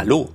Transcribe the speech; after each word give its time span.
Hallo, 0.00 0.28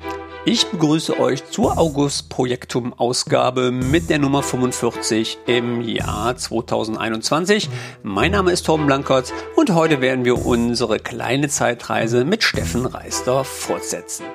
ich 0.44 0.68
begrüße 0.68 1.18
euch 1.22 1.50
zur 1.50 1.78
August 1.78 2.28
Projektum 2.28 2.92
Ausgabe 2.92 3.72
mit 3.72 4.10
der 4.10 4.20
Nummer 4.20 4.44
45 4.44 5.38
im 5.48 5.80
Jahr 5.80 6.36
2021. 6.36 7.70
Mein 8.04 8.34
Name 8.34 8.52
ist 8.52 8.66
Torben 8.66 8.88
Blankert 8.88 9.32
und 9.56 9.74
heute 9.74 10.02
werden 10.02 10.26
wir 10.26 10.46
unsere 10.46 11.00
kleine 11.00 11.48
Zeitreise 11.48 12.26
mit 12.26 12.44
Steffen 12.44 12.86
Reister 12.86 13.46
fortsetzen. 13.46 14.26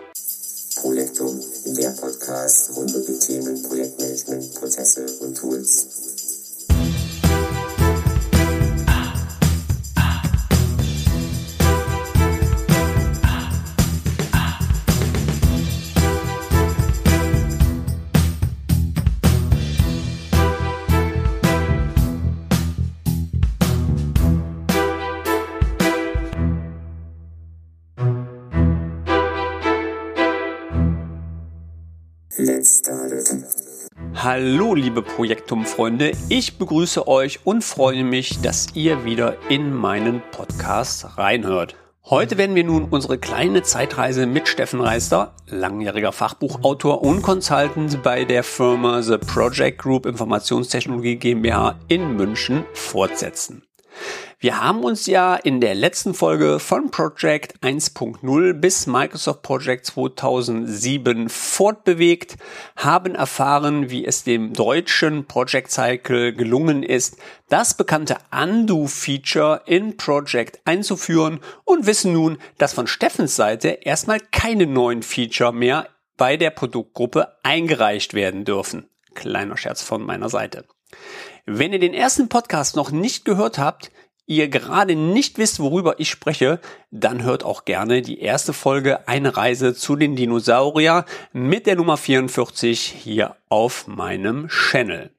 Projektum, 0.80 1.38
der 1.76 1.90
Podcast 1.90 2.74
rund 2.74 2.94
um 2.94 3.04
die 3.04 3.18
Themen 3.18 3.62
Projektmanagement, 3.64 4.54
Prozesse 4.54 5.04
und 5.20 5.36
Tools. 5.36 6.07
Hallo 34.30 34.74
liebe 34.74 35.00
Projektum-Freunde, 35.00 36.12
ich 36.28 36.58
begrüße 36.58 37.08
euch 37.08 37.46
und 37.46 37.64
freue 37.64 38.04
mich, 38.04 38.42
dass 38.42 38.66
ihr 38.74 39.06
wieder 39.06 39.38
in 39.48 39.74
meinen 39.74 40.20
Podcast 40.32 41.16
reinhört. 41.16 41.76
Heute 42.04 42.36
werden 42.36 42.54
wir 42.54 42.64
nun 42.64 42.88
unsere 42.90 43.16
kleine 43.16 43.62
Zeitreise 43.62 44.26
mit 44.26 44.46
Steffen 44.46 44.82
Reister, 44.82 45.34
langjähriger 45.46 46.12
Fachbuchautor 46.12 47.00
und 47.00 47.22
Consultant 47.22 48.02
bei 48.02 48.26
der 48.26 48.44
Firma 48.44 49.00
The 49.00 49.16
Project 49.16 49.78
Group 49.78 50.04
Informationstechnologie 50.04 51.16
GmbH 51.16 51.76
in 51.88 52.14
München 52.14 52.66
fortsetzen. 52.74 53.62
Wir 54.40 54.62
haben 54.62 54.84
uns 54.84 55.06
ja 55.06 55.34
in 55.34 55.60
der 55.60 55.74
letzten 55.74 56.14
Folge 56.14 56.60
von 56.60 56.92
Project 56.92 57.58
1.0 57.60 58.52
bis 58.52 58.86
Microsoft 58.86 59.42
Project 59.42 59.86
2007 59.86 61.28
fortbewegt, 61.28 62.36
haben 62.76 63.16
erfahren, 63.16 63.90
wie 63.90 64.04
es 64.06 64.22
dem 64.22 64.52
deutschen 64.52 65.26
Project 65.26 65.72
Cycle 65.72 66.32
gelungen 66.34 66.84
ist, 66.84 67.16
das 67.48 67.76
bekannte 67.76 68.16
Undo-Feature 68.30 69.62
in 69.66 69.96
Project 69.96 70.60
einzuführen 70.64 71.40
und 71.64 71.86
wissen 71.86 72.12
nun, 72.12 72.38
dass 72.58 72.74
von 72.74 72.86
Steffens 72.86 73.34
Seite 73.34 73.70
erstmal 73.82 74.20
keine 74.20 74.68
neuen 74.68 75.02
Feature 75.02 75.52
mehr 75.52 75.88
bei 76.16 76.36
der 76.36 76.50
Produktgruppe 76.50 77.34
eingereicht 77.42 78.14
werden 78.14 78.44
dürfen. 78.44 78.88
Kleiner 79.16 79.56
Scherz 79.56 79.82
von 79.82 80.00
meiner 80.00 80.28
Seite. 80.28 80.64
Wenn 81.44 81.72
ihr 81.72 81.80
den 81.80 81.94
ersten 81.94 82.28
Podcast 82.28 82.76
noch 82.76 82.92
nicht 82.92 83.24
gehört 83.24 83.58
habt, 83.58 83.90
ihr 84.28 84.48
gerade 84.48 84.94
nicht 84.94 85.38
wisst, 85.38 85.58
worüber 85.58 85.98
ich 85.98 86.10
spreche, 86.10 86.60
dann 86.92 87.24
hört 87.24 87.44
auch 87.44 87.64
gerne 87.64 88.02
die 88.02 88.20
erste 88.20 88.52
Folge 88.52 89.08
Eine 89.08 89.36
Reise 89.36 89.74
zu 89.74 89.96
den 89.96 90.14
Dinosaurier 90.14 91.04
mit 91.32 91.66
der 91.66 91.74
Nummer 91.74 91.96
44 91.96 92.80
hier 92.80 93.36
auf 93.48 93.88
meinem 93.88 94.48
Channel. 94.48 95.10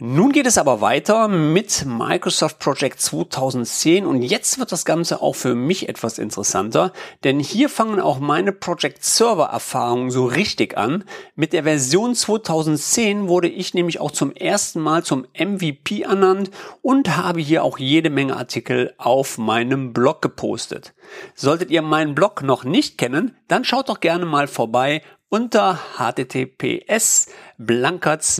Nun 0.00 0.30
geht 0.30 0.46
es 0.46 0.58
aber 0.58 0.80
weiter 0.80 1.26
mit 1.26 1.84
Microsoft 1.84 2.60
Project 2.60 3.00
2010 3.00 4.06
und 4.06 4.22
jetzt 4.22 4.60
wird 4.60 4.70
das 4.70 4.84
Ganze 4.84 5.20
auch 5.20 5.34
für 5.34 5.56
mich 5.56 5.88
etwas 5.88 6.18
interessanter, 6.18 6.92
denn 7.24 7.40
hier 7.40 7.68
fangen 7.68 7.98
auch 7.98 8.20
meine 8.20 8.52
Project 8.52 9.02
Server 9.02 9.46
Erfahrungen 9.46 10.12
so 10.12 10.26
richtig 10.26 10.78
an. 10.78 11.02
Mit 11.34 11.52
der 11.52 11.64
Version 11.64 12.14
2010 12.14 13.26
wurde 13.26 13.48
ich 13.48 13.74
nämlich 13.74 13.98
auch 13.98 14.12
zum 14.12 14.30
ersten 14.30 14.78
Mal 14.78 15.02
zum 15.02 15.26
MVP 15.36 16.02
ernannt 16.02 16.52
und 16.80 17.16
habe 17.16 17.40
hier 17.40 17.64
auch 17.64 17.78
jede 17.78 18.08
Menge 18.08 18.36
Artikel 18.36 18.94
auf 18.98 19.36
meinem 19.36 19.92
Blog 19.92 20.22
gepostet. 20.22 20.94
Solltet 21.34 21.72
ihr 21.72 21.82
meinen 21.82 22.14
Blog 22.14 22.44
noch 22.44 22.62
nicht 22.62 22.98
kennen, 22.98 23.36
dann 23.48 23.64
schaut 23.64 23.88
doch 23.88 23.98
gerne 23.98 24.26
mal 24.26 24.46
vorbei 24.46 25.02
unter 25.28 25.80
https 25.98 27.26
blankerts 27.58 28.38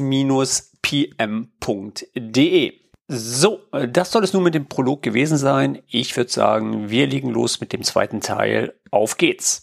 pm.de. 0.88 2.72
So, 3.09 3.60
das 3.91 4.10
soll 4.10 4.25
es 4.25 4.32
nun 4.32 4.43
mit 4.43 4.54
dem 4.54 4.69
Prolog 4.69 5.03
gewesen 5.03 5.37
sein. 5.37 5.82
Ich 5.87 6.16
würde 6.16 6.31
sagen, 6.31 6.88
wir 6.88 7.06
legen 7.06 7.31
los 7.31 7.60
mit 7.60 7.75
dem 7.75 7.82
zweiten 7.82 8.21
Teil. 8.21 8.75
Auf 8.91 9.19
geht's. 9.19 9.62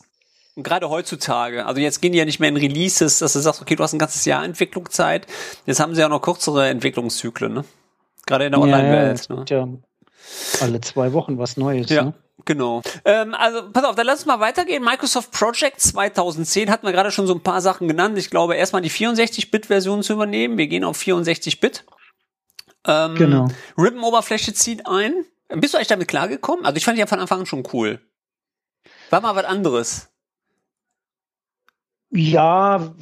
Und 0.55 0.63
gerade 0.63 0.89
heutzutage, 0.89 1.65
also 1.65 1.81
jetzt 1.81 2.01
gehen 2.01 2.11
die 2.11 2.19
ja 2.19 2.25
nicht 2.25 2.39
mehr 2.39 2.49
in 2.49 2.57
Releases, 2.57 3.19
dass 3.19 3.33
du 3.33 3.39
sagst, 3.39 3.61
okay, 3.61 3.75
du 3.75 3.83
hast 3.83 3.93
ein 3.93 3.99
ganzes 3.99 4.23
Jahr 4.25 4.45
Entwicklungszeit. 4.45 5.27
Jetzt 5.65 5.79
haben 5.79 5.95
sie 5.95 6.01
ja 6.01 6.09
noch 6.09 6.21
kürzere 6.21 6.69
Entwicklungszyklen, 6.69 7.53
ne? 7.53 7.65
Gerade 8.25 8.45
in 8.45 8.51
der 8.51 8.61
Online-Welt. 8.61 9.27
Ja, 9.49 9.65
ne? 9.65 9.79
Alle 10.61 10.81
zwei 10.81 11.13
Wochen 11.13 11.37
was 11.37 11.57
Neues. 11.57 11.89
Ja. 11.89 12.03
Ne? 12.03 12.13
Genau. 12.43 12.81
Ähm, 13.05 13.33
also, 13.33 13.71
pass 13.71 13.83
auf, 13.85 13.95
dann 13.95 14.05
lass 14.05 14.19
uns 14.19 14.25
mal 14.25 14.39
weitergehen. 14.39 14.83
Microsoft 14.83 15.31
Project 15.31 15.79
2010 15.79 16.69
hatten 16.69 16.85
wir 16.85 16.93
gerade 16.93 17.11
schon 17.11 17.27
so 17.27 17.33
ein 17.33 17.41
paar 17.41 17.61
Sachen 17.61 17.87
genannt. 17.87 18.17
Ich 18.17 18.29
glaube, 18.29 18.55
erstmal 18.55 18.81
die 18.81 18.91
64-Bit-Version 18.91 20.03
zu 20.03 20.13
übernehmen. 20.13 20.57
Wir 20.57 20.67
gehen 20.67 20.83
auf 20.83 20.99
64-Bit. 20.99 21.85
Ähm, 22.85 23.15
genau. 23.15 23.47
Ribbon-Oberfläche 23.77 24.53
zieht 24.53 24.85
ein. 24.85 25.25
Bist 25.49 25.73
du 25.73 25.77
eigentlich 25.77 25.87
damit 25.87 26.07
klargekommen? 26.07 26.65
Also 26.65 26.77
ich 26.77 26.85
fand 26.85 26.97
die 26.97 26.99
ja 26.99 27.07
von 27.07 27.19
Anfang 27.19 27.41
an 27.41 27.45
schon 27.45 27.63
cool. 27.73 27.99
War 29.09 29.21
mal 29.21 29.35
was 29.35 29.45
anderes. 29.45 30.09
Ja, 32.11 32.93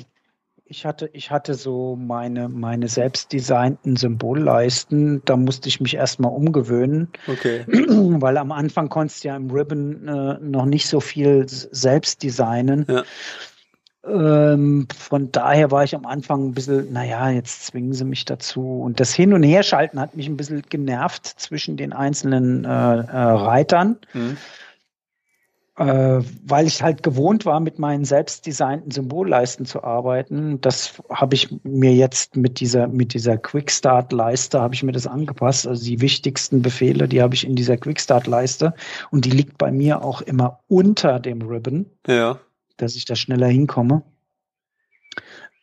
ich 0.73 0.87
hatte, 0.87 1.07
ich 1.13 1.29
hatte 1.29 1.53
so 1.53 1.95
meine, 1.95 2.49
meine 2.49 2.87
selbstdesignten 2.87 3.95
Symbolleisten. 3.95 5.21
Da 5.23 5.37
musste 5.37 5.69
ich 5.69 5.79
mich 5.79 5.93
erstmal 5.93 6.31
umgewöhnen. 6.31 7.09
Okay. 7.27 7.63
Weil 7.67 8.37
am 8.37 8.51
Anfang 8.51 8.89
konntest 8.89 9.23
du 9.23 9.27
ja 9.27 9.35
im 9.35 9.51
Ribbon 9.51 10.07
äh, 10.07 10.39
noch 10.41 10.65
nicht 10.65 10.87
so 10.87 10.99
viel 10.99 11.45
selbst 11.47 12.23
designen. 12.23 12.87
Ja. 12.89 13.03
Ähm, 14.05 14.87
von 14.97 15.31
daher 15.31 15.69
war 15.69 15.83
ich 15.83 15.93
am 15.93 16.07
Anfang 16.07 16.47
ein 16.47 16.53
bisschen, 16.55 16.91
naja, 16.91 17.29
jetzt 17.29 17.67
zwingen 17.67 17.93
sie 17.93 18.03
mich 18.03 18.25
dazu. 18.25 18.81
Und 18.81 18.99
das 18.99 19.13
Hin- 19.13 19.33
und 19.33 19.43
Herschalten 19.43 19.99
hat 19.99 20.15
mich 20.15 20.27
ein 20.27 20.37
bisschen 20.37 20.63
genervt 20.63 21.27
zwischen 21.27 21.77
den 21.77 21.93
einzelnen 21.93 22.65
äh, 22.65 22.67
äh, 22.67 22.71
Reitern. 22.71 23.97
Mhm 24.13 24.37
weil 25.75 26.67
ich 26.67 26.83
halt 26.83 27.01
gewohnt 27.01 27.45
war, 27.45 27.59
mit 27.59 27.79
meinen 27.79 28.05
selbstdesignten 28.05 28.91
Symbolleisten 28.91 29.65
zu 29.65 29.83
arbeiten. 29.83 30.61
Das 30.61 31.01
habe 31.09 31.33
ich 31.33 31.49
mir 31.63 31.93
jetzt 31.93 32.35
mit 32.35 32.59
dieser, 32.59 32.87
mit 32.87 33.15
dieser 33.15 33.37
Quickstart-Leiste 33.37 34.61
habe 34.61 34.75
ich 34.75 34.83
mir 34.83 34.91
das 34.91 35.07
angepasst. 35.07 35.67
Also 35.67 35.83
die 35.83 35.99
wichtigsten 35.99 36.61
Befehle, 36.61 37.07
die 37.07 37.23
habe 37.23 37.33
ich 37.33 37.45
in 37.45 37.55
dieser 37.55 37.77
Quickstart-Leiste 37.77 38.75
und 39.09 39.25
die 39.25 39.31
liegt 39.31 39.57
bei 39.57 39.71
mir 39.71 40.03
auch 40.03 40.21
immer 40.21 40.59
unter 40.67 41.19
dem 41.19 41.41
Ribbon. 41.41 41.87
Ja. 42.05 42.39
Dass 42.77 42.95
ich 42.95 43.05
da 43.05 43.15
schneller 43.15 43.47
hinkomme. 43.47 44.03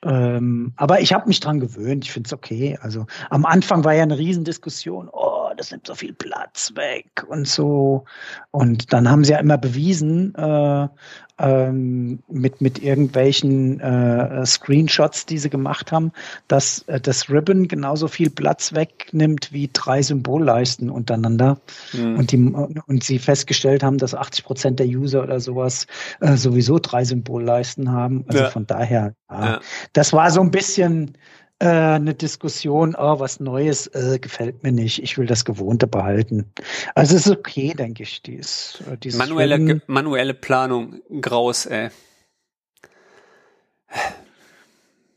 Ähm, 0.03 0.73
aber 0.77 1.01
ich 1.01 1.13
habe 1.13 1.29
mich 1.29 1.41
dran 1.41 1.61
gewöhnt. 1.61 2.05
Ich 2.05 2.13
finde 2.13 2.27
es 2.27 2.33
okay. 2.33 2.79
Also 2.81 3.07
am 3.29 3.45
Anfang 3.45 3.85
war 3.85 3.95
ja 3.95 4.03
eine 4.03 4.19
Riesendiskussion. 4.19 5.09
Oh, 5.13 5.30
das 5.55 5.71
nimmt 5.71 5.87
so 5.87 5.95
viel 5.95 6.13
Platz 6.13 6.73
weg 6.75 7.25
und 7.29 7.47
so. 7.47 8.05
Und 8.51 8.93
dann 8.93 9.11
haben 9.11 9.25
sie 9.25 9.33
ja 9.33 9.39
immer 9.39 9.59
bewiesen, 9.59 10.35
äh, 10.35 10.89
ähm, 11.41 12.19
mit, 12.29 12.61
mit 12.61 12.83
irgendwelchen 12.83 13.81
äh, 13.81 14.45
Screenshots, 14.45 15.25
die 15.25 15.39
sie 15.39 15.49
gemacht 15.49 15.91
haben, 15.91 16.13
dass 16.49 16.83
äh, 16.83 17.01
das 17.01 17.31
Ribbon 17.31 17.67
genauso 17.67 18.09
viel 18.09 18.29
Platz 18.29 18.75
wegnimmt 18.75 19.53
wie 19.53 19.71
drei 19.73 20.03
Symbolleisten 20.03 20.91
untereinander. 20.91 21.59
Mhm. 21.95 22.19
Und, 22.19 22.33
die, 22.33 22.37
und 22.87 23.05
sie 23.05 23.19
festgestellt 23.19 23.83
haben, 23.83 23.97
dass 23.97 24.15
80 24.15 24.45
Prozent 24.45 24.79
der 24.81 24.87
User 24.87 25.23
oder 25.23 25.41
sowas 25.41 25.87
äh, 26.21 26.37
sowieso 26.37 26.79
drei 26.79 27.05
Symbolleisten 27.05 27.91
haben. 27.91 28.25
Also 28.29 28.45
ja. 28.45 28.51
von 28.51 28.67
daher, 28.67 29.15
ja. 29.31 29.45
Ja. 29.45 29.61
das 29.95 30.13
war 30.13 30.31
so 30.31 30.43
ein 30.43 30.51
bisschen 30.51 31.17
äh, 31.61 31.67
eine 31.67 32.15
Diskussion, 32.15 32.97
oh, 32.99 33.21
was 33.21 33.39
Neues 33.39 33.87
äh, 33.89 34.19
gefällt 34.19 34.63
mir 34.63 34.73
nicht, 34.73 35.03
ich 35.03 35.19
will 35.19 35.27
das 35.27 35.45
Gewohnte 35.45 35.87
behalten. 35.87 36.51
Also 36.95 37.17
es 37.17 37.27
ist 37.27 37.33
okay, 37.33 37.75
denke 37.75 38.03
ich, 38.03 38.23
dies, 38.23 38.83
äh, 38.91 38.97
dieses 38.97 39.19
manuelle, 39.19 39.81
manuelle 39.87 40.35
Planung, 40.35 41.01
graus, 41.21 41.67
ey. 41.67 41.91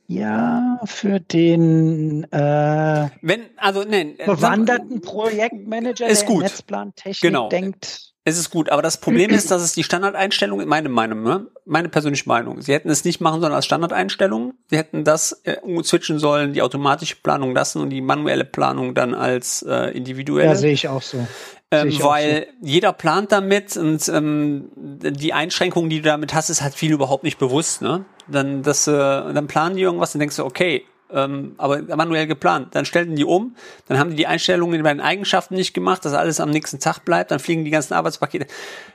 Ja, 0.07 0.80
für 0.84 1.19
den 1.22 2.25
äh, 2.31 3.10
wenn 3.22 3.46
also 3.57 3.84
nein, 3.84 4.18
bewanderten 4.18 5.01
Projektmanager, 5.01 6.07
ist 6.07 6.24
der 6.24 6.28
gut. 6.28 6.44
Netzplantechnik 6.44 7.22
genau. 7.22 7.48
denkt, 7.48 8.12
es 8.25 8.38
ist 8.38 8.52
gut, 8.52 8.70
aber 8.70 8.81
das 8.81 8.98
Problem 8.98 9.31
ist, 9.31 9.52
dass 9.52 9.62
es 9.62 9.74
die 9.74 9.84
Standardeinstellung, 9.84 10.66
meine 10.66 10.88
Meinung, 10.88 11.24
ne? 11.24 11.48
meine 11.66 11.90
persönliche 11.90 12.28
Meinung, 12.30 12.62
sie 12.62 12.74
hätten 12.74 12.90
es 12.90 13.04
nicht 13.04 13.20
machen 13.20 13.42
sollen 13.42 13.52
als 13.52 13.66
Standardeinstellung. 13.66 14.54
Sie 14.70 14.78
hätten 14.78 15.04
das 15.04 15.42
äh, 15.44 15.58
switchen 15.84 16.20
sollen, 16.20 16.54
die 16.54 16.62
automatische 16.62 17.18
Planung 17.18 17.54
lassen 17.54 17.81
und 17.81 17.90
die 17.90 18.00
manuelle 18.00 18.46
Planung 18.46 18.94
dann 18.96 19.14
als 19.14 19.62
äh, 19.68 19.92
individuelle. 19.92 20.50
Ja, 20.50 20.56
sehe 20.56 20.72
ich 20.72 20.88
auch 20.88 21.02
so. 21.02 21.28
ähm, 21.72 22.02
weil 22.02 22.48
jeder 22.62 22.94
plant 22.94 23.34
damit 23.34 23.75
und 23.75 24.08
ähm, 24.08 24.70
die 24.75 25.34
Einschränkungen, 25.34 25.90
die 25.90 25.98
du 25.98 26.04
damit 26.04 26.34
hast, 26.34 26.50
ist 26.50 26.62
halt 26.62 26.75
viel 26.75 26.94
überhaupt 26.94 27.25
nicht 27.25 27.40
bewusst. 27.40 27.81
Ne? 27.81 28.06
Dann, 28.30 28.64
das, 28.64 28.88
äh, 28.88 28.92
dann 28.92 29.48
planen 29.48 29.75
die 29.75 29.81
irgendwas, 29.81 30.14
dann 30.14 30.20
denkst 30.22 30.38
du, 30.38 30.46
okay, 30.46 30.86
ähm, 31.13 31.54
aber 31.57 31.81
manuell 31.95 32.25
geplant. 32.27 32.69
Dann 32.71 32.86
stellten 32.86 33.15
die 33.15 33.25
um, 33.25 33.56
dann 33.88 34.00
haben 34.00 34.10
die 34.10 34.24
die 34.24 34.27
Einstellungen 34.27 34.81
bei 34.83 34.94
den 34.94 35.01
Eigenschaften 35.01 35.56
nicht 35.56 35.74
gemacht, 35.74 36.06
dass 36.06 36.13
alles 36.13 36.39
am 36.39 36.50
nächsten 36.50 36.80
Tag 36.80 37.04
bleibt, 37.04 37.31
dann 37.31 37.39
fliegen 37.39 37.65
die 37.65 37.71
ganzen 37.71 37.94
Arbeitspakete. 37.94 38.48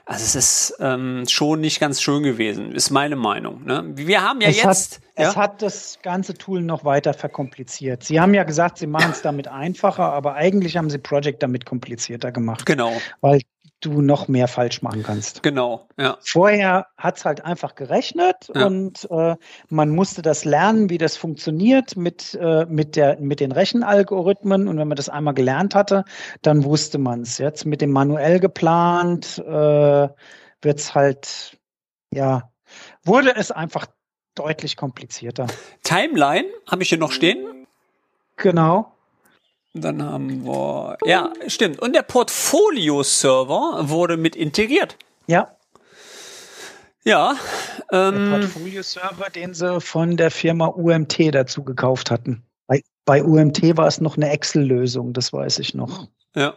Also 0.06 0.24
es 0.24 0.34
ist 0.34 0.78
ähm, 0.80 1.24
schon 1.28 1.60
nicht 1.60 1.80
ganz 1.80 2.00
schön 2.00 2.22
gewesen, 2.22 2.72
ist 2.72 2.88
meine 2.88 3.14
Meinung. 3.14 3.62
Ne? 3.64 3.84
Wir 3.94 4.22
haben 4.22 4.40
ja 4.40 4.48
es 4.48 4.56
jetzt... 4.56 4.66
Hat, 4.94 5.00
ja? 5.18 5.28
Es 5.28 5.36
hat 5.36 5.60
das 5.60 5.98
ganze 6.02 6.32
Tool 6.32 6.62
noch 6.62 6.84
weiter 6.86 7.12
verkompliziert. 7.12 8.04
Sie 8.04 8.20
haben 8.20 8.32
ja 8.32 8.44
gesagt, 8.44 8.78
Sie 8.78 8.86
machen 8.86 9.10
es 9.10 9.20
damit 9.22 9.48
einfacher, 9.48 10.14
aber 10.14 10.34
eigentlich 10.34 10.78
haben 10.78 10.88
Sie 10.88 10.96
Project 10.96 11.42
damit 11.42 11.66
komplizierter 11.66 12.32
gemacht. 12.32 12.64
Genau. 12.64 12.92
Weil 13.20 13.42
du 13.80 14.00
noch 14.00 14.26
mehr 14.28 14.48
falsch 14.48 14.82
machen 14.82 15.02
kannst. 15.02 15.42
Genau, 15.42 15.86
ja. 15.96 16.18
Vorher 16.20 16.86
hat 16.96 17.18
es 17.18 17.24
halt 17.24 17.44
einfach 17.44 17.74
gerechnet 17.74 18.50
Ja. 18.54 18.66
und 18.66 19.06
äh, 19.10 19.36
man 19.68 19.90
musste 19.90 20.22
das 20.22 20.44
lernen, 20.44 20.90
wie 20.90 20.98
das 20.98 21.16
funktioniert 21.16 21.96
mit, 21.96 22.34
äh, 22.40 22.66
mit, 22.66 22.96
der, 22.96 23.20
mit 23.20 23.40
den 23.40 23.52
Rechenalgorithmen. 23.52 24.66
Und 24.68 24.78
wenn 24.78 24.88
man 24.88 24.96
das 24.96 25.08
einmal 25.08 25.34
gelernt 25.34 25.74
hatte, 25.74 26.04
dann 26.42 26.64
wusste 26.64 26.98
man 26.98 27.20
es. 27.22 27.38
Jetzt 27.38 27.66
mit 27.66 27.80
dem 27.80 27.90
manuell 27.92 28.40
geplant 28.40 29.38
äh, 29.38 30.08
wird 30.62 30.78
es 30.78 30.94
halt, 30.94 31.56
ja, 32.12 32.50
wurde 33.04 33.36
es 33.36 33.50
einfach 33.50 33.86
deutlich 34.34 34.76
komplizierter. 34.76 35.46
Timeline 35.82 36.46
habe 36.68 36.82
ich 36.82 36.88
hier 36.88 36.98
noch 36.98 37.12
stehen. 37.12 37.66
Genau. 38.36 38.92
Dann 39.80 40.02
haben 40.02 40.44
wir, 40.44 40.98
ja, 41.04 41.32
stimmt. 41.46 41.80
Und 41.80 41.94
der 41.94 42.02
Portfolio-Server 42.02 43.88
wurde 43.88 44.16
mit 44.16 44.36
integriert. 44.36 44.96
Ja, 45.26 45.56
Ja, 47.04 47.36
der 47.90 48.12
ähm, 48.12 48.30
Portfolio-Server, 48.30 49.30
den 49.30 49.54
sie 49.54 49.80
von 49.80 50.16
der 50.16 50.30
Firma 50.30 50.66
UMT 50.66 51.34
dazu 51.34 51.64
gekauft 51.64 52.10
hatten. 52.10 52.42
Bei, 52.66 52.82
bei 53.04 53.22
UMT 53.22 53.76
war 53.76 53.86
es 53.86 54.00
noch 54.00 54.16
eine 54.16 54.30
Excel-Lösung, 54.30 55.12
das 55.12 55.32
weiß 55.32 55.58
ich 55.60 55.74
noch. 55.74 56.08
ja. 56.34 56.54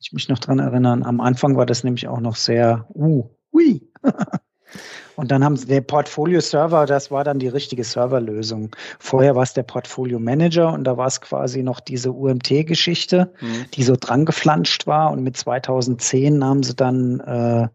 Ich 0.00 0.12
mich 0.12 0.28
noch 0.28 0.40
dran 0.40 0.58
erinnern. 0.58 1.04
Am 1.04 1.20
Anfang 1.20 1.56
war 1.56 1.64
das 1.64 1.84
nämlich 1.84 2.08
auch 2.08 2.18
noch 2.18 2.34
sehr, 2.34 2.88
uh, 2.94 3.28
hui. 3.52 3.88
Und 5.16 5.30
dann 5.30 5.44
haben 5.44 5.56
sie 5.56 5.66
der 5.66 5.80
Portfolio-Server, 5.82 6.86
das 6.86 7.10
war 7.10 7.24
dann 7.24 7.38
die 7.38 7.48
richtige 7.48 7.84
Serverlösung. 7.84 8.74
Vorher 8.98 9.34
war 9.36 9.42
es 9.42 9.52
der 9.54 9.62
Portfolio-Manager 9.62 10.72
und 10.72 10.84
da 10.84 10.96
war 10.96 11.06
es 11.06 11.20
quasi 11.20 11.62
noch 11.62 11.80
diese 11.80 12.12
UMT-Geschichte, 12.12 13.32
Hm. 13.38 13.66
die 13.74 13.82
so 13.82 13.96
dran 13.98 14.24
geflanscht 14.24 14.86
war. 14.86 15.10
Und 15.10 15.22
mit 15.22 15.36
2010 15.36 16.44
haben 16.44 16.62
sie 16.62 16.74
dann 16.74 17.20
äh, 17.20 17.68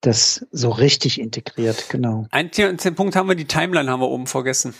das 0.00 0.46
so 0.52 0.70
richtig 0.70 1.20
integriert, 1.20 1.86
genau. 1.88 2.26
Ein 2.30 2.50
den 2.52 2.94
Punkt 2.94 3.16
haben 3.16 3.28
wir, 3.28 3.34
die 3.34 3.46
Timeline 3.46 3.90
haben 3.90 4.00
wir 4.00 4.08
oben 4.08 4.26
vergessen. 4.26 4.74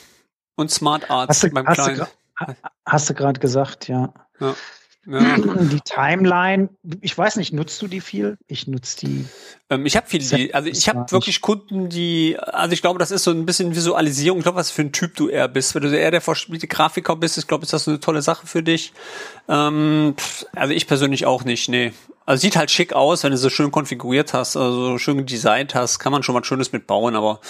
Und 0.56 0.70
Smart 0.70 1.11
Arts 1.11 1.31
Hast 1.31 1.43
du, 1.44 1.50
beim 1.50 1.67
hast 1.67 1.79
du, 1.79 1.82
Kleinen. 1.94 2.06
ha- 2.38 2.55
hast 2.87 3.11
du 3.11 3.14
gerade 3.14 3.40
gesagt, 3.40 3.88
ja. 3.88 4.12
Ja. 4.40 4.55
Die 5.06 5.80
Timeline, 5.80 6.68
ich 7.00 7.16
weiß 7.16 7.36
nicht, 7.36 7.52
nutzt 7.54 7.80
du 7.80 7.86
die 7.86 8.02
viel? 8.02 8.36
Ich 8.46 8.66
nutze 8.66 9.06
die. 9.06 9.24
Ähm, 9.70 9.86
ich 9.86 9.96
habe 9.96 10.06
viele, 10.06 10.24
die, 10.24 10.52
also 10.52 10.68
ich 10.68 10.86
habe 10.88 11.10
wirklich 11.10 11.40
Kunden, 11.40 11.88
die, 11.88 12.36
also 12.38 12.74
ich 12.74 12.82
glaube, 12.82 12.98
das 12.98 13.10
ist 13.10 13.24
so 13.24 13.30
ein 13.30 13.46
bisschen 13.46 13.74
Visualisierung. 13.74 14.38
Ich 14.38 14.44
glaube, 14.44 14.58
was 14.58 14.70
für 14.70 14.82
ein 14.82 14.92
Typ 14.92 15.16
du 15.16 15.28
eher 15.28 15.48
bist. 15.48 15.74
Wenn 15.74 15.82
du 15.82 15.98
eher 15.98 16.10
der 16.10 16.20
verspielte 16.20 16.66
Grafiker 16.66 17.16
bist, 17.16 17.38
ich 17.38 17.46
glaube, 17.46 17.64
ist 17.64 17.72
das 17.72 17.88
eine 17.88 18.00
tolle 18.00 18.20
Sache 18.20 18.46
für 18.46 18.62
dich. 18.62 18.92
Ähm, 19.48 20.14
also 20.54 20.74
ich 20.74 20.86
persönlich 20.86 21.24
auch 21.24 21.44
nicht, 21.44 21.70
nee. 21.70 21.92
Also 22.26 22.42
sieht 22.42 22.56
halt 22.56 22.70
schick 22.70 22.92
aus, 22.92 23.24
wenn 23.24 23.30
du 23.30 23.38
so 23.38 23.48
schön 23.48 23.70
konfiguriert 23.70 24.34
hast, 24.34 24.56
also 24.56 24.90
so 24.90 24.98
schön 24.98 25.24
designt 25.24 25.74
hast, 25.74 25.98
kann 26.00 26.12
man 26.12 26.22
schon 26.22 26.34
was 26.34 26.46
Schönes 26.46 26.72
mitbauen, 26.72 27.16
aber 27.16 27.40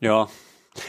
ja. 0.00 0.28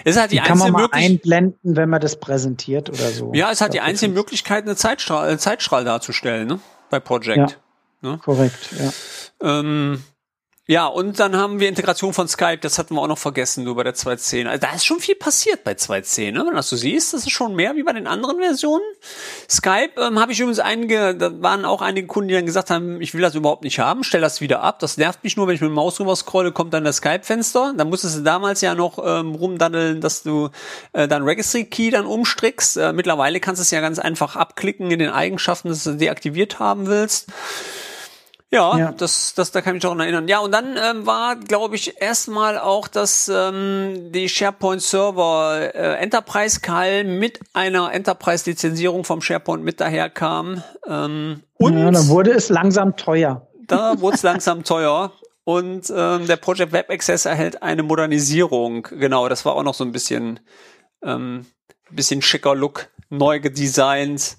Ist 0.03 0.19
halt 0.19 0.31
die, 0.31 0.37
Die 0.37 0.41
kann 0.41 0.57
man 0.57 0.71
mal 0.71 0.87
einblenden, 0.91 1.75
wenn 1.75 1.89
man 1.89 2.01
das 2.01 2.19
präsentiert 2.19 2.89
oder 2.89 3.09
so. 3.09 3.31
Ja, 3.33 3.51
es 3.51 3.61
hat 3.61 3.73
die 3.73 3.81
einzige. 3.81 4.11
Möglichkeit, 4.11 4.63
eine 4.63 4.75
Zeitstrahl, 4.75 5.33
äh, 5.33 5.37
Zeitstrahl 5.37 5.83
darzustellen, 5.83 6.47
ne? 6.47 6.59
Bei 6.89 6.99
Project. 6.99 7.59
Korrekt, 8.23 8.69
ja. 8.79 8.91
Ähm, 9.59 10.03
ja, 10.67 10.85
und 10.85 11.19
dann 11.19 11.35
haben 11.35 11.59
wir 11.59 11.67
Integration 11.67 12.13
von 12.13 12.27
Skype, 12.27 12.59
das 12.59 12.77
hatten 12.77 12.93
wir 12.93 13.01
auch 13.01 13.07
noch 13.07 13.17
vergessen, 13.17 13.63
nur 13.63 13.75
bei 13.75 13.83
der 13.83 13.95
2.10. 13.95 14.47
Also 14.47 14.61
da 14.61 14.73
ist 14.73 14.85
schon 14.85 14.99
viel 14.99 15.15
passiert 15.15 15.63
bei 15.63 15.71
2.10, 15.71 16.31
ne? 16.31 16.39
wenn 16.39 16.45
du 16.45 16.53
das 16.53 16.69
so 16.69 16.75
siehst. 16.75 17.13
Das 17.13 17.21
ist 17.21 17.31
schon 17.31 17.55
mehr 17.55 17.75
wie 17.75 17.83
bei 17.83 17.93
den 17.93 18.05
anderen 18.05 18.37
Versionen. 18.37 18.83
Skype 19.49 19.99
ähm, 19.99 20.19
habe 20.19 20.31
ich 20.31 20.39
übrigens 20.39 20.59
einige, 20.59 21.15
da 21.15 21.41
waren 21.41 21.65
auch 21.65 21.81
einige 21.81 22.05
Kunden, 22.05 22.27
die 22.27 22.35
dann 22.35 22.45
gesagt 22.45 22.69
haben, 22.69 23.01
ich 23.01 23.15
will 23.15 23.21
das 23.21 23.33
überhaupt 23.33 23.63
nicht 23.63 23.79
haben, 23.79 24.03
stell 24.03 24.21
das 24.21 24.39
wieder 24.39 24.61
ab. 24.61 24.77
Das 24.79 24.97
nervt 24.97 25.23
mich 25.23 25.35
nur, 25.35 25.47
wenn 25.47 25.55
ich 25.55 25.61
mit 25.61 25.71
dem 25.71 25.73
Maus 25.73 25.99
rüber 25.99 26.15
scrolle, 26.15 26.51
kommt 26.51 26.75
dann 26.75 26.83
das 26.83 26.97
Skype-Fenster. 26.97 27.73
Da 27.75 27.83
musstest 27.83 28.19
du 28.19 28.21
damals 28.21 28.61
ja 28.61 28.75
noch 28.75 28.99
ähm, 29.03 29.33
rumdaddeln, 29.33 29.99
dass 29.99 30.21
du 30.21 30.51
äh, 30.93 31.07
dein 31.07 31.23
Registry-Key 31.23 31.89
dann 31.89 32.05
umstrickst. 32.05 32.77
Äh, 32.77 32.93
mittlerweile 32.93 33.39
kannst 33.39 33.59
du 33.59 33.63
es 33.63 33.71
ja 33.71 33.81
ganz 33.81 33.97
einfach 33.97 34.35
abklicken 34.35 34.91
in 34.91 34.99
den 34.99 35.09
Eigenschaften, 35.09 35.69
dass 35.69 35.83
du 35.83 35.93
deaktiviert 35.95 36.59
haben 36.59 36.85
willst. 36.85 37.29
Ja, 38.51 38.77
Ja. 38.77 38.91
Das, 38.91 39.33
das, 39.33 39.51
da 39.51 39.61
kann 39.61 39.71
ich 39.71 39.75
mich 39.75 39.83
daran 39.83 40.01
erinnern. 40.01 40.27
Ja, 40.27 40.39
und 40.39 40.51
dann 40.51 40.75
ähm, 40.77 41.05
war, 41.05 41.37
glaube 41.37 41.75
ich, 41.75 42.01
erstmal 42.01 42.59
auch, 42.59 42.87
dass 42.89 43.31
ähm, 43.33 44.11
die 44.11 44.27
SharePoint 44.27 44.81
Server 44.81 45.73
äh, 45.73 45.95
Enterprise 45.95 46.59
Call 46.59 47.05
mit 47.05 47.39
einer 47.53 47.93
Enterprise 47.93 48.49
Lizenzierung 48.49 49.05
vom 49.05 49.21
SharePoint 49.21 49.63
mit 49.63 49.79
daherkam. 49.79 50.61
Ähm, 50.85 51.43
und 51.57 51.77
ja, 51.77 51.89
dann 51.89 52.07
wurde 52.09 52.31
es 52.31 52.49
langsam 52.49 52.97
teuer. 52.97 53.47
da 53.67 53.93
wurde 54.01 54.15
es 54.17 54.23
langsam 54.23 54.63
teuer. 54.63 55.13
Und 55.43 55.91
ähm, 55.95 56.27
der 56.27 56.35
Project 56.35 56.71
Web 56.71 56.89
Access 56.91 57.25
erhält 57.25 57.63
eine 57.63 57.83
Modernisierung. 57.83 58.83
Genau, 58.91 59.27
das 59.27 59.43
war 59.45 59.55
auch 59.55 59.63
noch 59.63 59.73
so 59.73 59.83
ein 59.83 59.91
bisschen, 59.91 60.39
ähm, 61.03 61.45
bisschen 61.89 62.21
schicker 62.21 62.53
Look, 62.53 62.89
neu 63.09 63.39
gedesignt. 63.39 64.37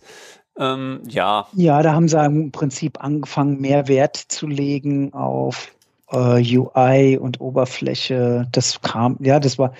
Ähm, 0.58 1.02
ja, 1.08 1.46
Ja, 1.54 1.82
da 1.82 1.94
haben 1.94 2.08
sie 2.08 2.24
im 2.24 2.52
Prinzip 2.52 3.02
angefangen, 3.02 3.60
mehr 3.60 3.88
Wert 3.88 4.16
zu 4.16 4.46
legen 4.46 5.12
auf 5.14 5.72
äh, 6.10 6.58
UI 6.58 7.18
und 7.18 7.40
Oberfläche. 7.40 8.46
Das 8.52 8.80
kam, 8.82 9.16
ja, 9.20 9.40
das 9.40 9.58
war 9.58 9.72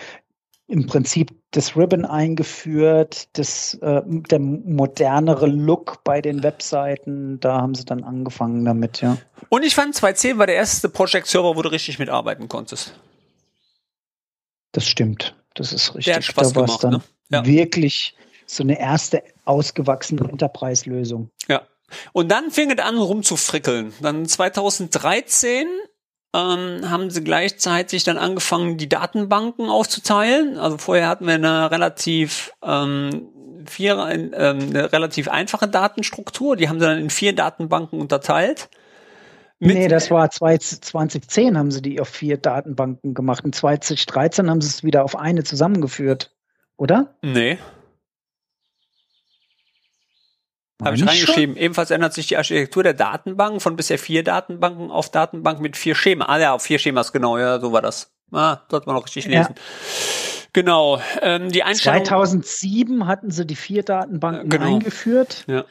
im 0.67 0.87
Prinzip 0.87 1.33
das 1.51 1.77
Ribbon 1.77 2.07
eingeführt, 2.07 3.29
das, 3.37 3.75
äh, 3.83 4.01
der 4.07 4.39
modernere 4.39 5.47
Look 5.47 6.03
bei 6.03 6.23
den 6.23 6.43
Webseiten. 6.43 7.39
Da 7.41 7.61
haben 7.61 7.75
sie 7.75 7.85
dann 7.85 8.05
angefangen 8.05 8.65
damit, 8.65 9.03
ja. 9.03 9.19
Und 9.51 9.65
ich 9.65 9.75
fand 9.75 9.95
2.10 9.95 10.39
war 10.39 10.47
der 10.47 10.57
erste 10.57 10.89
Project-Server, 10.89 11.55
wo 11.55 11.61
du 11.61 11.71
richtig 11.71 11.99
mitarbeiten 11.99 12.49
konntest. 12.49 12.99
Das 14.73 14.87
stimmt. 14.87 15.37
Das 15.55 15.75
ist 15.75 15.95
richtig. 15.95 16.05
Der 16.07 16.17
hat 16.17 16.25
Spaß 16.25 16.53
da 16.55 16.63
gemacht, 16.63 16.85
dann 16.85 16.93
ne? 16.93 17.03
Ja. 17.29 17.45
wirklich 17.45 18.15
so 18.57 18.63
eine 18.63 18.79
erste 18.79 19.23
ausgewachsene 19.45 20.29
Enterprise-Lösung. 20.29 21.31
Ja. 21.49 21.63
Und 22.13 22.31
dann 22.31 22.51
fing 22.51 22.71
es 22.71 22.83
an 22.83 22.97
rumzufrickeln. 22.99 23.93
Dann 24.01 24.27
2013 24.27 25.67
ähm, 26.35 26.91
haben 26.91 27.11
sie 27.11 27.23
gleichzeitig 27.23 28.05
dann 28.05 28.17
angefangen, 28.17 28.79
die 28.79 28.89
Datenbanken 28.89 29.69
aufzuteilen. 29.69 30.59
Also 30.59 30.79
vorher 30.79 31.09
hatten 31.09 31.27
wir 31.27 31.35
eine 31.35 31.71
relativ 31.71 32.53
ähm, 32.65 33.29
vier, 33.67 33.97
ähm, 34.11 34.31
eine 34.71 34.93
relativ 34.93 35.29
einfache 35.29 35.69
Datenstruktur. 35.69 36.57
Die 36.57 36.69
haben 36.69 36.81
sie 36.81 36.87
dann 36.87 36.99
in 36.99 37.11
vier 37.11 37.35
Datenbanken 37.35 38.01
unterteilt. 38.01 38.69
Mit- 39.59 39.77
nee, 39.77 39.89
das 39.89 40.11
war 40.11 40.29
2010 40.31 41.57
haben 41.57 41.71
sie 41.71 41.83
die 41.83 42.01
auf 42.01 42.09
vier 42.09 42.37
Datenbanken 42.37 43.15
gemacht. 43.15 43.45
Und 43.45 43.55
2013 43.55 44.51
haben 44.51 44.61
sie 44.61 44.69
es 44.69 44.83
wieder 44.83 45.05
auf 45.05 45.17
eine 45.17 45.45
zusammengeführt. 45.45 46.35
Oder? 46.77 47.15
Nee. 47.23 47.59
Habe 50.83 50.97
ich 50.97 51.05
Meine 51.05 51.17
schon? 51.17 51.27
reingeschrieben. 51.27 51.57
Ebenfalls 51.57 51.91
ändert 51.91 52.13
sich 52.15 52.27
die 52.27 52.37
Architektur 52.37 52.83
der 52.83 52.95
Datenbank 52.95 53.63
von 53.63 53.77
bisher 53.77 53.99
vier 53.99 54.25
Datenbanken 54.25 54.91
auf 54.91 55.11
Datenbank 55.11 55.61
mit 55.61 55.77
vier 55.77 55.95
Schemen. 55.95 56.23
Ah 56.23 56.39
ja, 56.39 56.53
auf 56.55 56.63
vier 56.63 56.79
Schemas, 56.79 57.13
genau, 57.13 57.39
ja, 57.39 57.61
so 57.61 57.73
war 57.73 57.83
das. 57.83 58.11
Ah, 58.33 58.59
sollte 58.71 58.87
man 58.87 58.97
noch 58.97 59.05
richtig 59.07 59.27
Ja. 59.27 59.41
lesen. 59.41 59.55
Genau. 60.53 61.01
Ähm, 61.21 61.51
die 61.51 61.63
Einstellung. 61.63 62.05
2007 62.05 63.07
hatten 63.07 63.31
sie 63.31 63.47
die 63.47 63.57
vier 63.57 63.83
Datenbanken 63.83 64.49
Genau. 64.49 64.75
eingeführt. 64.77 65.45
Ja. 65.47 65.65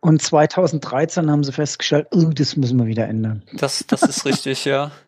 Und 0.00 0.20
2013 0.22 1.30
haben 1.30 1.42
sie 1.42 1.52
festgestellt, 1.52 2.08
oh, 2.12 2.30
das 2.32 2.54
müssen 2.56 2.78
wir 2.78 2.86
wieder 2.86 3.06
ändern. 3.08 3.42
Das, 3.54 3.84
das 3.88 4.02
ist 4.02 4.24
richtig, 4.24 4.64
ja. 4.64 4.90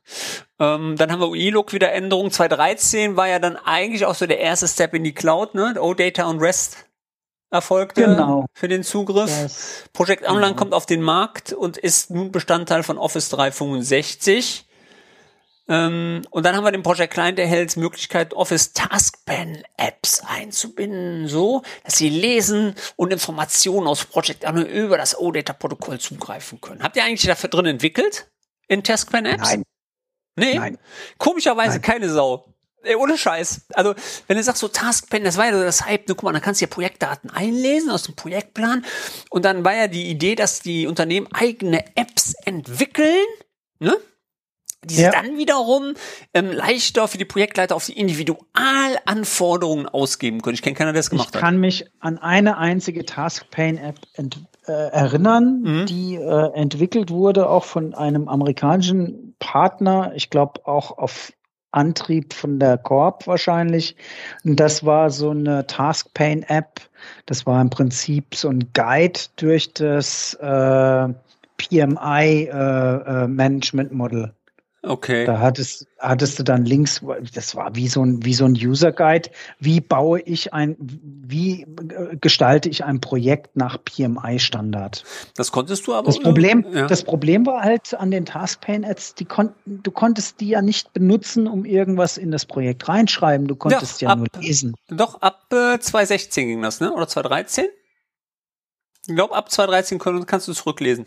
Ähm, 0.61 0.97
dann 0.99 1.12
haben 1.12 1.21
wir 1.21 1.28
UI-Look 1.28 1.73
wieder 1.73 1.93
Änderungen. 1.93 2.33
2013 2.33 3.14
war 3.17 3.28
ja 3.28 3.38
dann 3.38 3.55
eigentlich 3.57 4.05
auch 4.07 4.17
so 4.17 4.26
der 4.26 4.40
erste 4.40 4.67
Step 4.67 4.93
in 4.93 5.05
die 5.05 5.14
Cloud, 5.14 5.55
ne? 5.55 5.76
OData 5.78 6.25
und 6.25 6.40
REST 6.40 6.78
erfolgte 7.50 8.02
Genau. 8.05 8.47
für 8.52 8.69
den 8.69 8.83
Zugriff. 8.85 9.31
Das, 9.31 9.85
Project 9.93 10.25
Online 10.25 10.47
Genau. 10.49 10.57
kommt 10.57 10.75
auf 10.75 10.87
den 10.87 11.02
Markt 11.02 11.52
und 11.52 11.76
ist 11.76 12.11
nun 12.11 12.31
Bestandteil 12.33 12.83
von 12.83 12.99
Office 12.99 13.28
365. 13.31 14.67
Ähm, 15.71 16.23
und 16.31 16.47
dann 16.47 16.57
haben 16.57 16.64
wir 16.64 16.73
den 16.73 16.83
Project 16.83 17.12
Client, 17.12 17.37
der 17.38 17.47
hält 17.47 17.76
Möglichkeit, 17.76 18.33
Office 18.33 18.73
Taskpan 18.73 19.62
Apps 19.76 20.23
einzubinden, 20.26 21.28
so, 21.28 21.62
dass 21.85 21.97
sie 21.99 22.09
lesen 22.09 22.75
und 22.97 23.12
Informationen 23.12 23.87
aus 23.87 24.05
Project 24.07 24.47
Anno 24.47 24.62
über 24.62 24.97
das 24.97 25.19
OData-Protokoll 25.19 25.99
zugreifen 26.00 26.61
können. 26.62 26.83
Habt 26.83 26.97
ihr 26.97 27.05
eigentlich 27.05 27.26
dafür 27.26 27.50
drin 27.50 27.67
entwickelt? 27.67 28.31
In 28.67 28.83
Taskpan 28.83 29.26
Apps? 29.26 29.50
Nein. 29.50 29.62
Nee? 30.37 30.55
Nein. 30.55 30.78
Komischerweise 31.19 31.73
Nein. 31.73 31.83
keine 31.83 32.09
Sau. 32.09 32.55
Ey, 32.85 32.94
ohne 32.94 33.18
Scheiß. 33.18 33.62
Also, 33.75 33.94
wenn 34.28 34.37
du 34.37 34.42
sagst 34.42 34.61
so 34.61 34.68
Taskpan, 34.68 35.25
das 35.25 35.37
war 35.37 35.47
ja 35.47 35.52
so 35.58 35.62
das 35.64 35.85
Hype, 35.85 36.08
ne, 36.08 36.14
guck 36.14 36.23
mal, 36.23 36.32
dann 36.32 36.40
kannst 36.42 36.61
du 36.61 36.64
ja 36.64 36.70
Projektdaten 36.70 37.28
einlesen 37.30 37.90
aus 37.90 38.04
dem 38.04 38.14
Projektplan. 38.14 38.85
Und 39.30 39.44
dann 39.44 39.64
war 39.64 39.75
ja 39.75 39.88
die 39.88 40.08
Idee, 40.08 40.35
dass 40.37 40.61
die 40.61 40.87
Unternehmen 40.87 41.26
eigene 41.32 41.85
Apps 41.97 42.35
entwickeln, 42.44 43.25
ne? 43.80 43.97
Die 44.85 44.94
sie 44.94 45.02
Ja. 45.02 45.11
dann 45.11 45.37
wiederum 45.37 45.94
ähm, 46.35 46.52
leichter 46.52 47.08
für 47.08 47.18
die 47.18 47.25
Projektleiter 47.25 47.75
auf 47.75 47.87
die 47.87 47.99
Individualanforderungen 47.99 49.88
ausgeben 49.88 50.40
können. 50.40 50.54
Ich 50.54 50.62
kenne 50.62 50.76
keiner, 50.76 50.92
der 50.92 51.00
das 51.00 51.06
Ich 51.06 51.11
gemacht 51.11 51.35
hat. 51.35 51.40
kann 51.40 51.58
mich 51.58 51.87
an 51.99 52.18
eine 52.18 52.58
einzige 52.58 53.04
Taskpan-App 53.04 53.97
ent- 54.14 54.38
äh, 54.66 54.73
erinnern, 54.73 55.62
Mhm. 55.62 55.87
die 55.87 56.14
äh, 56.14 56.52
entwickelt 56.54 57.11
wurde, 57.11 57.49
auch 57.49 57.64
von 57.64 57.92
einem 57.94 58.28
amerikanischen 58.28 59.35
Partner, 59.40 60.12
ich 60.14 60.30
glaube 60.30 60.64
auch 60.66 60.97
auf 60.99 61.32
Antrieb 61.78 62.35
von 62.35 62.58
der 62.58 62.76
Corp 62.76 63.26
wahrscheinlich. 63.26 63.97
Und 64.44 64.61
das 64.61 64.85
war 64.85 65.08
so 65.11 65.30
eine 65.30 65.66
Taskpan-App. 65.66 66.82
Das 67.26 67.47
war 67.47 67.61
im 67.61 67.70
Prinzip 67.70 68.35
so 68.35 68.49
ein 68.49 68.70
Guide 68.75 69.20
durch 69.37 69.73
das 69.73 70.35
äh, 70.35 71.08
PMI-Management-Model. 71.56 74.35
Okay. 74.80 75.25
Da 75.25 75.40
hattest, 75.40 75.88
hattest 75.99 76.38
du 76.38 76.44
dann 76.44 76.64
links, 76.64 77.02
das 77.35 77.56
war 77.56 77.75
wie 77.75 77.88
so 77.88 78.02
ein, 78.04 78.25
wie 78.25 78.32
so 78.32 78.44
ein 78.44 78.52
User 78.52 78.92
Guide. 78.92 79.28
Wie 79.58 79.80
baue 79.80 80.20
ich 80.20 80.54
ein, 80.54 80.76
wie 80.78 81.62
äh, 81.62 82.16
gestalte 82.20 82.68
ich 82.68 82.85
ein 82.85 83.00
Projekt 83.00 83.56
nach 83.56 83.82
PMI-Standard? 83.85 85.02
Das 85.35 85.50
konntest 85.50 85.87
du 85.88 85.94
aber. 85.94 86.06
Das 86.06 86.20
Problem, 86.20 86.64
Ja. 86.73 86.87
das 86.87 87.02
Problem 87.02 87.44
war 87.44 87.62
halt 87.62 87.92
an 87.94 88.12
den 88.12 88.25
Taskpan-Ads, 88.25 89.16
die 89.16 89.25
konnten, 89.25 89.82
du 89.82 89.90
konntest 89.90 90.40
die 90.40 90.49
ja 90.50 90.62
nicht 90.62 90.92
benutzen, 90.92 91.49
um 91.49 91.64
irgendwas 91.64 92.16
in 92.16 92.30
das 92.30 92.47
Projekt 92.47 92.88
reinschreiben. 92.88 93.49
Du 93.49 93.56
konntest 93.56 94.00
ja, 94.00 94.11
ab- 94.11 94.18
nur 94.18 94.28
lesen. 94.40 94.75
Doch, 94.88 95.20
ab 95.20 95.47
äh, 95.52 95.78
2016 95.80 96.47
ging 96.47 96.62
das, 96.62 96.80
ne? 96.80 96.92
Oder 96.92 97.08
2013? 97.08 97.66
Ich 99.08 99.14
glaube, 99.14 99.35
ab 99.35 99.50
2013 99.50 99.99
kon- 99.99 100.26
kannst 100.26 100.47
du 100.47 100.52
zurücklesen. 100.52 101.06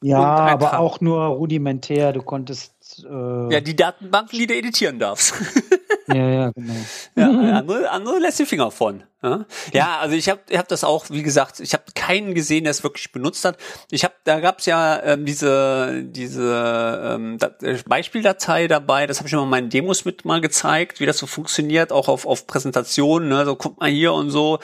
Ja, 0.00 0.20
aber 0.20 0.78
auch 0.78 1.00
nur 1.00 1.24
rudimentär. 1.24 2.12
Du 2.12 2.22
konntest, 2.22 3.04
äh, 3.04 3.52
Ja, 3.52 3.60
die 3.60 3.74
Datenbanken, 3.74 4.38
die 4.38 4.46
du 4.46 4.54
editieren 4.54 4.98
darfst. 5.00 5.34
ja, 6.06 6.28
ja, 6.28 6.50
genau. 6.54 6.74
ja, 7.16 7.58
andere, 7.58 7.90
andere 7.90 8.18
lässt 8.20 8.38
die 8.38 8.46
Finger 8.46 8.70
von. 8.70 9.02
Ja, 9.24 9.46
ja 9.72 9.98
also 9.98 10.14
ich 10.14 10.28
habe 10.28 10.40
ich 10.48 10.56
hab 10.56 10.68
das 10.68 10.84
auch, 10.84 11.06
wie 11.10 11.24
gesagt, 11.24 11.58
ich 11.58 11.72
habe 11.72 11.82
keinen 11.96 12.34
gesehen, 12.34 12.62
der 12.62 12.70
es 12.70 12.84
wirklich 12.84 13.10
benutzt 13.10 13.44
hat. 13.44 13.56
Ich 13.90 14.04
habe, 14.04 14.14
da 14.22 14.38
gab's 14.38 14.66
ja 14.66 15.02
ähm, 15.02 15.26
diese 15.26 16.04
diese 16.04 17.02
ähm, 17.16 17.38
Da- 17.38 17.56
äh, 17.62 17.78
Beispieldatei 17.84 18.68
dabei. 18.68 19.08
Das 19.08 19.18
habe 19.18 19.26
ich 19.26 19.32
immer 19.32 19.42
in 19.42 19.50
meinen 19.50 19.70
Demos 19.70 20.04
mit 20.04 20.24
mal 20.24 20.40
gezeigt, 20.40 21.00
wie 21.00 21.06
das 21.06 21.18
so 21.18 21.26
funktioniert, 21.26 21.90
auch 21.90 22.06
auf 22.06 22.24
auf 22.24 22.46
Präsentationen. 22.46 23.28
Ne? 23.28 23.44
So 23.44 23.56
guck 23.56 23.80
mal 23.80 23.90
hier 23.90 24.12
und 24.12 24.30
so. 24.30 24.60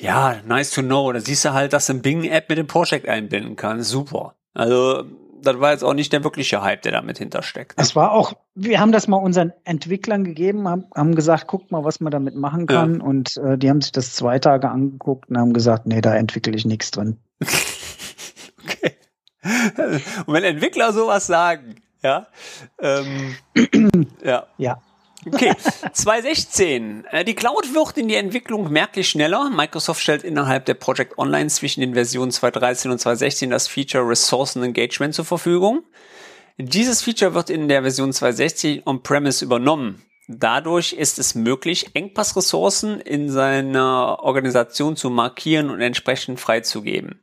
Ja, 0.00 0.40
nice 0.44 0.72
to 0.72 0.82
know. 0.82 1.12
Da 1.12 1.20
siehst 1.20 1.44
du 1.44 1.52
halt, 1.52 1.72
dass 1.72 1.86
du 1.86 1.92
ein 1.92 2.02
Bing-App 2.02 2.48
mit 2.48 2.58
dem 2.58 2.66
Project 2.66 3.08
einbinden 3.08 3.54
kann. 3.54 3.84
Super. 3.84 4.34
Also 4.54 5.04
das 5.42 5.60
war 5.60 5.72
jetzt 5.72 5.84
auch 5.84 5.94
nicht 5.94 6.12
der 6.12 6.24
wirkliche 6.24 6.62
Hype, 6.62 6.82
der 6.82 6.92
damit 6.92 7.18
hintersteckt. 7.18 7.76
Ne? 7.76 7.82
Es 7.82 7.94
war 7.94 8.12
auch, 8.12 8.34
wir 8.54 8.80
haben 8.80 8.92
das 8.92 9.08
mal 9.08 9.16
unseren 9.16 9.52
Entwicklern 9.64 10.24
gegeben, 10.24 10.66
haben, 10.68 10.86
haben 10.94 11.14
gesagt, 11.14 11.46
guckt 11.46 11.70
mal, 11.70 11.84
was 11.84 12.00
man 12.00 12.10
damit 12.10 12.34
machen 12.34 12.66
kann. 12.66 13.00
Und 13.00 13.36
äh, 13.36 13.58
die 13.58 13.68
haben 13.68 13.82
sich 13.82 13.92
das 13.92 14.14
zwei 14.14 14.38
Tage 14.38 14.70
angeguckt 14.70 15.28
und 15.28 15.36
haben 15.36 15.52
gesagt, 15.52 15.86
nee, 15.86 16.00
da 16.00 16.14
entwickle 16.14 16.54
ich 16.54 16.64
nichts 16.64 16.90
drin. 16.90 17.18
Okay. 18.64 18.92
Und 20.26 20.32
wenn 20.32 20.44
Entwickler 20.44 20.94
sowas 20.94 21.26
sagen, 21.26 21.76
ja, 22.02 22.26
ähm, 22.78 23.36
ja. 24.24 24.46
Ja. 24.56 24.80
Okay, 25.26 25.52
2016. 25.92 27.04
Äh, 27.10 27.24
Die 27.24 27.34
Cloud 27.34 27.74
wird 27.74 27.98
in 27.98 28.08
die 28.08 28.16
Entwicklung 28.16 28.70
merklich 28.70 29.08
schneller. 29.08 29.50
Microsoft 29.50 30.02
stellt 30.02 30.24
innerhalb 30.24 30.66
der 30.66 30.74
Project 30.74 31.18
Online 31.18 31.48
zwischen 31.48 31.80
den 31.80 31.94
Versionen 31.94 32.30
2013 32.30 32.90
und 32.90 32.98
2016 32.98 33.50
das 33.50 33.68
Feature 33.68 34.08
Ressourcen 34.08 34.62
Engagement 34.62 35.14
zur 35.14 35.24
Verfügung. 35.24 35.84
Dieses 36.56 37.02
Feature 37.02 37.34
wird 37.34 37.50
in 37.50 37.68
der 37.68 37.82
Version 37.82 38.12
2016 38.12 38.82
on-premise 38.86 39.44
übernommen. 39.44 40.02
Dadurch 40.26 40.94
ist 40.94 41.18
es 41.18 41.34
möglich, 41.34 41.90
Engpassressourcen 41.92 42.98
in 43.00 43.28
seiner 43.30 44.20
Organisation 44.20 44.96
zu 44.96 45.10
markieren 45.10 45.68
und 45.68 45.82
entsprechend 45.82 46.40
freizugeben. 46.40 47.20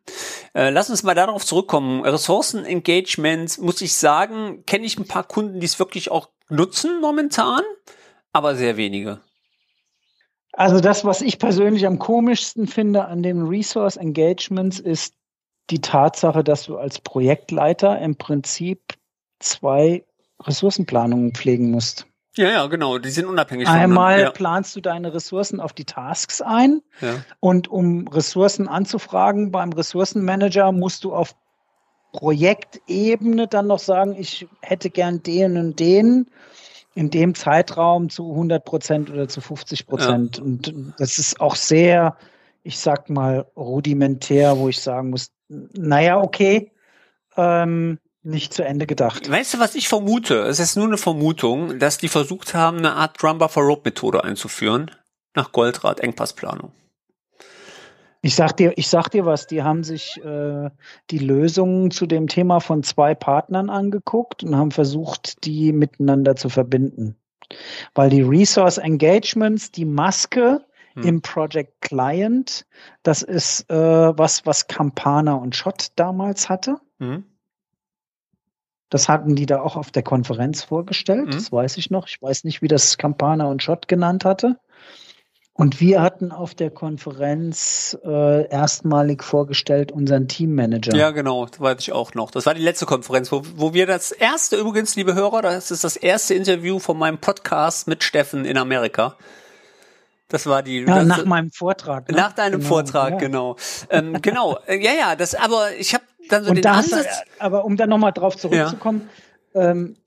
Äh, 0.53 0.70
lass 0.70 0.91
uns 0.91 1.01
mal 1.01 1.15
darauf 1.15 1.43
zurückkommen. 1.43 2.01
Ressourcenengagement, 2.03 3.58
muss 3.60 3.81
ich 3.81 3.93
sagen, 3.93 4.63
kenne 4.67 4.86
ich 4.86 5.00
ein 5.00 5.08
paar 5.08 5.24
Kunden, 5.24 5.60
die 5.60 5.65
es 5.65 5.79
wirklich 5.79 6.12
auch 6.12 6.29
nutzen 6.51 7.01
momentan, 7.01 7.62
aber 8.34 8.55
sehr 8.55 8.77
wenige. 8.77 9.20
Also 10.53 10.81
das, 10.81 11.05
was 11.05 11.22
ich 11.22 11.39
persönlich 11.39 11.88
am 11.88 11.98
komischsten 11.98 12.67
finde 12.67 13.05
an 13.05 13.24
den 13.24 13.48
Resource 13.48 13.96
Engagements, 13.98 14.79
ist 14.79 15.15
die 15.70 15.79
Tatsache, 15.79 16.43
dass 16.43 16.63
du 16.65 16.77
als 16.77 17.00
Projektleiter 17.00 17.98
im 18.00 18.17
Prinzip 18.17 18.81
zwei 19.39 20.03
Ressourcenplanungen 20.41 21.34
pflegen 21.34 21.72
musst. 21.72 22.05
Ja, 22.36 22.50
ja, 22.50 22.67
genau. 22.67 22.98
Die 22.98 23.10
sind 23.10 23.25
unabhängig 23.25 23.67
Einmal 23.67 24.13
voneinander. 24.13 24.31
planst 24.31 24.75
du 24.75 24.81
deine 24.81 25.13
Ressourcen 25.13 25.60
auf 25.60 25.74
die 25.74 25.86
Tasks 25.86 26.41
ein 26.41 26.81
Ja. 27.00 27.08
Ja. 27.10 27.25
und 27.39 27.67
um 27.70 28.08
Ressourcen 28.08 28.67
anzufragen 28.67 29.51
beim 29.51 29.72
Ressourcenmanager 29.74 30.72
musst 30.72 31.03
du 31.03 31.13
auf 31.13 31.36
Projektebene 32.12 33.48
dann 33.48 33.68
noch 33.68 33.80
sagen, 33.80 34.15
ich 34.18 34.48
hätte 34.62 34.89
gern 34.89 35.24
den 35.24 35.58
und 35.58 35.80
den 35.80 36.27
in 36.94 37.10
dem 37.10 37.36
Zeitraum 37.36 38.10
zu 38.10 38.32
100 38.32 38.65
Prozent 38.65 39.10
oder 39.10 39.27
zu 39.27 39.39
50 39.39 39.88
Prozent. 39.88 40.39
Und 40.39 40.74
das 40.98 41.20
ist 41.20 41.39
auch 41.39 41.56
sehr, 41.56 42.18
ich 42.63 42.80
sag 42.80 43.10
mal, 43.10 43.48
rudimentär, 43.56 44.58
wo 44.58 44.68
ich 44.68 44.82
sagen 44.82 45.12
muss, 45.12 45.32
naja, 45.48 46.20
okay, 46.20 46.72
ähm, 47.38 47.98
nicht 48.24 48.53
zu 48.53 48.63
Ende 48.63 48.86
gedacht. 48.88 49.30
Weißt 49.30 49.53
du, 49.53 49.60
was 49.60 49.75
ich 49.75 49.88
vermute? 49.88 50.41
Es 50.41 50.60
ist 50.60 50.75
nur 50.75 50.86
eine 50.86 50.98
Vermutung, 50.98 51.80
dass 51.80 51.98
die 51.98 52.10
versucht 52.10 52.53
haben, 52.53 52.77
eine 52.77 52.94
Art 52.94 53.22
Drum 53.22 53.38
Buffer 53.38 53.62
Rope 53.62 53.89
Methode 53.89 54.24
einzuführen. 54.24 54.91
Nach 55.34 55.53
Goldrad 55.53 56.01
Engpassplanung. 56.01 56.74
Ich 58.23 58.35
sag 58.35 58.55
dir, 58.57 58.77
ich 58.77 58.87
sag 58.87 59.09
dir 59.09 59.25
was, 59.25 59.47
die 59.47 59.63
haben 59.63 59.83
sich 59.83 60.23
äh, 60.23 60.69
die 61.09 61.17
Lösungen 61.17 61.89
zu 61.89 62.05
dem 62.05 62.27
Thema 62.27 62.59
von 62.59 62.83
zwei 62.83 63.15
Partnern 63.15 63.69
angeguckt 63.69 64.43
und 64.43 64.55
haben 64.55 64.71
versucht, 64.71 65.43
die 65.45 65.73
miteinander 65.73 66.35
zu 66.35 66.49
verbinden. 66.49 67.15
Weil 67.95 68.09
die 68.09 68.21
Resource 68.21 68.77
Engagements, 68.77 69.71
die 69.71 69.85
Maske 69.85 70.63
Hm. 70.93 71.03
im 71.03 71.21
Project 71.21 71.79
Client, 71.81 72.65
das 73.01 73.21
ist 73.21 73.69
äh, 73.71 73.73
was, 73.75 74.45
was 74.45 74.67
Campana 74.67 75.35
und 75.35 75.55
Schott 75.55 75.87
damals 75.95 76.49
hatte. 76.49 76.79
Mhm. 76.99 77.23
Das 78.89 79.07
hatten 79.07 79.37
die 79.37 79.45
da 79.45 79.61
auch 79.61 79.77
auf 79.77 79.91
der 79.91 80.03
Konferenz 80.03 80.63
vorgestellt, 80.63 81.27
Mhm. 81.27 81.31
das 81.31 81.49
weiß 81.49 81.77
ich 81.77 81.91
noch. 81.91 82.07
Ich 82.09 82.21
weiß 82.21 82.43
nicht, 82.43 82.61
wie 82.61 82.67
das 82.67 82.97
Campana 82.97 83.45
und 83.45 83.63
Schott 83.63 83.87
genannt 83.87 84.25
hatte. 84.25 84.59
Und 85.53 85.81
wir 85.81 86.01
hatten 86.01 86.31
auf 86.31 86.55
der 86.55 86.72
Konferenz 86.72 87.98
äh, 88.05 88.48
erstmalig 88.50 89.22
vorgestellt 89.24 89.91
unseren 89.91 90.27
Teammanager. 90.27 90.96
Ja, 90.96 91.12
genau, 91.12 91.46
das 91.46 91.60
weiß 91.60 91.79
ich 91.79 91.91
auch 91.91 92.13
noch. 92.13 92.31
Das 92.31 92.46
war 92.46 92.53
die 92.53 92.62
letzte 92.63 92.86
Konferenz, 92.86 93.31
wo, 93.31 93.43
wo 93.58 93.74
wir 93.74 93.86
das 93.86 94.12
erste, 94.12 94.55
übrigens, 94.55 94.96
liebe 94.96 95.13
Hörer, 95.13 95.41
das 95.41 95.70
ist 95.70 95.84
das 95.84 95.98
erste 95.98 96.34
Interview 96.36 96.79
von 96.79 96.98
meinem 96.98 97.17
Podcast 97.20 97.88
mit 97.88 98.03
Steffen 98.03 98.46
in 98.46 98.58
Amerika. 98.58 99.17
Das 100.29 100.48
war 100.48 100.63
die. 100.63 100.79
Ja, 100.79 101.00
das, 101.00 101.05
nach 101.08 101.25
meinem 101.25 101.51
Vortrag. 101.51 102.10
ne? 102.10 102.15
nach 102.15 102.31
deinem 102.31 102.60
Genau, 102.62 102.70
Vortrag, 102.70 103.12
ja. 103.12 103.17
genau. 103.17 103.58
Ähm, 103.89 104.22
genau, 104.22 104.58
äh, 104.65 104.77
ja, 104.81 104.93
ja, 104.93 105.15
das, 105.17 105.36
aber 105.36 105.75
ich 105.77 105.93
habe 105.93 106.05
dann 106.29 106.43
so 106.46 106.51
Und 106.51 106.55
den 106.55 106.62
da 106.63 106.77
hast 106.77 106.93
du, 106.93 106.96
Ansatz. 106.96 107.24
aber 107.39 107.65
um 107.65 107.75
da 107.75 107.86
nochmal 107.86 108.13
drauf 108.13 108.38
zurückzukommen, 108.38 109.10
ähm, 109.53 109.98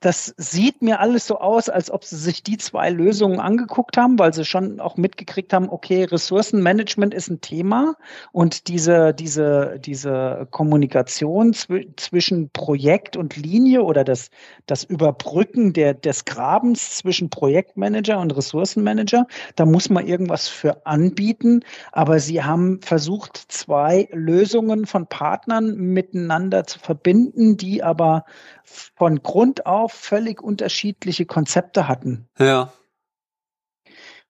das 0.00 0.34
sieht 0.38 0.80
mir 0.80 1.00
alles 1.00 1.26
so 1.26 1.38
aus, 1.38 1.68
als 1.68 1.90
ob 1.90 2.04
sie 2.04 2.16
sich 2.16 2.42
die 2.42 2.56
zwei 2.56 2.88
Lösungen 2.88 3.38
angeguckt 3.38 3.98
haben, 3.98 4.18
weil 4.18 4.32
sie 4.32 4.46
schon 4.46 4.80
auch 4.80 4.96
mitgekriegt 4.96 5.52
haben, 5.52 5.68
okay, 5.68 6.04
Ressourcenmanagement 6.04 7.12
ist 7.12 7.28
ein 7.28 7.42
Thema 7.42 7.96
und 8.32 8.68
diese, 8.68 9.12
diese, 9.12 9.78
diese 9.78 10.48
Kommunikation 10.50 11.52
zw 11.52 11.88
zwischen 11.96 12.48
Projekt 12.50 13.18
und 13.18 13.36
Linie 13.36 13.82
oder 13.82 14.02
das, 14.02 14.30
das 14.64 14.84
Überbrücken 14.84 15.74
der, 15.74 15.92
des 15.92 16.24
Grabens 16.24 16.96
zwischen 16.96 17.28
Projektmanager 17.28 18.18
und 18.20 18.34
Ressourcenmanager, 18.34 19.26
da 19.56 19.66
muss 19.66 19.90
man 19.90 20.06
irgendwas 20.06 20.48
für 20.48 20.86
anbieten. 20.86 21.60
Aber 21.92 22.20
sie 22.20 22.42
haben 22.42 22.80
versucht, 22.80 23.36
zwei 23.36 24.08
Lösungen 24.12 24.86
von 24.86 25.06
Partnern 25.06 25.74
miteinander 25.74 26.64
zu 26.64 26.78
verbinden, 26.78 27.58
die 27.58 27.82
aber 27.82 28.24
von 28.64 29.22
Grund 29.22 29.66
auf 29.66 29.89
völlig 29.92 30.42
unterschiedliche 30.42 31.26
Konzepte 31.26 31.88
hatten. 31.88 32.28
Ja. 32.38 32.72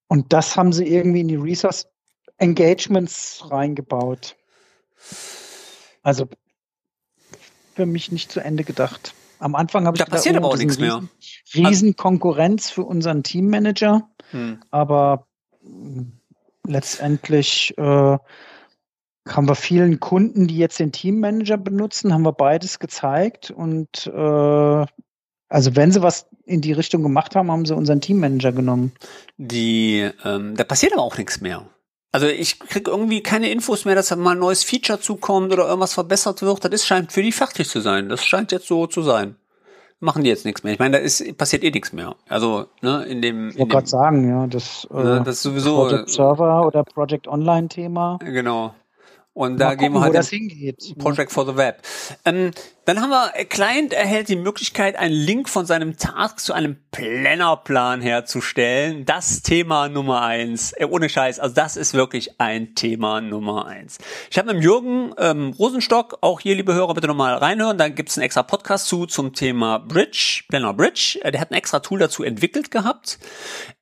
Und 0.08 0.32
das 0.32 0.56
haben 0.56 0.72
sie 0.72 0.86
irgendwie 0.86 1.20
in 1.20 1.28
die 1.28 1.36
Resource 1.36 1.86
Engagements 2.38 3.44
reingebaut. 3.50 4.36
Also 6.02 6.28
für 7.74 7.86
mich 7.86 8.10
nicht 8.10 8.32
zu 8.32 8.40
Ende 8.40 8.64
gedacht. 8.64 9.14
Am 9.38 9.54
Anfang 9.54 9.86
habe 9.86 9.96
ich 9.96 10.00
da 10.00 10.04
gedacht, 10.04 10.18
passiert 10.18 10.34
oh, 10.34 10.38
aber 10.38 10.48
auch 10.48 10.56
nichts 10.56 10.78
riesen, 10.78 11.08
mehr. 11.54 11.68
Riesen 11.68 11.96
Konkurrenz 11.96 12.70
für 12.70 12.82
unseren 12.82 13.22
Teammanager. 13.22 14.10
Hm. 14.30 14.60
Aber 14.70 15.26
letztendlich 16.66 17.74
äh, 17.78 18.18
haben 19.28 19.48
wir 19.48 19.54
vielen 19.54 20.00
Kunden, 20.00 20.46
die 20.46 20.58
jetzt 20.58 20.78
den 20.78 20.92
Teammanager 20.92 21.56
benutzen, 21.56 22.12
haben 22.12 22.22
wir 22.22 22.32
beides 22.32 22.78
gezeigt. 22.78 23.50
Und 23.50 24.06
äh, 24.06 24.86
also 25.50 25.74
wenn 25.74 25.90
sie 25.90 26.00
was 26.00 26.26
in 26.46 26.60
die 26.60 26.72
Richtung 26.72 27.02
gemacht 27.02 27.34
haben, 27.34 27.50
haben 27.50 27.66
sie 27.66 27.74
unseren 27.74 28.00
Teammanager 28.00 28.52
genommen. 28.52 28.92
Die, 29.36 30.08
ähm, 30.24 30.54
da 30.56 30.64
passiert 30.64 30.92
aber 30.92 31.02
auch 31.02 31.18
nichts 31.18 31.40
mehr. 31.40 31.66
Also 32.12 32.26
ich 32.26 32.58
kriege 32.60 32.90
irgendwie 32.90 33.22
keine 33.22 33.50
Infos 33.50 33.84
mehr, 33.84 33.94
dass 33.94 34.08
da 34.08 34.16
mal 34.16 34.32
ein 34.32 34.38
neues 34.38 34.64
Feature 34.64 35.00
zukommt 35.00 35.52
oder 35.52 35.66
irgendwas 35.66 35.94
verbessert 35.94 36.42
wird. 36.42 36.64
Das 36.64 36.72
ist, 36.72 36.86
scheint 36.86 37.12
für 37.12 37.22
die 37.22 37.32
fertig 37.32 37.68
zu 37.68 37.80
sein. 37.80 38.08
Das 38.08 38.24
scheint 38.24 38.52
jetzt 38.52 38.66
so 38.66 38.86
zu 38.86 39.02
sein. 39.02 39.36
Machen 39.98 40.24
die 40.24 40.30
jetzt 40.30 40.46
nichts 40.46 40.62
mehr. 40.62 40.72
Ich 40.72 40.78
meine, 40.78 40.96
da 40.96 41.02
ist 41.02 41.36
passiert 41.36 41.62
eh 41.62 41.70
nichts 41.70 41.92
mehr. 41.92 42.16
Also 42.28 42.66
ne, 42.80 43.04
in 43.04 43.20
dem. 43.20 43.50
Ich 43.50 43.58
wollte 43.58 43.72
gerade 43.72 43.86
sagen, 43.86 44.28
ja, 44.28 44.46
das, 44.46 44.88
äh, 44.90 44.94
ne, 44.94 45.22
das 45.24 45.36
ist 45.36 45.42
sowieso 45.42 45.76
Project 45.76 46.10
Server 46.10 46.66
oder 46.66 46.84
Project 46.84 47.28
Online 47.28 47.68
Thema. 47.68 48.18
Genau. 48.20 48.74
Und 49.40 49.56
da 49.56 49.68
Mal 49.68 49.76
gehen 49.78 49.94
wir 49.94 50.02
halt 50.02 50.14
in 50.14 50.22
hingeht. 50.22 50.98
Project 50.98 51.32
for 51.32 51.46
the 51.46 51.56
Web. 51.56 51.80
Ähm, 52.26 52.50
dann 52.84 53.00
haben 53.00 53.08
wir, 53.08 53.32
äh, 53.36 53.46
Client 53.46 53.94
erhält 53.94 54.28
die 54.28 54.36
Möglichkeit, 54.36 54.96
einen 54.96 55.14
Link 55.14 55.48
von 55.48 55.64
seinem 55.64 55.96
Task 55.96 56.40
zu 56.40 56.52
einem 56.52 56.76
Plannerplan 56.90 58.02
herzustellen. 58.02 59.06
Das 59.06 59.40
Thema 59.40 59.88
Nummer 59.88 60.20
eins. 60.20 60.72
Äh, 60.72 60.84
ohne 60.84 61.08
Scheiß, 61.08 61.40
also 61.40 61.54
das 61.54 61.78
ist 61.78 61.94
wirklich 61.94 62.38
ein 62.38 62.74
Thema 62.74 63.22
Nummer 63.22 63.64
eins. 63.64 63.96
Ich 64.30 64.36
habe 64.36 64.52
mit 64.52 64.62
Jürgen 64.62 65.14
ähm, 65.16 65.54
Rosenstock, 65.58 66.18
auch 66.20 66.40
hier, 66.40 66.54
liebe 66.54 66.74
Hörer, 66.74 66.92
bitte 66.92 67.06
nochmal 67.06 67.32
reinhören. 67.32 67.78
Da 67.78 67.88
gibt's 67.88 68.18
einen 68.18 68.26
extra 68.26 68.42
Podcast 68.42 68.88
zu 68.88 69.06
zum 69.06 69.32
Thema 69.32 69.78
Bridge, 69.78 70.42
Planner 70.50 70.74
Bridge. 70.74 71.18
Äh, 71.22 71.32
der 71.32 71.40
hat 71.40 71.50
ein 71.50 71.54
extra 71.54 71.80
Tool 71.80 71.98
dazu 71.98 72.24
entwickelt 72.24 72.70
gehabt. 72.70 73.18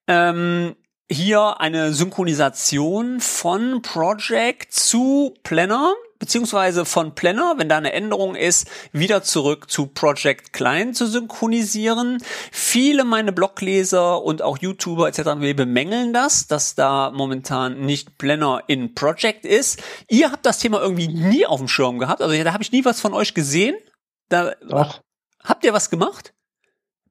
Ähm, 0.07 0.77
hier 1.11 1.61
eine 1.61 1.95
Synchronisation 1.95 3.21
von 3.21 3.81
Project 3.81 4.73
zu 4.73 5.35
Planner, 5.43 5.95
beziehungsweise 6.19 6.85
von 6.85 7.15
Planner, 7.15 7.55
wenn 7.57 7.69
da 7.69 7.79
eine 7.79 7.93
Änderung 7.93 8.35
ist, 8.35 8.69
wieder 8.93 9.23
zurück 9.23 9.71
zu 9.71 9.87
Project 9.87 10.53
Client 10.53 10.97
zu 10.97 11.07
synchronisieren. 11.07 12.23
Viele 12.53 13.05
meine 13.05 13.33
Blogleser 13.33 14.23
und 14.23 14.43
auch 14.43 14.59
YouTuber 14.59 15.09
etc. 15.09 15.23
bemängeln 15.57 16.13
das, 16.13 16.47
dass 16.47 16.75
da 16.75 17.11
momentan 17.11 17.81
nicht 17.81 18.19
Planner 18.19 18.63
in 18.67 18.95
Project 18.95 19.47
ist. 19.47 19.83
Ihr 20.09 20.31
habt 20.31 20.45
das 20.45 20.59
Thema 20.59 20.81
irgendwie 20.81 21.09
nie 21.09 21.47
auf 21.47 21.59
dem 21.59 21.69
Schirm 21.69 21.99
gehabt, 21.99 22.21
also 22.21 22.43
da 22.43 22.53
habe 22.53 22.63
ich 22.63 22.73
nie 22.73 22.85
was 22.85 23.01
von 23.01 23.15
euch 23.15 23.33
gesehen. 23.33 23.77
Da 24.29 24.53
Doch. 24.69 25.01
habt 25.43 25.65
ihr 25.65 25.73
was 25.73 25.89
gemacht? 25.89 26.35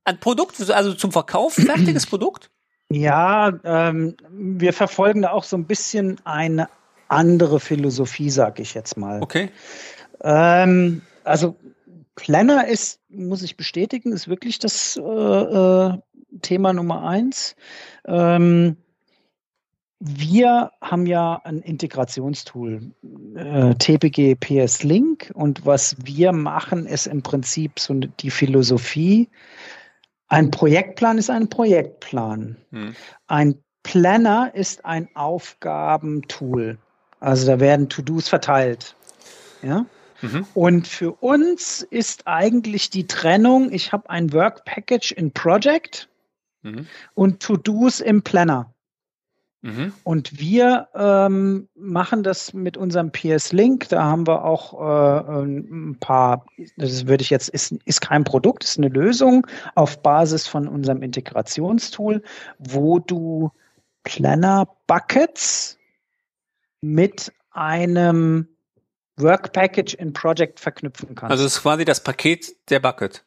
Ein 0.04 0.20
Produkt, 0.20 0.70
also 0.70 0.94
zum 0.94 1.12
Verkauf, 1.12 1.56
fertiges 1.56 2.06
Produkt? 2.06 2.52
Ja, 2.92 3.52
ähm, 3.64 4.16
wir 4.32 4.74
verfolgen 4.74 5.24
da 5.24 5.32
auch 5.32 5.44
so 5.44 5.58
ein 5.58 5.66
bisschen 5.66 6.20
eine 6.24 6.70
andere 7.10 7.60
Philosophie, 7.60 8.30
sag 8.30 8.60
ich 8.60 8.74
jetzt 8.74 8.98
mal. 8.98 9.22
Okay. 9.22 9.50
Ähm, 10.22 11.02
also 11.24 11.56
Planner 12.16 12.68
ist, 12.68 13.00
muss 13.10 13.44
ich 13.44 13.58
bestätigen, 13.58 14.12
ist 14.12 14.28
wirklich 14.28 14.60
das 14.60 14.98
äh, 14.98 15.02
äh, 15.02 15.98
Thema 16.42 16.74
Nummer 16.74 17.08
eins. 17.08 17.56
Ähm, 18.06 18.78
wir 20.00 20.72
haben 20.80 21.08
ja 21.08 21.42
ein 21.44 21.60
Integrationstool, 21.62 22.92
äh, 23.36 23.76
TPG 23.76 24.36
PS 24.36 24.84
Link, 24.84 25.32
und 25.34 25.66
was 25.66 25.96
wir 26.04 26.34
machen, 26.34 26.86
ist 26.86 27.08
im 27.08 27.24
Prinzip 27.24 27.80
so 27.80 27.96
die 27.96 28.30
Philosophie, 28.30 29.30
ein 30.28 30.52
Projektplan 30.52 31.18
ist 31.18 31.30
ein 31.30 31.50
Projektplan. 31.50 32.58
Hm. 32.72 32.96
Ein 33.28 33.64
Planner 33.84 34.52
ist 34.54 34.86
ein 34.86 35.10
Aufgabentool. 35.16 36.78
Also 37.20 37.48
da 37.48 37.60
werden 37.60 37.90
To-Dos 37.90 38.28
verteilt. 38.28 38.96
Ja? 39.62 39.86
Mhm. 40.22 40.46
Und 40.54 40.88
für 40.88 41.12
uns 41.12 41.82
ist 41.82 42.28
eigentlich 42.28 42.90
die 42.90 43.08
Trennung, 43.08 43.72
ich 43.72 43.92
habe 43.92 44.10
ein 44.10 44.34
Work 44.34 44.66
Package 44.66 45.12
in 45.12 45.32
Project 45.32 46.10
mhm. 46.64 46.88
und 47.14 47.42
To-Dos 47.42 48.02
im 48.02 48.24
Planner. 48.24 48.74
Mhm. 49.62 49.94
Und 50.04 50.40
wir 50.40 50.88
ähm, 50.94 51.68
machen 51.76 52.24
das 52.24 52.54
mit 52.54 52.78
unserem 52.78 53.12
PS 53.12 53.54
Link. 53.54 53.90
Da 53.90 54.04
haben 54.04 54.28
wir 54.28 54.46
auch 54.46 54.74
äh, 54.74 55.44
ein 55.44 55.98
paar, 56.00 56.46
das 56.78 57.08
würde 57.08 57.24
ich 57.24 57.30
jetzt, 57.30 57.50
ist, 57.50 57.72
ist 57.86 58.02
kein 58.02 58.24
Produkt, 58.24 58.64
ist 58.64 58.78
eine 58.78 58.90
Lösung 58.90 59.48
auf 59.76 60.02
Basis 60.04 60.48
von 60.48 60.68
unserem 60.68 61.02
Integrationstool, 61.02 62.22
wo 62.60 63.00
du 63.00 63.52
Planner 64.04 64.68
Buckets 64.86 65.78
mit 66.82 67.34
einem 67.52 68.48
Work 69.18 69.52
Package 69.52 69.96
in 69.96 70.14
Project 70.14 70.60
verknüpfen 70.60 71.16
kannst. 71.16 71.32
Also 71.32 71.46
es 71.46 71.56
ist 71.56 71.62
quasi 71.64 71.84
das 71.84 72.04
Paket 72.04 72.56
der 72.70 72.80
Bucket. 72.80 73.26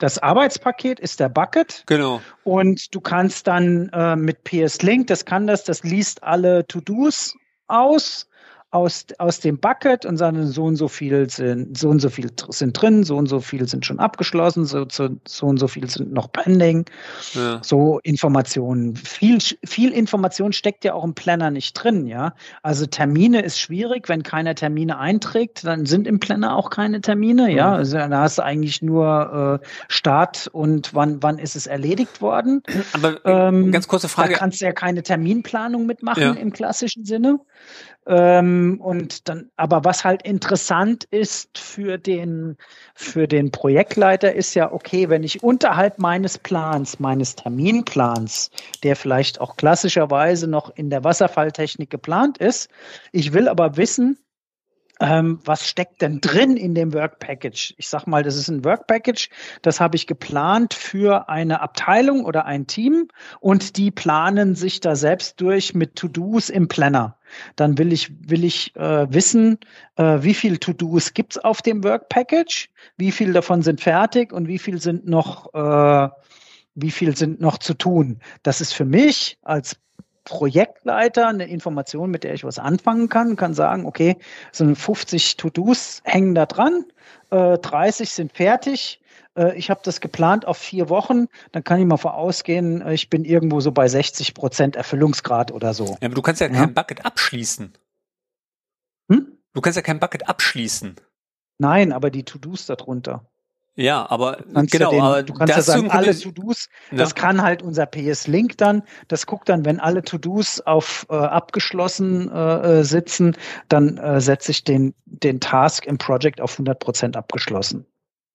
Das 0.00 0.18
Arbeitspaket 0.18 0.98
ist 0.98 1.20
der 1.20 1.28
Bucket. 1.28 1.84
Genau. 1.86 2.22
Und 2.42 2.94
du 2.94 3.00
kannst 3.02 3.46
dann 3.46 3.90
äh, 3.92 4.16
mit 4.16 4.44
PS 4.44 4.80
Link, 4.80 5.08
das 5.08 5.26
kann 5.26 5.46
das, 5.46 5.62
das 5.64 5.84
liest 5.84 6.24
alle 6.24 6.66
To-Dos 6.66 7.36
aus 7.68 8.29
aus, 8.70 9.06
aus 9.18 9.40
dem 9.40 9.58
Bucket 9.58 10.06
und 10.06 10.16
sagen, 10.16 10.46
so 10.46 10.64
und 10.64 10.76
so 10.76 10.86
viel 10.86 11.28
sind, 11.28 11.76
so 11.76 11.88
und 11.88 11.98
so 11.98 12.08
viel 12.08 12.30
sind 12.50 12.80
drin, 12.80 13.02
so 13.02 13.16
und 13.16 13.26
so 13.26 13.40
viel 13.40 13.66
sind 13.68 13.84
schon 13.84 13.98
abgeschlossen, 13.98 14.64
so, 14.64 14.86
so, 14.88 15.08
so 15.26 15.46
und 15.46 15.58
so 15.58 15.66
viel 15.66 15.90
sind 15.90 16.12
noch 16.12 16.30
pending. 16.30 16.84
Ja. 17.34 17.60
So 17.62 17.98
Informationen. 18.04 18.94
Viel, 18.94 19.38
viel 19.64 19.90
Information 19.90 20.52
steckt 20.52 20.84
ja 20.84 20.94
auch 20.94 21.02
im 21.02 21.14
Planner 21.14 21.50
nicht 21.50 21.74
drin, 21.74 22.06
ja. 22.06 22.34
Also 22.62 22.86
Termine 22.86 23.42
ist 23.42 23.58
schwierig. 23.58 24.08
Wenn 24.08 24.22
keiner 24.22 24.54
Termine 24.54 24.98
einträgt, 24.98 25.64
dann 25.64 25.84
sind 25.86 26.06
im 26.06 26.20
Planner 26.20 26.56
auch 26.56 26.70
keine 26.70 27.00
Termine, 27.00 27.52
ja. 27.52 27.70
Mhm. 27.70 27.74
Also 27.74 27.96
da 27.96 28.20
hast 28.20 28.38
du 28.38 28.42
eigentlich 28.42 28.82
nur 28.82 29.60
äh, 29.62 29.66
Start 29.88 30.48
und 30.52 30.94
wann, 30.94 31.22
wann 31.22 31.38
ist 31.38 31.56
es 31.56 31.66
erledigt 31.66 32.20
worden. 32.20 32.62
Aber 32.92 33.24
ähm, 33.24 33.72
ganz 33.72 33.88
kurze 33.88 34.08
Frage. 34.08 34.32
Da 34.32 34.38
kannst 34.38 34.60
du 34.60 34.64
ja 34.64 34.72
keine 34.72 35.02
Terminplanung 35.02 35.86
mitmachen 35.86 36.22
ja. 36.22 36.32
im 36.32 36.52
klassischen 36.52 37.04
Sinne. 37.04 37.40
Ähm, 38.06 38.80
und 38.80 39.28
dann, 39.28 39.50
aber 39.56 39.84
was 39.84 40.04
halt 40.04 40.22
interessant 40.22 41.04
ist 41.10 41.58
für 41.58 41.98
den, 41.98 42.56
für 42.94 43.28
den 43.28 43.50
Projektleiter 43.50 44.34
ist 44.34 44.54
ja, 44.54 44.72
okay, 44.72 45.10
wenn 45.10 45.22
ich 45.22 45.42
unterhalb 45.42 45.98
meines 45.98 46.38
Plans, 46.38 46.98
meines 46.98 47.36
Terminplans, 47.36 48.50
der 48.82 48.96
vielleicht 48.96 49.40
auch 49.40 49.56
klassischerweise 49.56 50.48
noch 50.48 50.74
in 50.74 50.88
der 50.88 51.04
Wasserfalltechnik 51.04 51.90
geplant 51.90 52.38
ist, 52.38 52.70
ich 53.12 53.32
will 53.32 53.48
aber 53.48 53.76
wissen, 53.76 54.18
ähm, 55.00 55.40
was 55.44 55.66
steckt 55.66 56.02
denn 56.02 56.20
drin 56.20 56.56
in 56.56 56.74
dem 56.74 56.92
Work 56.92 57.18
Package? 57.18 57.74
Ich 57.78 57.88
sag 57.88 58.06
mal, 58.06 58.22
das 58.22 58.36
ist 58.36 58.48
ein 58.48 58.64
Work 58.64 58.86
Package, 58.86 59.30
das 59.62 59.80
habe 59.80 59.96
ich 59.96 60.06
geplant 60.06 60.74
für 60.74 61.28
eine 61.28 61.62
Abteilung 61.62 62.24
oder 62.24 62.44
ein 62.44 62.66
Team 62.66 63.08
und 63.40 63.76
die 63.76 63.90
planen 63.90 64.54
sich 64.54 64.80
da 64.80 64.94
selbst 64.94 65.40
durch 65.40 65.74
mit 65.74 65.96
To-Dos 65.96 66.50
im 66.50 66.68
Planner. 66.68 67.16
Dann 67.56 67.78
will 67.78 67.92
ich, 67.92 68.12
will 68.28 68.44
ich 68.44 68.76
äh, 68.76 69.12
wissen, 69.12 69.58
äh, 69.96 70.18
wie 70.20 70.34
viel 70.34 70.58
To-Dos 70.58 71.14
gibt's 71.14 71.38
auf 71.38 71.62
dem 71.62 71.82
Work 71.82 72.08
Package, 72.08 72.68
wie 72.96 73.12
viel 73.12 73.32
davon 73.32 73.62
sind 73.62 73.80
fertig 73.80 74.32
und 74.32 74.48
wie 74.48 74.58
viel 74.58 74.80
sind 74.80 75.06
noch, 75.06 75.54
äh, 75.54 76.08
wie 76.74 76.90
viel 76.90 77.16
sind 77.16 77.40
noch 77.40 77.58
zu 77.58 77.74
tun. 77.74 78.20
Das 78.42 78.60
ist 78.60 78.72
für 78.72 78.84
mich 78.84 79.38
als 79.42 79.76
Projektleiter 80.24 81.28
eine 81.28 81.46
Information, 81.46 82.10
mit 82.10 82.24
der 82.24 82.34
ich 82.34 82.44
was 82.44 82.58
anfangen 82.58 83.08
kann, 83.08 83.36
kann 83.36 83.54
sagen, 83.54 83.86
okay, 83.86 84.16
so 84.52 84.74
50 84.74 85.36
To-Dos 85.36 86.02
hängen 86.04 86.34
da 86.34 86.46
dran, 86.46 86.84
äh, 87.30 87.58
30 87.58 88.10
sind 88.10 88.32
fertig. 88.32 89.00
Äh, 89.36 89.56
ich 89.56 89.70
habe 89.70 89.80
das 89.82 90.00
geplant 90.00 90.46
auf 90.46 90.58
vier 90.58 90.88
Wochen, 90.88 91.26
dann 91.52 91.64
kann 91.64 91.80
ich 91.80 91.86
mal 91.86 91.96
vorausgehen, 91.96 92.82
äh, 92.82 92.94
ich 92.94 93.08
bin 93.08 93.24
irgendwo 93.24 93.60
so 93.60 93.72
bei 93.72 93.88
60 93.88 94.34
Prozent 94.34 94.76
Erfüllungsgrad 94.76 95.52
oder 95.52 95.74
so. 95.74 95.96
Ja, 96.00 96.06
aber 96.06 96.14
du 96.14 96.22
kannst 96.22 96.40
ja, 96.40 96.48
ja. 96.48 96.54
kein 96.54 96.74
Bucket 96.74 97.04
abschließen. 97.04 97.72
Hm? 99.10 99.38
Du 99.52 99.60
kannst 99.60 99.76
ja 99.76 99.82
kein 99.82 100.00
Bucket 100.00 100.28
abschließen. 100.28 100.96
Nein, 101.58 101.92
aber 101.92 102.10
die 102.10 102.24
To-Dos 102.24 102.66
darunter. 102.66 103.29
Ja, 103.76 104.10
aber 104.10 104.38
genau, 104.46 104.90
den, 104.90 105.00
aber 105.00 105.22
du 105.22 105.32
kannst 105.32 105.54
ja 105.54 105.62
sagen, 105.62 105.90
alle 105.90 106.18
To-Dos, 106.18 106.68
ja. 106.90 106.98
das 106.98 107.14
kann 107.14 107.40
halt 107.40 107.62
unser 107.62 107.86
PS-Link 107.86 108.58
dann, 108.58 108.82
das 109.08 109.26
guckt 109.26 109.48
dann, 109.48 109.64
wenn 109.64 109.80
alle 109.80 110.02
To-Dos 110.02 110.60
auf 110.60 111.06
äh, 111.08 111.14
abgeschlossen 111.14 112.30
äh, 112.30 112.80
äh 112.80 112.84
sitzen, 112.84 113.36
dann 113.68 113.96
äh, 113.96 114.20
setze 114.20 114.50
ich 114.50 114.64
den, 114.64 114.94
den 115.06 115.40
Task 115.40 115.86
im 115.86 115.98
Project 115.98 116.40
auf 116.40 116.58
100% 116.58 117.16
abgeschlossen, 117.16 117.86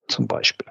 zum 0.08 0.26
Beispiel. 0.26 0.68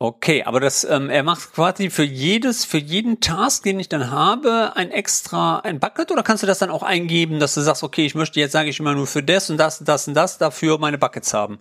Okay, 0.00 0.44
aber 0.44 0.60
das, 0.60 0.84
ähm, 0.84 1.10
er 1.10 1.24
macht 1.24 1.54
quasi 1.54 1.90
für 1.90 2.04
jedes, 2.04 2.64
für 2.64 2.78
jeden 2.78 3.20
Task, 3.20 3.64
den 3.64 3.80
ich 3.80 3.88
dann 3.88 4.12
habe, 4.12 4.76
ein 4.76 4.92
extra, 4.92 5.58
ein 5.58 5.80
Bucket 5.80 6.12
oder 6.12 6.22
kannst 6.22 6.44
du 6.44 6.46
das 6.46 6.60
dann 6.60 6.70
auch 6.70 6.84
eingeben, 6.84 7.40
dass 7.40 7.54
du 7.54 7.62
sagst, 7.62 7.82
okay, 7.82 8.06
ich 8.06 8.14
möchte 8.14 8.38
jetzt, 8.38 8.52
sage 8.52 8.70
ich 8.70 8.78
immer 8.78 8.94
nur 8.94 9.08
für 9.08 9.24
das 9.24 9.50
und 9.50 9.56
das 9.56 9.80
und 9.80 9.88
das 9.88 10.06
und 10.06 10.14
das 10.14 10.38
dafür 10.38 10.78
meine 10.78 10.98
Buckets 10.98 11.34
haben? 11.34 11.58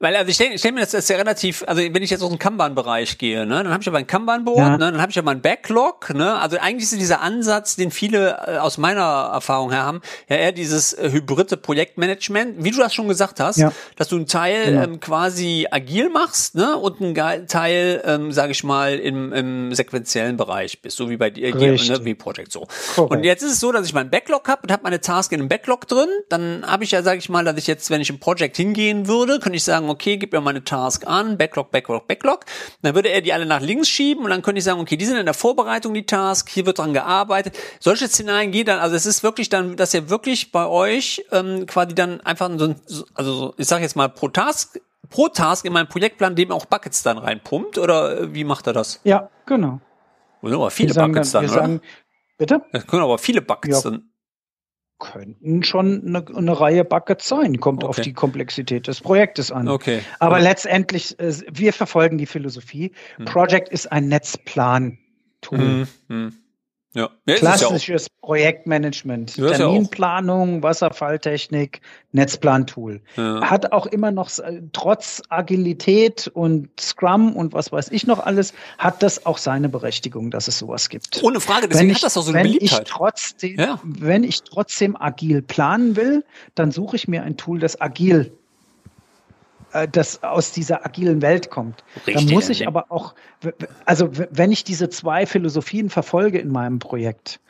Weil 0.00 0.14
also 0.14 0.28
ich 0.28 0.36
stelle 0.36 0.56
stell 0.56 0.70
mir 0.70 0.80
das, 0.80 0.92
das 0.92 1.04
ist 1.04 1.10
ja 1.10 1.16
relativ, 1.16 1.64
also 1.66 1.82
wenn 1.82 2.02
ich 2.04 2.10
jetzt 2.10 2.22
aus 2.22 2.28
dem 2.28 2.38
Kanban-Bereich 2.38 3.18
gehe, 3.18 3.44
ne, 3.44 3.64
dann 3.64 3.72
habe 3.72 3.82
ich 3.82 3.88
aber 3.88 3.98
ein 3.98 4.06
Kanban-Board, 4.06 4.58
ja. 4.58 4.70
ne, 4.70 4.92
dann 4.92 5.00
habe 5.00 5.10
ich 5.10 5.18
aber 5.18 5.32
ein 5.32 5.40
Backlog, 5.40 6.14
ne, 6.14 6.38
also 6.38 6.56
eigentlich 6.58 6.84
ist 6.84 7.00
dieser 7.00 7.20
Ansatz, 7.20 7.74
den 7.74 7.90
viele 7.90 8.38
äh, 8.46 8.58
aus 8.58 8.78
meiner 8.78 9.30
Erfahrung 9.32 9.72
her 9.72 9.82
haben, 9.82 10.00
ja 10.28 10.36
eher 10.36 10.52
dieses 10.52 10.92
äh, 10.92 11.10
hybride 11.10 11.56
Projektmanagement, 11.56 12.62
wie 12.62 12.70
du 12.70 12.78
das 12.78 12.94
schon 12.94 13.08
gesagt 13.08 13.40
hast, 13.40 13.56
ja. 13.56 13.72
dass 13.96 14.06
du 14.06 14.16
einen 14.16 14.28
Teil 14.28 14.66
genau. 14.66 14.84
ähm, 14.84 15.00
quasi 15.00 15.66
agil 15.68 16.10
machst, 16.10 16.54
ne, 16.54 16.76
und 16.76 17.00
einen 17.02 17.48
Teil, 17.48 18.00
ähm, 18.04 18.30
sage 18.30 18.52
ich 18.52 18.62
mal, 18.62 18.94
im, 19.00 19.32
im 19.32 19.74
sequenziellen 19.74 20.36
Bereich 20.36 20.80
bist, 20.80 20.96
so 20.96 21.10
wie 21.10 21.16
bei 21.16 21.30
dir, 21.30 21.52
ne, 21.52 22.04
wie 22.04 22.14
Project 22.14 22.52
so. 22.52 22.68
Correct. 22.94 23.10
Und 23.10 23.24
jetzt 23.24 23.42
ist 23.42 23.54
es 23.54 23.60
so, 23.60 23.72
dass 23.72 23.84
ich 23.84 23.94
meinen 23.94 24.10
Backlog 24.10 24.46
habe 24.46 24.62
und 24.62 24.70
habe 24.70 24.84
meine 24.84 25.00
Task 25.00 25.32
in 25.32 25.40
einem 25.40 25.48
Backlog 25.48 25.88
drin, 25.88 26.08
dann 26.28 26.64
habe 26.64 26.84
ich 26.84 26.92
ja, 26.92 27.02
sage 27.02 27.18
ich 27.18 27.28
mal, 27.28 27.44
dass 27.44 27.56
ich 27.56 27.66
jetzt, 27.66 27.90
wenn 27.90 28.00
ich 28.00 28.10
im 28.10 28.20
Project 28.20 28.56
hingehen 28.56 29.08
würde, 29.08 29.40
könnte 29.40 29.56
ich 29.56 29.64
sagen, 29.64 29.87
sagen, 29.88 29.90
okay, 29.90 30.16
gib 30.16 30.32
mir 30.32 30.40
meine 30.40 30.62
Task 30.62 31.06
an, 31.06 31.38
Backlog, 31.38 31.70
Backlog, 31.70 32.06
Backlog. 32.06 32.44
Dann 32.82 32.94
würde 32.94 33.08
er 33.08 33.20
die 33.20 33.32
alle 33.32 33.46
nach 33.46 33.60
links 33.60 33.88
schieben 33.88 34.24
und 34.24 34.30
dann 34.30 34.42
könnte 34.42 34.58
ich 34.58 34.64
sagen, 34.64 34.80
okay, 34.80 34.96
die 34.96 35.04
sind 35.04 35.16
in 35.16 35.24
der 35.24 35.34
Vorbereitung, 35.34 35.94
die 35.94 36.06
Task, 36.06 36.48
hier 36.48 36.66
wird 36.66 36.78
dran 36.78 36.92
gearbeitet. 36.92 37.56
Solche 37.80 38.08
Szenarien 38.08 38.52
gehen 38.52 38.66
dann, 38.66 38.78
also 38.78 38.94
es 38.94 39.06
ist 39.06 39.22
wirklich 39.22 39.48
dann, 39.48 39.76
dass 39.76 39.94
ihr 39.94 40.10
wirklich 40.10 40.52
bei 40.52 40.66
euch 40.66 41.24
ähm, 41.32 41.66
quasi 41.66 41.94
dann 41.94 42.20
einfach 42.20 42.50
so, 42.56 42.66
ein, 42.66 42.76
also 43.14 43.54
ich 43.56 43.66
sage 43.66 43.82
jetzt 43.82 43.96
mal 43.96 44.08
pro 44.08 44.28
Task, 44.28 44.80
pro 45.10 45.28
Task 45.28 45.64
in 45.64 45.72
meinem 45.72 45.88
Projektplan 45.88 46.36
dem 46.36 46.52
auch 46.52 46.66
Buckets 46.66 47.02
dann 47.02 47.18
reinpumpt 47.18 47.78
oder 47.78 48.20
äh, 48.20 48.34
wie 48.34 48.44
macht 48.44 48.66
er 48.66 48.72
das? 48.72 49.00
Ja, 49.04 49.30
genau. 49.46 49.80
Und 50.40 50.52
aber 50.52 50.70
viele 50.70 50.94
Buckets 50.94 51.32
dann, 51.32 51.46
dann, 51.46 51.52
oder? 51.52 51.60
Sagen, 51.62 51.80
bitte? 52.36 52.62
Es 52.72 52.86
können 52.86 53.02
aber 53.02 53.18
viele 53.18 53.42
Buckets 53.42 53.82
ja. 53.84 53.90
dann 53.90 54.07
könnten 54.98 55.62
schon 55.62 56.06
eine, 56.06 56.24
eine 56.34 56.60
Reihe 56.60 56.84
Buckets 56.84 57.28
sein. 57.28 57.60
Kommt 57.60 57.84
okay. 57.84 57.88
auf 57.88 58.00
die 58.00 58.12
Komplexität 58.12 58.86
des 58.86 59.00
Projektes 59.00 59.52
an. 59.52 59.68
Okay. 59.68 60.00
Aber 60.18 60.36
okay. 60.36 60.44
letztendlich, 60.44 61.18
äh, 61.20 61.32
wir 61.50 61.72
verfolgen 61.72 62.18
die 62.18 62.26
Philosophie. 62.26 62.92
Hm. 63.16 63.24
Project 63.24 63.68
ist 63.68 63.90
ein 63.90 64.08
Netzplan-Tool. 64.08 65.58
Hm. 65.58 65.88
Hm. 66.08 66.32
Ja. 66.94 67.10
ja 67.26 67.34
Klassisches 67.34 68.04
ja 68.04 68.08
Projektmanagement, 68.22 69.34
Terminplanung, 69.34 70.62
Wasserfalltechnik, 70.62 71.80
Netzplantool. 72.12 73.00
Ja. 73.16 73.42
Hat 73.42 73.72
auch 73.72 73.86
immer 73.86 74.10
noch, 74.10 74.30
äh, 74.38 74.62
trotz 74.72 75.22
Agilität 75.28 76.28
und 76.32 76.68
Scrum 76.80 77.36
und 77.36 77.52
was 77.52 77.72
weiß 77.72 77.90
ich 77.90 78.06
noch 78.06 78.20
alles, 78.20 78.54
hat 78.78 79.02
das 79.02 79.26
auch 79.26 79.38
seine 79.38 79.68
Berechtigung, 79.68 80.30
dass 80.30 80.48
es 80.48 80.58
sowas 80.58 80.88
gibt. 80.88 81.22
Ohne 81.22 81.40
Frage, 81.40 81.68
deswegen 81.68 81.90
ich, 81.90 81.96
hat 81.96 82.04
das 82.04 82.16
auch 82.16 82.22
so 82.22 82.32
eine 82.32 82.38
wenn 82.38 82.52
Beliebtheit. 82.52 82.82
Ich 82.86 82.92
trotzdem, 82.92 83.58
ja. 83.58 83.80
Wenn 83.84 84.24
ich 84.24 84.42
trotzdem 84.42 84.96
agil 84.96 85.42
planen 85.42 85.96
will, 85.96 86.24
dann 86.54 86.70
suche 86.70 86.96
ich 86.96 87.06
mir 87.06 87.22
ein 87.22 87.36
Tool, 87.36 87.58
das 87.58 87.80
agil 87.80 88.37
das 89.92 90.22
aus 90.22 90.52
dieser 90.52 90.84
agilen 90.84 91.22
Welt 91.22 91.50
kommt. 91.50 91.84
Richtig, 92.06 92.14
dann 92.14 92.34
muss 92.34 92.48
ich 92.48 92.66
aber 92.66 92.86
auch, 92.90 93.14
also 93.84 94.10
wenn 94.30 94.52
ich 94.52 94.64
diese 94.64 94.88
zwei 94.88 95.26
Philosophien 95.26 95.90
verfolge 95.90 96.38
in 96.38 96.50
meinem 96.50 96.78
Projekt, 96.78 97.40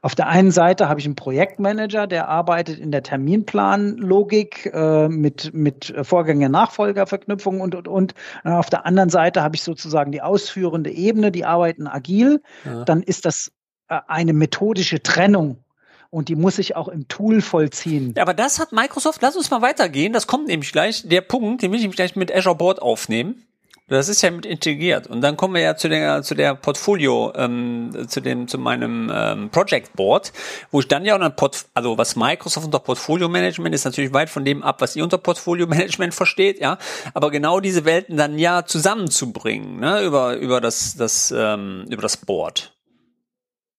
auf 0.00 0.14
der 0.14 0.28
einen 0.28 0.52
Seite 0.52 0.88
habe 0.88 1.00
ich 1.00 1.06
einen 1.06 1.16
Projektmanager, 1.16 2.06
der 2.06 2.28
arbeitet 2.28 2.78
in 2.78 2.92
der 2.92 3.02
Terminplanlogik 3.02 4.70
äh, 4.72 5.08
mit, 5.08 5.52
mit 5.52 5.92
Vorgänger-Nachfolger-Verknüpfung 6.02 7.60
und, 7.60 7.74
und, 7.74 7.88
und. 7.88 8.14
Auf 8.44 8.70
der 8.70 8.86
anderen 8.86 9.10
Seite 9.10 9.42
habe 9.42 9.56
ich 9.56 9.62
sozusagen 9.62 10.12
die 10.12 10.22
ausführende 10.22 10.90
Ebene, 10.90 11.32
die 11.32 11.44
arbeiten 11.44 11.88
agil. 11.88 12.42
Ja. 12.64 12.84
Dann 12.84 13.02
ist 13.02 13.24
das 13.24 13.50
äh, 13.88 13.98
eine 14.06 14.32
methodische 14.32 15.02
Trennung 15.02 15.64
und 16.10 16.28
die 16.28 16.36
muss 16.36 16.58
ich 16.58 16.76
auch 16.76 16.88
im 16.88 17.08
Tool 17.08 17.42
vollziehen. 17.42 18.14
Ja, 18.16 18.22
aber 18.22 18.34
das 18.34 18.58
hat 18.58 18.72
Microsoft, 18.72 19.20
lass 19.22 19.36
uns 19.36 19.50
mal 19.50 19.62
weitergehen, 19.62 20.12
das 20.12 20.26
kommt 20.26 20.48
nämlich 20.48 20.72
gleich, 20.72 21.06
der 21.06 21.20
Punkt, 21.20 21.62
den 21.62 21.70
will 21.70 21.76
ich 21.76 21.82
nämlich 21.82 21.96
gleich 21.96 22.16
mit 22.16 22.34
Azure 22.34 22.56
Board 22.56 22.80
aufnehmen. 22.80 23.44
Das 23.88 24.10
ist 24.10 24.20
ja 24.20 24.30
mit 24.30 24.44
integriert. 24.44 25.06
Und 25.06 25.22
dann 25.22 25.38
kommen 25.38 25.54
wir 25.54 25.62
ja 25.62 25.74
zu 25.74 25.88
der, 25.88 26.22
zu 26.22 26.34
der 26.34 26.54
Portfolio, 26.54 27.32
ähm, 27.34 28.06
zu 28.06 28.20
dem, 28.20 28.46
zu 28.46 28.58
meinem 28.58 29.10
ähm, 29.12 29.48
Project 29.48 29.94
Board, 29.96 30.34
wo 30.70 30.80
ich 30.80 30.88
dann 30.88 31.06
ja 31.06 31.16
auch 31.16 31.20
ein 31.20 31.34
Port, 31.34 31.64
also 31.72 31.96
was 31.96 32.14
Microsoft 32.14 32.66
unter 32.66 32.80
Portfolio 32.80 33.30
Management 33.30 33.74
ist 33.74 33.86
natürlich 33.86 34.12
weit 34.12 34.28
von 34.28 34.44
dem 34.44 34.62
ab, 34.62 34.82
was 34.82 34.94
ihr 34.94 35.02
unter 35.02 35.16
Portfolio 35.16 35.66
Management 35.66 36.14
versteht, 36.14 36.60
ja. 36.60 36.76
Aber 37.14 37.30
genau 37.30 37.60
diese 37.60 37.86
Welten 37.86 38.18
dann 38.18 38.38
ja 38.38 38.66
zusammenzubringen, 38.66 39.80
ne, 39.80 40.02
über, 40.02 40.36
über 40.36 40.60
das, 40.60 40.96
das, 40.96 41.32
ähm, 41.34 41.86
über 41.88 42.02
das 42.02 42.18
Board. 42.18 42.77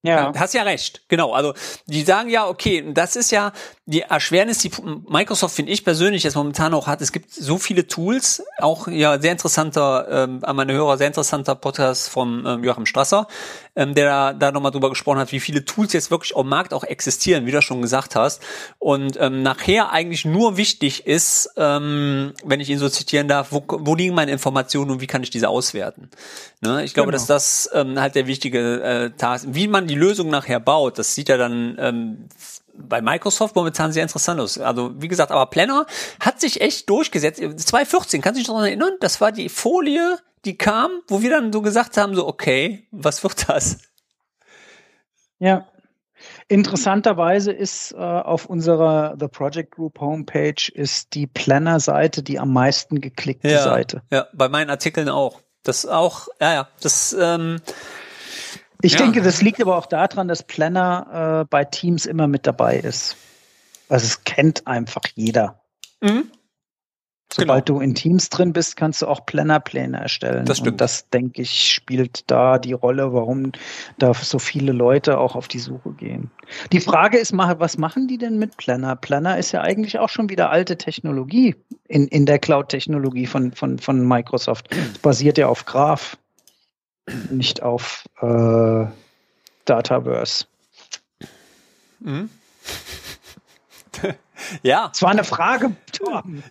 Ja. 0.01 0.31
Hast 0.35 0.53
ja 0.53 0.63
recht, 0.63 1.01
genau. 1.09 1.33
Also 1.33 1.53
die 1.85 2.03
sagen 2.03 2.29
ja, 2.29 2.47
okay, 2.47 2.85
das 2.93 3.15
ist 3.15 3.31
ja 3.31 3.51
die 3.89 4.01
Erschwernis, 4.01 4.59
die 4.59 4.69
Microsoft 5.09 5.55
finde 5.55 5.71
ich 5.71 5.83
persönlich 5.83 6.21
jetzt 6.21 6.35
momentan 6.35 6.75
auch 6.75 6.85
hat. 6.85 7.01
Es 7.01 7.11
gibt 7.11 7.33
so 7.33 7.57
viele 7.57 7.87
Tools, 7.87 8.43
auch 8.59 8.87
ja 8.87 9.19
sehr 9.19 9.31
interessanter, 9.31 10.07
ähm, 10.11 10.39
an 10.43 10.55
meine 10.55 10.73
Hörer 10.73 10.99
sehr 10.99 11.07
interessanter 11.07 11.55
Podcast 11.55 12.07
von 12.07 12.45
ähm, 12.45 12.63
Joachim 12.63 12.85
Strasser, 12.85 13.27
ähm, 13.75 13.95
der 13.95 14.05
da, 14.05 14.33
da 14.33 14.51
nochmal 14.51 14.71
drüber 14.71 14.89
gesprochen 14.89 15.17
hat, 15.17 15.31
wie 15.31 15.39
viele 15.39 15.65
Tools 15.65 15.93
jetzt 15.93 16.11
wirklich 16.11 16.37
am 16.37 16.47
Markt 16.47 16.71
auch 16.75 16.83
existieren, 16.83 17.47
wie 17.47 17.51
du 17.51 17.63
schon 17.63 17.81
gesagt 17.81 18.15
hast. 18.15 18.43
Und 18.77 19.17
ähm, 19.19 19.41
nachher 19.41 19.91
eigentlich 19.91 20.23
nur 20.23 20.55
wichtig 20.55 21.07
ist, 21.07 21.49
ähm, 21.57 22.33
wenn 22.43 22.59
ich 22.59 22.69
ihn 22.69 22.77
so 22.77 22.89
zitieren 22.89 23.27
darf, 23.27 23.47
wo, 23.51 23.63
wo 23.67 23.95
liegen 23.95 24.13
meine 24.13 24.31
Informationen 24.31 24.91
und 24.91 25.01
wie 25.01 25.07
kann 25.07 25.23
ich 25.23 25.31
diese 25.31 25.49
auswerten. 25.49 26.11
Ne? 26.61 26.83
Ich 26.83 26.93
glaube, 26.93 27.07
genau. 27.07 27.17
dass 27.17 27.25
das 27.25 27.67
ähm, 27.73 27.99
halt 27.99 28.13
der 28.13 28.27
wichtige 28.27 28.83
äh, 28.83 29.09
Task, 29.17 29.47
wie 29.49 29.67
man 29.67 29.87
die 29.87 29.95
Lösung 29.95 30.29
nachher 30.29 30.59
baut, 30.59 30.99
das 30.99 31.15
sieht 31.15 31.29
ja 31.29 31.37
dann 31.37 31.75
ähm, 31.79 32.29
bei 32.81 33.01
Microsoft 33.01 33.55
momentan 33.55 33.91
sehr 33.91 34.03
interessant 34.03 34.39
aus. 34.39 34.57
Also 34.57 34.91
wie 35.01 35.07
gesagt, 35.07 35.31
aber 35.31 35.47
Planner 35.47 35.85
hat 36.19 36.39
sich 36.39 36.61
echt 36.61 36.89
durchgesetzt. 36.89 37.39
2014, 37.39 38.21
kannst 38.21 38.37
du 38.37 38.41
dich 38.41 38.47
daran 38.47 38.65
erinnern? 38.65 38.93
Das 38.99 39.21
war 39.21 39.31
die 39.31 39.49
Folie, 39.49 40.17
die 40.45 40.57
kam, 40.57 40.91
wo 41.07 41.21
wir 41.21 41.29
dann 41.29 41.51
so 41.51 41.61
gesagt 41.61 41.97
haben, 41.97 42.15
so 42.15 42.27
okay, 42.27 42.87
was 42.91 43.23
wird 43.23 43.49
das? 43.49 43.77
Ja. 45.39 45.67
Interessanterweise 46.49 47.51
ist 47.51 47.93
äh, 47.93 47.97
auf 47.97 48.45
unserer 48.45 49.15
The 49.17 49.27
Project 49.27 49.71
Group 49.71 50.01
Homepage 50.01 50.69
ist 50.73 51.13
die 51.13 51.27
Planner-Seite 51.27 52.23
die 52.23 52.39
am 52.39 52.51
meisten 52.51 52.99
geklickte 52.99 53.49
ja, 53.49 53.63
Seite. 53.63 54.01
Ja, 54.11 54.27
bei 54.33 54.49
meinen 54.49 54.69
Artikeln 54.69 55.07
auch. 55.07 55.41
Das 55.63 55.85
auch, 55.85 56.27
ja, 56.41 56.53
ja, 56.53 56.67
das 56.81 57.15
ähm, 57.17 57.61
ich 58.81 58.93
ja. 58.93 58.99
denke, 58.99 59.21
das 59.21 59.41
liegt 59.41 59.61
aber 59.61 59.77
auch 59.77 59.85
daran, 59.85 60.27
dass 60.27 60.43
Planner 60.43 61.41
äh, 61.41 61.45
bei 61.49 61.65
Teams 61.65 62.05
immer 62.05 62.27
mit 62.27 62.47
dabei 62.47 62.77
ist. 62.77 63.17
Also 63.89 64.05
es 64.05 64.23
kennt 64.23 64.67
einfach 64.67 65.01
jeder. 65.15 65.61
Mhm. 66.01 66.31
Sobald 67.31 67.67
genau. 67.67 67.79
du 67.79 67.83
in 67.83 67.93
Teams 67.93 68.29
drin 68.29 68.53
bist, 68.53 68.75
kannst 68.75 69.03
du 69.03 69.07
auch 69.07 69.23
Planner-Pläne 69.23 69.99
erstellen. 69.99 70.45
Das 70.45 70.57
stimmt. 70.57 70.73
Und 70.73 70.81
das, 70.81 71.09
denke 71.09 71.43
ich, 71.43 71.71
spielt 71.71 72.29
da 72.31 72.57
die 72.57 72.73
Rolle, 72.73 73.13
warum 73.13 73.51
da 73.99 74.15
so 74.15 74.39
viele 74.39 74.71
Leute 74.71 75.19
auch 75.19 75.35
auf 75.35 75.47
die 75.47 75.59
Suche 75.59 75.91
gehen. 75.91 76.31
Die 76.71 76.79
Frage 76.79 77.19
ist, 77.19 77.31
was 77.37 77.77
machen 77.77 78.07
die 78.07 78.17
denn 78.17 78.39
mit 78.39 78.57
Planner? 78.57 78.95
Planner 78.95 79.37
ist 79.37 79.51
ja 79.51 79.61
eigentlich 79.61 79.99
auch 79.99 80.09
schon 80.09 80.29
wieder 80.29 80.49
alte 80.49 80.75
Technologie 80.77 81.55
in, 81.87 82.07
in 82.07 82.25
der 82.25 82.39
Cloud-Technologie 82.39 83.27
von, 83.27 83.51
von, 83.51 83.77
von 83.77 84.07
Microsoft. 84.07 84.73
Es 84.73 84.97
basiert 84.97 85.37
ja 85.37 85.49
auf 85.49 85.65
Graph 85.65 86.17
nicht 87.29 87.61
auf 87.63 88.05
äh, 88.21 88.85
Dataverse. 89.65 90.45
Mhm. 91.99 92.29
ja. 94.63 94.89
Es 94.93 95.01
war 95.01 95.11
eine 95.11 95.23
Frage. 95.23 95.75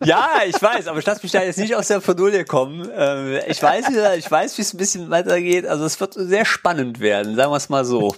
ja, 0.04 0.40
ich 0.46 0.60
weiß, 0.60 0.86
aber 0.88 0.98
ich 0.98 1.06
lasse 1.06 1.22
mich 1.22 1.32
da 1.32 1.42
jetzt 1.42 1.58
nicht 1.58 1.74
aus 1.74 1.88
der 1.88 2.00
Verdulie 2.00 2.44
kommen. 2.44 2.88
Ähm, 2.94 3.40
ich 3.46 3.62
weiß, 3.62 3.86
ich 4.16 4.30
weiß, 4.30 4.58
wie 4.58 4.62
es 4.62 4.74
ein 4.74 4.78
bisschen 4.78 5.10
weitergeht. 5.10 5.66
Also 5.66 5.84
es 5.84 6.00
wird 6.00 6.14
sehr 6.14 6.44
spannend 6.44 7.00
werden, 7.00 7.36
sagen 7.36 7.50
wir 7.50 7.56
es 7.56 7.68
mal 7.68 7.84
so. 7.84 8.14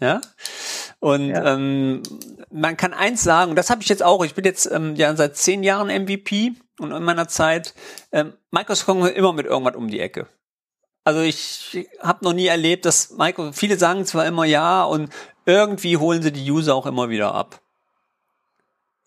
Ja. 0.00 0.20
Und 1.00 1.28
Ja. 1.28 1.54
Ähm, 1.54 2.02
man 2.50 2.76
kann 2.76 2.94
eins 2.94 3.22
sagen, 3.22 3.56
das 3.56 3.70
habe 3.70 3.82
ich 3.82 3.88
jetzt 3.88 4.02
auch, 4.02 4.24
ich 4.24 4.34
bin 4.34 4.44
jetzt 4.44 4.70
ähm, 4.70 4.94
ja 4.96 5.14
seit 5.16 5.36
zehn 5.36 5.62
Jahren 5.62 5.88
MVP 5.88 6.52
und 6.78 6.92
in 6.92 7.02
meiner 7.02 7.28
Zeit, 7.28 7.74
ähm, 8.12 8.34
Microsoft 8.50 8.86
kommt 8.86 9.10
immer 9.10 9.32
mit 9.32 9.46
irgendwas 9.46 9.74
um 9.74 9.88
die 9.88 10.00
Ecke. 10.00 10.26
Also 11.04 11.20
ich 11.20 11.86
habe 12.00 12.24
noch 12.24 12.32
nie 12.32 12.46
erlebt, 12.46 12.86
dass 12.86 13.10
Microsoft, 13.10 13.58
viele 13.58 13.78
sagen 13.78 14.06
zwar 14.06 14.26
immer 14.26 14.46
ja 14.46 14.84
und 14.84 15.10
irgendwie 15.44 15.98
holen 15.98 16.22
sie 16.22 16.32
die 16.32 16.50
User 16.50 16.74
auch 16.74 16.86
immer 16.86 17.10
wieder 17.10 17.34
ab. 17.34 17.60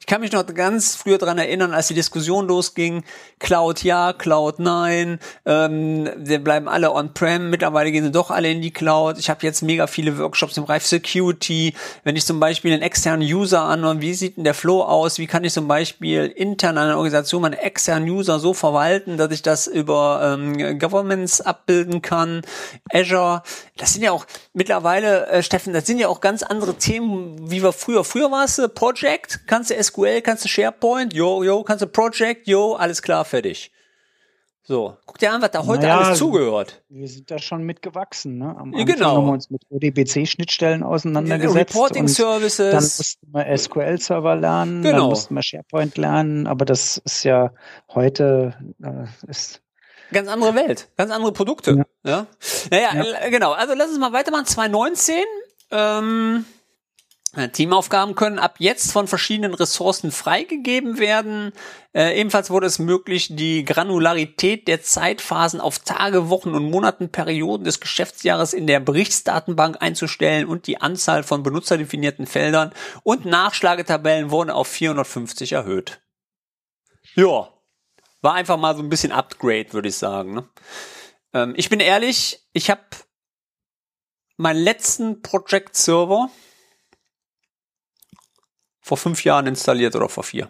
Ich 0.08 0.14
kann 0.14 0.22
mich 0.22 0.32
noch 0.32 0.46
ganz 0.46 0.96
früher 0.96 1.18
dran 1.18 1.38
erinnern, 1.38 1.74
als 1.74 1.90
die 1.90 1.94
Diskussion 1.94 2.48
losging, 2.48 3.04
Cloud 3.40 3.84
ja, 3.84 4.14
Cloud 4.14 4.58
nein, 4.58 5.20
ähm, 5.46 6.10
wir 6.16 6.42
bleiben 6.42 6.70
alle 6.70 6.94
on-prem, 6.94 7.50
mittlerweile 7.50 7.92
gehen 7.92 8.06
sie 8.06 8.12
doch 8.12 8.32
alle 8.32 8.50
in 8.50 8.62
die 8.62 8.72
Cloud. 8.72 9.18
Ich 9.20 9.30
habe 9.30 9.46
jetzt 9.46 9.64
mega 9.64 9.86
viele 9.86 10.18
Workshops 10.18 10.56
im 10.56 10.64
Bereich 10.64 10.84
Security. 10.84 11.74
Wenn 12.06 12.16
ich 12.16 12.26
zum 12.26 12.40
Beispiel 12.40 12.72
einen 12.72 12.84
externen 12.84 13.28
User 13.28 13.64
an, 13.64 14.00
wie 14.00 14.14
sieht 14.14 14.38
denn 14.38 14.46
der 14.46 14.54
Flow 14.54 14.82
aus? 14.82 15.18
Wie 15.18 15.28
kann 15.28 15.44
ich 15.44 15.52
zum 15.52 15.68
Beispiel 15.68 16.28
intern 16.28 16.78
an 16.78 16.86
einer 16.86 16.96
Organisation 16.96 17.42
meine 17.42 17.62
externen 17.62 18.08
User 18.10 18.40
so 18.40 18.54
verwalten, 18.54 19.18
dass 19.18 19.34
ich 19.34 19.42
das 19.42 19.68
über 19.68 20.38
ähm, 20.40 20.80
Governments 20.80 21.42
abbilden 21.42 22.02
kann? 22.02 22.44
Azure, 22.94 23.44
das 23.76 23.92
sind 23.92 24.04
ja 24.04 24.14
auch 24.14 24.26
mittlerweile, 24.54 25.28
äh, 25.28 25.44
Steffen, 25.44 25.74
das 25.74 25.86
sind 25.86 26.00
ja 26.00 26.08
auch 26.08 26.22
ganz 26.22 26.44
andere 26.44 26.76
Themen, 26.76 27.52
wie 27.52 27.62
wir 27.62 27.74
früher. 27.74 28.06
Früher 28.06 28.32
war 28.32 28.46
es 28.46 28.58
äh, 28.58 28.70
Project, 28.70 29.42
kannst 29.48 29.70
du 29.70 29.84
SQL, 29.84 29.97
kannst 30.24 30.46
du 30.46 30.50
SharePoint, 30.50 31.14
yo, 31.14 31.44
yo, 31.44 31.64
kannst 31.64 31.82
du 31.82 31.88
Project, 31.88 32.48
yo, 32.48 32.74
alles 32.76 33.02
klar, 33.02 33.26
fertig. 33.26 33.72
So, 34.64 34.98
guck 35.06 35.18
dir 35.18 35.32
an, 35.32 35.42
was 35.42 35.52
da 35.52 35.66
heute 35.66 35.84
Naja, 35.84 36.00
alles 36.02 36.18
zugehört. 36.20 36.84
Wir 36.90 37.08
sind 37.08 37.32
da 37.32 37.40
schon 37.40 37.64
mitgewachsen. 37.64 38.38
Ne? 38.38 38.50
Am 38.50 38.74
Ja, 38.74 38.82
Anfang 38.82 38.86
genau. 38.86 39.16
haben 39.16 39.26
wir 39.28 39.32
uns 39.32 39.50
mit 39.50 39.62
ODBC-Schnittstellen 39.70 40.84
auseinandergesetzt. 40.84 41.74
Reporting 41.74 42.02
und 42.04 42.08
Services. 42.10 42.72
Dann 42.72 42.84
mussten 42.84 43.28
wir 43.34 43.58
SQL-Server 43.58 44.36
lernen, 44.36 44.84
Genau. 44.84 44.98
dann 44.98 45.10
mussten 45.10 45.36
wir 45.36 45.42
SharePoint 45.42 45.96
lernen, 45.98 46.48
aber 46.48 46.66
das 46.66 46.98
ist 46.98 47.24
ja 47.24 47.54
heute 47.94 48.56
äh, 48.84 49.06
ist 49.30 49.62
Ganz 50.12 50.30
andere 50.30 50.54
Welt, 50.56 50.90
ganz 50.98 51.12
andere 51.12 51.32
Produkte. 51.32 51.86
Ja. 52.04 52.28
Naja, 52.70 52.90
Ja. 52.94 53.26
äh, 53.26 53.30
genau. 53.32 53.54
Also 53.54 53.74
lass 53.74 53.90
uns 53.90 54.00
mal 54.00 54.12
weitermachen. 54.14 54.46
2019. 54.46 55.16
Ähm, 55.72 56.46
äh, 56.46 56.57
Teamaufgaben 57.52 58.16
können 58.16 58.40
ab 58.40 58.56
jetzt 58.60 58.92
von 58.92 59.08
verschiedenen 59.08 59.54
Ressourcen 59.54 60.12
freigegeben 60.12 60.98
werden. 60.98 61.52
Äh, 61.94 62.20
ebenfalls 62.20 62.50
wurde 62.50 62.68
es 62.68 62.80
möglich, 62.80 63.28
die 63.32 63.66
Granularität 63.66 64.68
der 64.68 64.82
Zeitphasen 64.82 65.60
auf 65.60 65.80
Tage, 65.80 66.30
Wochen 66.30 66.56
und 66.56 66.72
Monatenperioden 66.72 67.66
des 67.66 67.80
Geschäftsjahres 67.80 68.54
in 68.54 68.66
der 68.66 68.80
Berichtsdatenbank 68.80 69.82
einzustellen 69.82 70.48
und 70.48 70.68
die 70.68 70.80
Anzahl 70.80 71.22
von 71.24 71.44
benutzerdefinierten 71.44 72.28
Feldern 72.28 72.72
und 73.04 73.26
Nachschlagetabellen 73.26 74.32
wurden 74.32 74.50
auf 74.50 74.68
450 74.68 75.52
erhöht. 75.52 76.00
Ja, 77.16 77.50
war 78.22 78.34
einfach 78.34 78.58
mal 78.58 78.76
so 78.76 78.82
ein 78.82 78.90
bisschen 78.90 79.12
Upgrade, 79.12 79.74
würde 79.74 79.90
ich 79.90 79.98
sagen. 79.98 80.34
Ne? 80.34 80.50
Ähm, 81.34 81.54
ich 81.58 81.70
bin 81.70 81.82
ehrlich, 81.82 82.48
ich 82.54 82.70
habe 82.70 82.82
meinen 84.38 84.64
letzten 84.64 85.22
Project 85.22 85.76
Server 85.76 86.30
vor 88.88 88.98
fünf 88.98 89.24
Jahren 89.24 89.48
installiert 89.48 89.96
oder 89.96 90.10
vor 90.10 90.24
vier. 90.24 90.50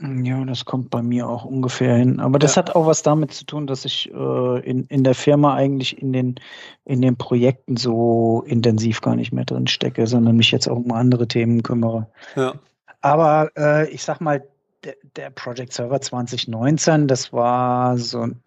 Ja, 0.00 0.44
das 0.44 0.64
kommt 0.64 0.90
bei 0.90 1.02
mir 1.02 1.28
auch 1.28 1.44
ungefähr 1.44 1.96
hin. 1.96 2.20
Aber 2.20 2.38
das 2.38 2.54
Ja. 2.54 2.62
hat 2.62 2.76
auch 2.76 2.86
was 2.86 3.02
damit 3.02 3.32
zu 3.32 3.44
tun, 3.44 3.66
dass 3.66 3.84
ich 3.84 4.08
äh, 4.12 4.60
in, 4.60 4.84
in 4.84 5.02
der 5.02 5.16
Firma 5.16 5.54
eigentlich 5.54 6.00
in 6.00 6.12
den, 6.12 6.36
in 6.84 7.02
den 7.02 7.16
Projekten 7.16 7.76
so 7.76 8.44
intensiv 8.46 9.00
gar 9.00 9.16
nicht 9.16 9.32
mehr 9.32 9.44
drin 9.44 9.66
stecke, 9.66 10.06
sondern 10.06 10.36
mich 10.36 10.52
jetzt 10.52 10.68
auch 10.68 10.76
um 10.76 10.92
andere 10.92 11.26
Themen 11.26 11.64
kümmere. 11.64 12.06
Ja. 12.36 12.54
Aber 13.00 13.50
äh, 13.56 13.90
ich 13.90 14.04
sag 14.04 14.20
mal, 14.20 14.46
der, 14.84 14.94
der 15.16 15.30
Project 15.30 15.72
Server 15.72 16.00
2019, 16.00 17.08
das 17.08 17.32
war 17.32 17.98
so. 17.98 18.20
ein- 18.20 18.40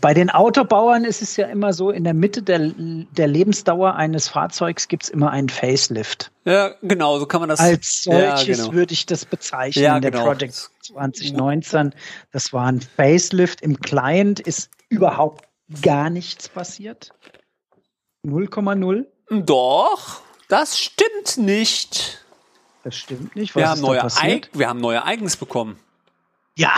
Bei 0.00 0.14
den 0.14 0.30
Autobauern 0.30 1.04
ist 1.04 1.22
es 1.22 1.36
ja 1.36 1.46
immer 1.46 1.72
so, 1.72 1.90
in 1.90 2.02
der 2.04 2.14
Mitte 2.14 2.42
der, 2.42 2.72
der 2.74 3.26
Lebensdauer 3.28 3.94
eines 3.94 4.28
Fahrzeugs 4.28 4.88
gibt 4.88 5.04
es 5.04 5.08
immer 5.10 5.30
einen 5.30 5.48
Facelift. 5.48 6.32
ja, 6.44 6.74
genau, 6.82 7.18
so 7.18 7.26
kann 7.26 7.40
man 7.40 7.48
das. 7.48 7.60
Als 7.60 8.04
Ja, 8.06 8.36
solches 8.36 8.58
genau. 8.58 8.72
würde 8.72 8.92
ich 8.92 9.06
das 9.06 9.24
bezeichnen. 9.24 9.84
Ja, 9.84 10.00
der 10.00 10.10
genau. 10.10 10.24
Project 10.24 10.70
2019, 10.82 11.94
das 12.32 12.52
war 12.52 12.66
ein 12.66 12.80
Facelift. 12.80 13.60
Im 13.60 13.80
Client 13.80 14.40
ist 14.40 14.70
überhaupt 14.88 15.44
gar 15.82 16.10
nichts 16.10 16.48
passiert. 16.48 17.10
0,0. 18.24 19.06
Doch, 19.30 20.22
das 20.48 20.78
stimmt 20.78 21.36
nicht. 21.38 22.23
Das 22.84 22.96
stimmt 22.96 23.34
nicht. 23.34 23.54
Was 23.54 23.60
Wir 23.60 23.68
haben, 23.70 23.80
neue? 23.80 24.04
Eig 24.04 24.50
wir 24.52 24.68
haben 24.68 24.80
neue 24.80 25.04
Eigens 25.04 25.36
bekommen. 25.36 25.78
Ja, 26.56 26.74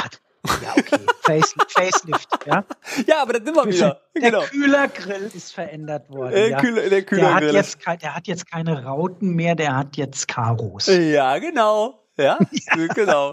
ja, 0.62 0.72
okay. 0.76 1.00
Face, 1.22 1.54
Facelift, 1.68 2.28
ja. 2.46 2.64
Ja, 3.06 3.22
aber 3.22 3.32
das 3.34 3.44
sind 3.44 3.56
wir 3.56 3.66
wieder. 3.66 4.00
Der 4.14 4.30
Genau. 4.30 4.42
Kühlergrill 4.44 5.30
ist 5.34 5.52
verändert 5.52 6.08
worden. 6.08 6.30
Der, 6.30 6.48
ja. 6.50 6.60
Kühler, 6.60 6.80
der 6.82 6.90
der, 6.90 6.98
hat 7.00 7.06
Kühlergrill. 7.08 7.54
jetzt, 7.54 7.78
der 8.02 8.14
hat 8.14 8.26
jetzt 8.28 8.48
keine 8.50 8.84
Rauten 8.84 9.30
mehr, 9.34 9.56
der 9.56 9.76
hat 9.76 9.96
jetzt 9.96 10.28
Karos. 10.28 10.86
ja, 10.86 11.36
genau. 11.38 12.06
Ja, 12.16 12.38
genau. 12.94 13.32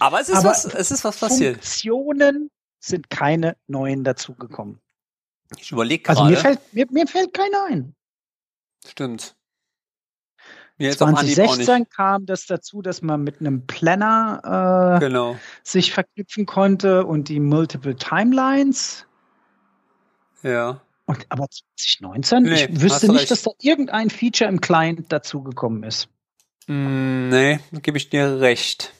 Aber 0.00 0.20
es 0.20 0.28
ist 0.28 0.36
Aber 0.38 0.50
was, 0.50 0.64
es 0.64 0.90
ist 0.92 1.04
was 1.04 1.18
passiert. 1.18 1.56
Funktionen 1.56 2.50
sind 2.78 3.10
keine 3.10 3.56
neuen 3.66 4.04
dazugekommen. 4.04 4.80
Ich 5.58 5.72
überlege 5.72 6.08
Also 6.08 6.22
gerade. 6.22 6.34
mir 6.34 6.40
fällt, 6.40 6.72
mir, 6.72 6.86
mir 6.90 7.06
fällt 7.06 7.34
keiner 7.34 7.64
ein. 7.68 7.94
Stimmt. 8.86 9.34
Mir 9.34 9.34
jetzt 9.34 9.34
auf 10.38 10.38
Anhieb 10.38 10.42
auch 10.44 10.60
nicht. 10.60 10.63
2016 10.78 11.88
kam 11.88 12.26
das 12.26 12.46
dazu, 12.46 12.82
dass 12.82 13.00
man 13.02 13.22
mit 13.22 13.40
einem 13.40 13.66
Planner 13.66 14.96
äh, 14.96 15.00
Genau. 15.00 15.36
sich 15.62 15.92
verknüpfen 15.92 16.46
konnte 16.46 17.06
und 17.06 17.28
die 17.28 17.40
Multiple 17.40 17.96
Timelines. 17.96 19.06
Ja. 20.42 20.80
Und, 21.06 21.26
aber 21.28 21.46
2019, 21.76 22.42
Nee, 22.44 22.64
ich 22.64 22.80
wüsste 22.80 23.08
nicht, 23.08 23.20
recht. 23.22 23.30
dass 23.30 23.42
da 23.42 23.50
irgendein 23.60 24.10
Feature 24.10 24.48
im 24.48 24.60
Client 24.60 25.12
dazugekommen 25.12 25.82
ist. 25.84 26.08
Mm, 26.66 27.28
nee, 27.28 27.60
da 27.72 27.80
gebe 27.80 27.98
ich 27.98 28.08
dir 28.10 28.40
recht. 28.40 28.92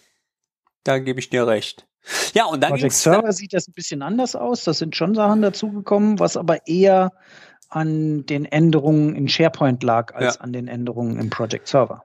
Da 0.85 0.99
gebe 0.99 1.19
ich 1.19 1.31
dir 1.31 1.47
recht. 1.47 1.87
Ja, 2.35 2.45
und 2.45 2.61
dann 2.61 2.71
Project 2.71 2.93
Server 2.93 3.33
sieht 3.33 3.55
das 3.55 3.67
ein 3.69 3.73
bisschen 3.73 4.03
anders 4.03 4.37
aus. 4.37 4.65
Da 4.65 4.75
sind 4.75 4.95
schon 4.95 5.15
Sachen 5.15 5.41
dazugekommen, 5.41 6.19
was 6.19 6.37
aber 6.37 6.67
eher 6.67 7.13
an 7.75 8.27
den 8.27 8.45
Änderungen 8.45 9.15
in 9.17 9.29
SharePoint 9.29 9.83
lag, 9.83 10.15
als 10.15 10.37
Ja. 10.37 10.41
an 10.41 10.53
den 10.53 10.69
Änderungen 10.69 11.19
im 11.19 11.31
Project 11.31 11.69
Server. 11.69 12.05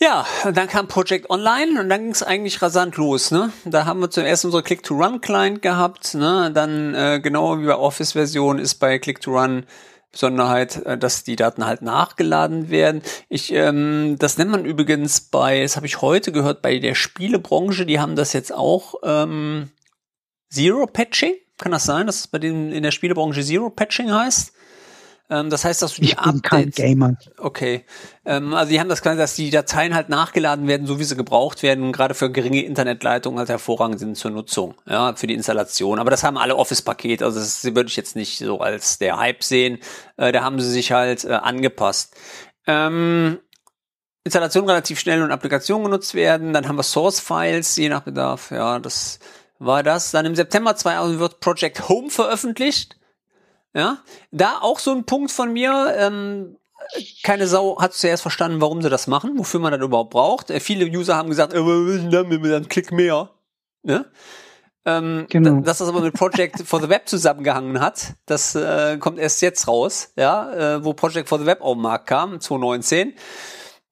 Ja, 0.00 0.26
dann 0.52 0.66
kam 0.66 0.88
Project 0.88 1.30
Online 1.30 1.80
und 1.80 1.88
dann 1.88 2.00
ging 2.00 2.10
es 2.10 2.22
eigentlich 2.22 2.60
rasant 2.60 2.96
los. 2.96 3.30
Ne? 3.30 3.52
Da 3.64 3.84
haben 3.84 4.00
wir 4.00 4.10
zuerst 4.10 4.44
unsere 4.44 4.62
Click-to-Run-Client 4.62 5.62
gehabt. 5.62 6.14
Ne? 6.14 6.50
Dann, 6.52 6.94
äh, 6.94 7.20
genau 7.22 7.58
wie 7.60 7.66
bei 7.66 7.76
Office-Version, 7.76 8.58
ist 8.58 8.76
bei 8.76 8.98
Click-to-Run 8.98 9.64
Besonderheit, 10.10 10.84
äh, 10.84 10.98
dass 10.98 11.24
die 11.24 11.36
Daten 11.36 11.64
halt 11.64 11.82
nachgeladen 11.82 12.68
werden. 12.68 13.02
Ich, 13.28 13.52
ähm, 13.52 14.16
das 14.18 14.36
nennt 14.38 14.50
man 14.50 14.64
übrigens 14.64 15.22
bei, 15.22 15.62
das 15.62 15.76
habe 15.76 15.86
ich 15.86 16.02
heute 16.02 16.32
gehört, 16.32 16.62
bei 16.62 16.78
der 16.78 16.94
Spielebranche, 16.94 17.86
die 17.86 17.98
haben 17.98 18.14
das 18.14 18.32
jetzt 18.34 18.52
auch 18.52 18.96
ähm, 19.04 19.70
Zero-Patching. 20.50 21.34
Kann 21.58 21.72
das 21.72 21.84
sein, 21.84 22.06
dass 22.06 22.20
es 22.20 22.26
bei 22.28 22.38
denen 22.38 22.72
in 22.72 22.82
der 22.82 22.90
Spielebranche 22.90 23.42
Zero-Patching 23.42 24.12
heißt? 24.12 24.52
Ähm, 25.32 25.48
das 25.48 25.64
heißt, 25.64 25.80
dass 25.80 25.94
du 25.94 26.02
die 26.02 26.08
Ich 26.08 26.16
bin 26.16 26.42
kein 26.42 26.70
Gamer. 26.70 27.16
Okay. 27.38 27.86
Ähm, 28.26 28.52
also 28.52 28.70
die 28.70 28.78
haben 28.78 28.90
das 28.90 29.00
quasi, 29.00 29.16
dass 29.16 29.34
die 29.34 29.48
Dateien 29.48 29.94
halt 29.94 30.10
nachgeladen 30.10 30.68
werden, 30.68 30.86
so 30.86 30.98
wie 30.98 31.04
sie 31.04 31.16
gebraucht 31.16 31.62
werden, 31.62 31.84
und 31.84 31.92
gerade 31.92 32.12
für 32.12 32.30
geringe 32.30 32.62
Internetleitungen 32.62 33.38
halt 33.38 33.48
hervorragend 33.48 33.98
sind 33.98 34.18
zur 34.18 34.30
Nutzung, 34.30 34.74
ja, 34.86 35.14
für 35.16 35.26
die 35.26 35.32
Installation. 35.32 35.98
Aber 35.98 36.10
das 36.10 36.22
haben 36.22 36.36
alle 36.36 36.56
Office-Paket, 36.56 37.22
also 37.22 37.40
das 37.40 37.64
würde 37.64 37.86
ich 37.86 37.96
jetzt 37.96 38.14
nicht 38.14 38.38
so 38.38 38.60
als 38.60 38.98
der 38.98 39.16
Hype 39.16 39.42
sehen. 39.42 39.78
Äh, 40.18 40.32
da 40.32 40.42
haben 40.42 40.60
sie 40.60 40.70
sich 40.70 40.92
halt 40.92 41.24
äh, 41.24 41.32
angepasst. 41.32 42.14
Ähm, 42.66 43.38
Installation 44.24 44.68
relativ 44.68 45.00
schnell 45.00 45.22
und 45.22 45.32
Applikation 45.32 45.82
genutzt 45.82 46.14
werden. 46.14 46.52
Dann 46.52 46.68
haben 46.68 46.76
wir 46.76 46.82
Source-Files, 46.82 47.74
je 47.76 47.88
nach 47.88 48.02
Bedarf. 48.02 48.50
Ja, 48.50 48.78
das 48.78 49.18
war 49.58 49.82
das. 49.82 50.10
Dann 50.10 50.26
im 50.26 50.34
September 50.34 50.76
2000 50.76 51.18
wird 51.18 51.40
Project 51.40 51.88
Home 51.88 52.10
veröffentlicht. 52.10 52.96
Ja, 53.74 53.98
da 54.30 54.58
auch 54.60 54.78
so 54.78 54.90
ein 54.92 55.04
Punkt 55.04 55.30
von 55.32 55.52
mir. 55.52 55.94
Ähm, 55.96 56.56
keine 57.22 57.46
Sau 57.46 57.80
hat 57.80 57.94
zuerst 57.94 58.22
verstanden, 58.22 58.60
warum 58.60 58.82
sie 58.82 58.90
das 58.90 59.06
machen, 59.06 59.38
wofür 59.38 59.60
man 59.60 59.72
das 59.72 59.80
überhaupt 59.80 60.10
braucht. 60.10 60.50
Äh, 60.50 60.60
viele 60.60 60.84
User 60.86 61.16
haben 61.16 61.28
gesagt, 61.30 61.54
äh, 61.54 61.60
was 61.64 61.94
ist 61.94 62.02
denn 62.02 62.10
damit, 62.10 62.44
dann 62.44 62.68
klick 62.68 62.92
mehr. 62.92 63.30
Ne? 63.82 64.04
Ähm, 64.84 65.26
Genau. 65.30 65.56
da- 65.56 65.60
Dass 65.60 65.78
das 65.78 65.88
aber 65.88 66.00
mit 66.00 66.12
Project 66.14 66.62
for 66.66 66.80
the 66.82 66.88
Web 66.88 67.08
zusammengehangen 67.08 67.80
hat, 67.80 68.14
das 68.26 68.54
äh, 68.56 68.98
kommt 68.98 69.18
erst 69.20 69.40
jetzt 69.40 69.68
raus, 69.68 70.12
ja, 70.16 70.52
äh, 70.76 70.84
wo 70.84 70.92
Project 70.92 71.28
for 71.28 71.38
the 71.38 71.46
Web 71.46 71.60
auf 71.62 71.74
den 71.74 71.82
Markt 71.82 72.08
kam, 72.08 72.40
2019. 72.40 73.14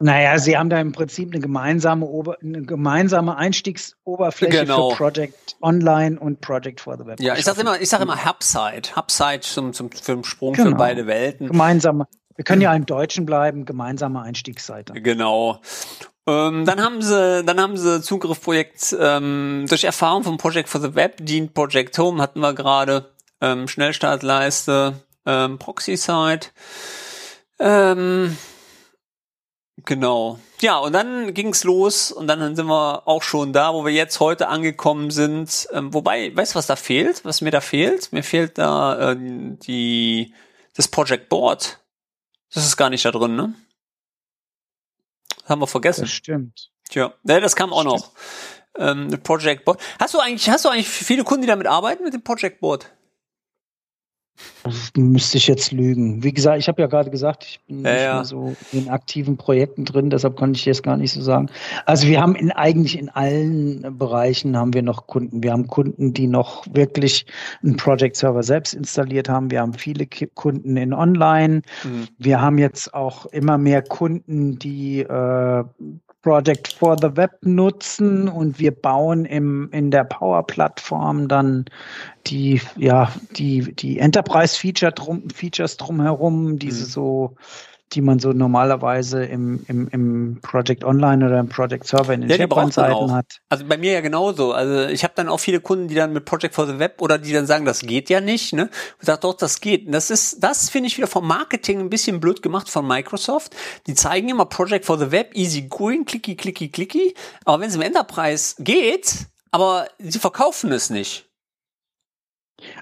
Naja, 0.02 0.38
Sie 0.38 0.56
haben 0.56 0.70
da 0.70 0.80
im 0.80 0.92
Prinzip 0.92 1.30
eine 1.30 1.40
gemeinsame, 1.40 2.06
Ober 2.06 2.38
eine 2.42 2.62
gemeinsame 2.62 3.36
Einstiegsoberfläche 3.36 4.60
Genau. 4.60 4.90
für 4.90 4.96
Project 4.96 5.56
Online 5.60 6.18
und 6.18 6.40
Project 6.40 6.80
for 6.80 6.96
the 6.96 7.04
Web. 7.04 7.20
Ja, 7.20 7.36
ich 7.36 7.44
sag 7.44 7.58
immer, 7.58 7.78
ich 7.78 7.90
sag 7.90 8.00
immer 8.00 8.24
Hubside. 8.24 8.96
Hubside 8.96 9.40
zum, 9.40 9.74
zum, 9.74 9.90
für 9.92 10.14
den 10.14 10.24
Sprung 10.24 10.54
für 10.54 10.64
Genau. 10.64 10.78
beide 10.78 11.06
Welten. 11.06 11.48
Gemeinsame. 11.48 12.06
Wir 12.34 12.44
können 12.44 12.62
ja 12.62 12.74
im 12.74 12.86
Deutschen 12.86 13.26
bleiben, 13.26 13.66
gemeinsame 13.66 14.22
Einstiegsseite. 14.22 14.94
Genau. 14.94 15.60
Ähm, 16.26 16.64
dann 16.64 16.80
haben 16.82 17.02
sie, 17.02 17.44
dann 17.44 17.60
haben 17.60 17.76
sie 17.76 18.00
Zugriffprojekt 18.00 18.96
ähm, 18.98 19.66
durch 19.68 19.84
Erfahrung 19.84 20.22
vom 20.24 20.38
Project 20.38 20.70
for 20.70 20.80
the 20.80 20.94
Web 20.94 21.18
dient 21.20 21.52
Project 21.52 21.98
Home 21.98 22.22
hatten 22.22 22.40
wir 22.40 22.54
gerade 22.54 23.10
ähm, 23.42 23.68
Schnellstartleiste, 23.68 24.94
ähm, 25.26 25.58
Proxy-Site. 25.58 26.48
Ähm, 27.58 28.38
genau. 29.90 30.38
Ja, 30.60 30.78
und 30.78 30.92
dann 30.92 31.34
ging's 31.34 31.64
los 31.64 32.12
und 32.12 32.28
dann 32.28 32.54
sind 32.54 32.66
wir 32.66 33.08
auch 33.08 33.24
schon 33.24 33.52
da, 33.52 33.74
wo 33.74 33.84
wir 33.84 33.92
jetzt 33.92 34.20
heute 34.20 34.46
angekommen 34.46 35.10
sind. 35.10 35.68
Ähm, 35.72 35.92
wobei, 35.92 36.34
weißt 36.34 36.54
du, 36.54 36.58
was 36.58 36.68
da 36.68 36.76
fehlt? 36.76 37.24
Was 37.24 37.40
mir 37.40 37.50
da 37.50 37.60
fehlt? 37.60 38.12
Mir 38.12 38.22
fehlt 38.22 38.56
da 38.56 39.10
äh, 39.10 39.16
die 39.18 40.32
das 40.76 40.86
Project 40.86 41.28
Board. 41.28 41.80
Das 42.54 42.64
ist 42.64 42.76
gar 42.76 42.88
nicht 42.88 43.04
da 43.04 43.10
drin, 43.10 43.34
ne? 43.34 43.54
Das 45.40 45.48
haben 45.50 45.60
wir 45.60 45.66
vergessen. 45.66 46.02
Das 46.02 46.10
stimmt. 46.10 46.70
Tja, 46.88 47.12
ne, 47.24 47.40
das 47.40 47.56
kam 47.56 47.72
auch 47.72 47.84
noch. 47.84 48.12
Ähm, 48.76 49.08
Project 49.24 49.64
Board. 49.64 49.80
Hast 49.98 50.14
du 50.14 50.20
eigentlich, 50.20 50.48
hast 50.48 50.64
du 50.64 50.68
eigentlich 50.68 50.88
viele 50.88 51.24
Kunden, 51.24 51.42
die 51.42 51.48
damit 51.48 51.66
arbeiten 51.66 52.04
mit 52.04 52.14
dem 52.14 52.22
Project 52.22 52.60
Board? 52.60 52.92
Das 54.62 54.92
müsste 54.96 55.38
ich 55.38 55.46
jetzt 55.46 55.72
lügen. 55.72 56.22
Wie 56.22 56.32
gesagt, 56.32 56.58
ich 56.58 56.68
habe 56.68 56.82
ja 56.82 56.88
gerade 56.88 57.10
gesagt, 57.10 57.44
ich 57.44 57.60
bin 57.66 57.82
Ja, 57.82 57.92
nicht 57.92 58.02
ja. 58.02 58.14
mehr 58.16 58.24
so 58.24 58.54
in 58.72 58.88
aktiven 58.90 59.36
Projekten 59.36 59.84
drin, 59.84 60.10
deshalb 60.10 60.36
kann 60.36 60.52
ich 60.52 60.64
jetzt 60.66 60.82
gar 60.82 60.96
nicht 60.96 61.12
so 61.12 61.22
sagen. 61.22 61.48
Also 61.86 62.06
wir 62.06 62.20
haben 62.20 62.34
in 62.34 62.50
eigentlich 62.52 62.98
in 62.98 63.08
allen 63.08 63.96
Bereichen 63.98 64.56
haben 64.56 64.74
wir 64.74 64.82
noch 64.82 65.06
Kunden. 65.06 65.42
Wir 65.42 65.52
haben 65.52 65.66
Kunden, 65.66 66.12
die 66.12 66.26
noch 66.26 66.66
wirklich 66.72 67.24
einen 67.62 67.76
Project 67.76 68.16
Server 68.16 68.42
selbst 68.42 68.74
installiert 68.74 69.28
haben. 69.28 69.50
Wir 69.50 69.60
haben 69.60 69.72
viele 69.72 70.06
Kunden 70.34 70.76
in 70.76 70.92
Online. 70.92 71.62
Mhm. 71.82 72.08
Wir 72.18 72.40
haben 72.40 72.58
jetzt 72.58 72.92
auch 72.92 73.26
immer 73.26 73.56
mehr 73.56 73.82
Kunden, 73.82 74.58
die 74.58 75.00
äh, 75.00 75.64
Project 76.22 76.74
for 76.74 76.96
the 77.00 77.16
Web 77.16 77.32
nutzen 77.42 78.28
und 78.28 78.58
wir 78.58 78.72
bauen 78.72 79.24
im, 79.24 79.70
in 79.72 79.90
der 79.90 80.04
Power-Plattform 80.04 81.28
dann 81.28 81.64
die, 82.26 82.60
ja, 82.76 83.10
die, 83.36 83.74
die 83.74 83.98
Enterprise-Feature 83.98 84.92
drum, 84.92 85.30
Features 85.30 85.76
drumherum, 85.78 86.58
diese 86.58 86.84
Mhm. 86.84 86.88
so, 86.88 87.36
die 87.92 88.02
man 88.02 88.18
so 88.18 88.32
normalerweise 88.32 89.24
im, 89.24 89.64
im, 89.66 89.88
im 89.88 90.38
Project 90.42 90.84
Online 90.84 91.26
oder 91.26 91.40
im 91.40 91.48
Project 91.48 91.86
Server 91.86 92.14
in 92.14 92.22
den 92.22 92.30
Ja, 92.30 92.36
SharePoint-Seiten 92.36 93.12
hat. 93.12 93.40
Also 93.48 93.64
bei 93.64 93.76
mir 93.76 93.92
ja 93.92 94.00
genauso. 94.00 94.52
Also 94.52 94.86
ich 94.86 95.02
habe 95.02 95.14
dann 95.16 95.28
auch 95.28 95.38
viele 95.40 95.60
Kunden, 95.60 95.88
die 95.88 95.94
dann 95.94 96.12
mit 96.12 96.24
Project 96.24 96.54
for 96.54 96.66
the 96.66 96.78
Web 96.78 97.00
oder 97.00 97.18
die 97.18 97.32
dann 97.32 97.46
sagen, 97.46 97.64
das 97.64 97.80
geht 97.80 98.10
ja 98.10 98.20
nicht, 98.20 98.52
ne? 98.52 98.64
Und 98.98 99.06
sagt 99.06 99.24
doch, 99.24 99.34
das 99.34 99.60
geht. 99.60 99.86
Und 99.86 99.92
das 99.92 100.10
ist, 100.10 100.42
das 100.42 100.70
finde 100.70 100.88
ich 100.88 100.96
wieder 100.96 101.08
vom 101.08 101.26
Marketing 101.26 101.80
ein 101.80 101.90
bisschen 101.90 102.20
blöd 102.20 102.42
gemacht 102.42 102.68
von 102.68 102.86
Microsoft. 102.86 103.56
Die 103.86 103.94
zeigen 103.94 104.28
immer 104.28 104.46
Project 104.46 104.84
for 104.84 104.98
the 104.98 105.10
Web, 105.10 105.34
easy 105.34 105.62
going, 105.62 106.04
clicky, 106.04 106.36
clicky, 106.36 106.68
clicky. 106.68 107.14
Aber 107.44 107.60
wenn 107.60 107.68
es 107.68 107.74
im 107.74 107.82
Enterprise 107.82 108.54
geht, 108.58 109.26
aber 109.50 109.88
sie 109.98 110.18
verkaufen 110.18 110.70
es 110.72 110.90
nicht. 110.90 111.29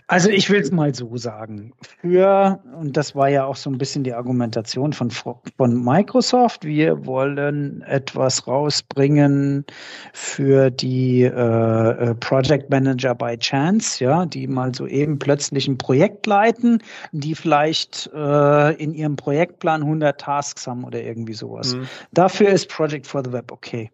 Also 0.06 0.30
ich 0.30 0.50
will 0.50 0.60
es 0.60 0.70
mal 0.70 0.94
so 0.94 1.16
sagen. 1.16 1.72
Für, 2.00 2.60
und 2.78 2.96
das 2.96 3.14
war 3.14 3.28
ja 3.28 3.44
auch 3.44 3.56
so 3.56 3.70
ein 3.70 3.78
bisschen 3.78 4.04
die 4.04 4.12
Argumentation 4.12 4.92
von, 4.92 5.10
von 5.10 5.40
Microsoft, 5.84 6.64
wir 6.64 7.06
wollen 7.06 7.82
etwas 7.82 8.46
rausbringen 8.46 9.64
für 10.12 10.70
die 10.70 11.22
äh, 11.22 11.30
äh, 11.30 12.14
Project 12.14 12.70
Manager 12.70 13.14
by 13.14 13.36
Chance, 13.38 14.04
ja, 14.04 14.26
die 14.26 14.46
mal 14.46 14.74
so 14.74 14.86
eben 14.86 15.18
plötzlich 15.18 15.68
ein 15.68 15.78
Projekt 15.78 16.26
leiten, 16.26 16.82
die 17.12 17.34
vielleicht 17.34 18.10
äh, 18.14 18.74
in 18.82 18.94
ihrem 18.94 19.16
Projektplan 19.16 19.82
100 19.82 20.20
Tasks 20.20 20.66
haben 20.66 20.84
oder 20.84 21.02
irgendwie 21.02 21.34
sowas. 21.34 21.74
Mhm. 21.74 21.88
Dafür 22.12 22.48
ist 22.48 22.68
Project 22.68 23.06
for 23.06 23.22
the 23.24 23.32
Web 23.32 23.52
okay. 23.52 23.90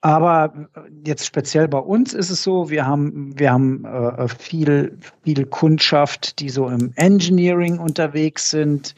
Aber 0.00 0.68
äh, 0.74 0.80
jetzt 1.04 1.26
speziell 1.26 1.68
bei 1.68 1.78
uns 1.78 2.14
ist 2.14 2.30
es 2.30 2.42
so, 2.42 2.70
wir 2.70 2.86
haben, 2.86 3.38
wir 3.38 3.52
haben 3.52 3.84
äh, 3.84 4.28
viel, 4.28 4.98
viel 5.24 5.46
Kundschaft, 5.46 6.38
die 6.40 6.50
so 6.50 6.68
im 6.68 6.92
Engineering 6.96 7.78
unterwegs 7.78 8.50
sind. 8.50 8.94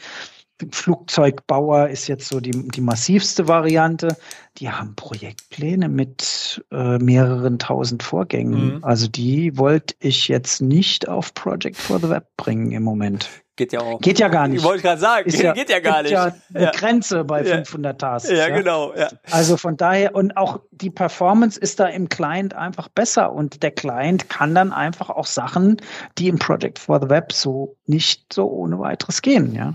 Flugzeugbauer 0.70 1.88
ist 1.88 2.06
jetzt 2.06 2.28
so 2.28 2.40
die, 2.40 2.50
die 2.50 2.82
massivste 2.82 3.48
Variante. 3.48 4.16
Die 4.58 4.68
haben 4.70 4.94
Projektpläne 4.94 5.88
mit 5.88 6.62
äh, 6.70 6.98
mehreren 6.98 7.58
tausend 7.58 8.02
Vorgängen. 8.02 8.74
Mhm. 8.74 8.84
Also 8.84 9.08
die 9.08 9.56
wollte 9.56 9.94
ich 10.00 10.28
jetzt 10.28 10.60
nicht 10.60 11.08
auf 11.08 11.32
Project 11.32 11.78
for 11.78 11.98
the 11.98 12.10
Web 12.10 12.26
bringen 12.36 12.72
im 12.72 12.82
Moment. 12.82 13.30
Geht 13.61 13.75
ja 13.75 13.81
auch. 13.81 14.01
Geht 14.01 14.18
ja 14.18 14.29
gar 14.29 14.49
nicht. 14.49 14.64
Wollte 14.64 14.79
ich 14.79 14.83
gerade 14.85 15.01
sagen, 15.03 15.29
Ist 15.29 15.38
geht 15.38 15.68
ja 15.68 15.81
gar 15.81 16.03
gibt 16.03 16.05
nicht. 16.05 16.12
Ja 16.12 16.33
eine 16.55 16.64
Ja. 16.64 16.70
Grenze 16.70 17.25
bei 17.25 17.42
Ja. 17.44 17.57
500 17.57 18.01
Tasks. 18.01 18.31
Ja, 18.31 18.49
genau. 18.49 18.94
Ja. 18.96 19.09
Also 19.31 19.59
von 19.59 19.77
daher, 19.77 20.14
und 20.14 20.35
auch 20.38 20.61
die 20.70 20.88
Performance 20.88 21.61
ist 21.61 21.79
da 21.79 21.85
im 21.88 22.09
Client 22.09 22.55
einfach 22.55 22.88
besser 22.88 23.33
und 23.33 23.62
der 23.62 23.73
Client 23.73 24.31
kann 24.31 24.55
dann 24.55 24.73
einfach 24.73 25.11
auch 25.11 25.27
Sachen, 25.27 25.77
die 26.16 26.29
im 26.29 26.38
Project 26.38 26.79
for 26.79 27.03
the 27.03 27.11
Web 27.11 27.33
so 27.35 27.77
nicht 27.85 28.33
so 28.33 28.46
ohne 28.51 28.79
weiteres 28.79 29.20
gehen, 29.20 29.55
ja. 29.55 29.75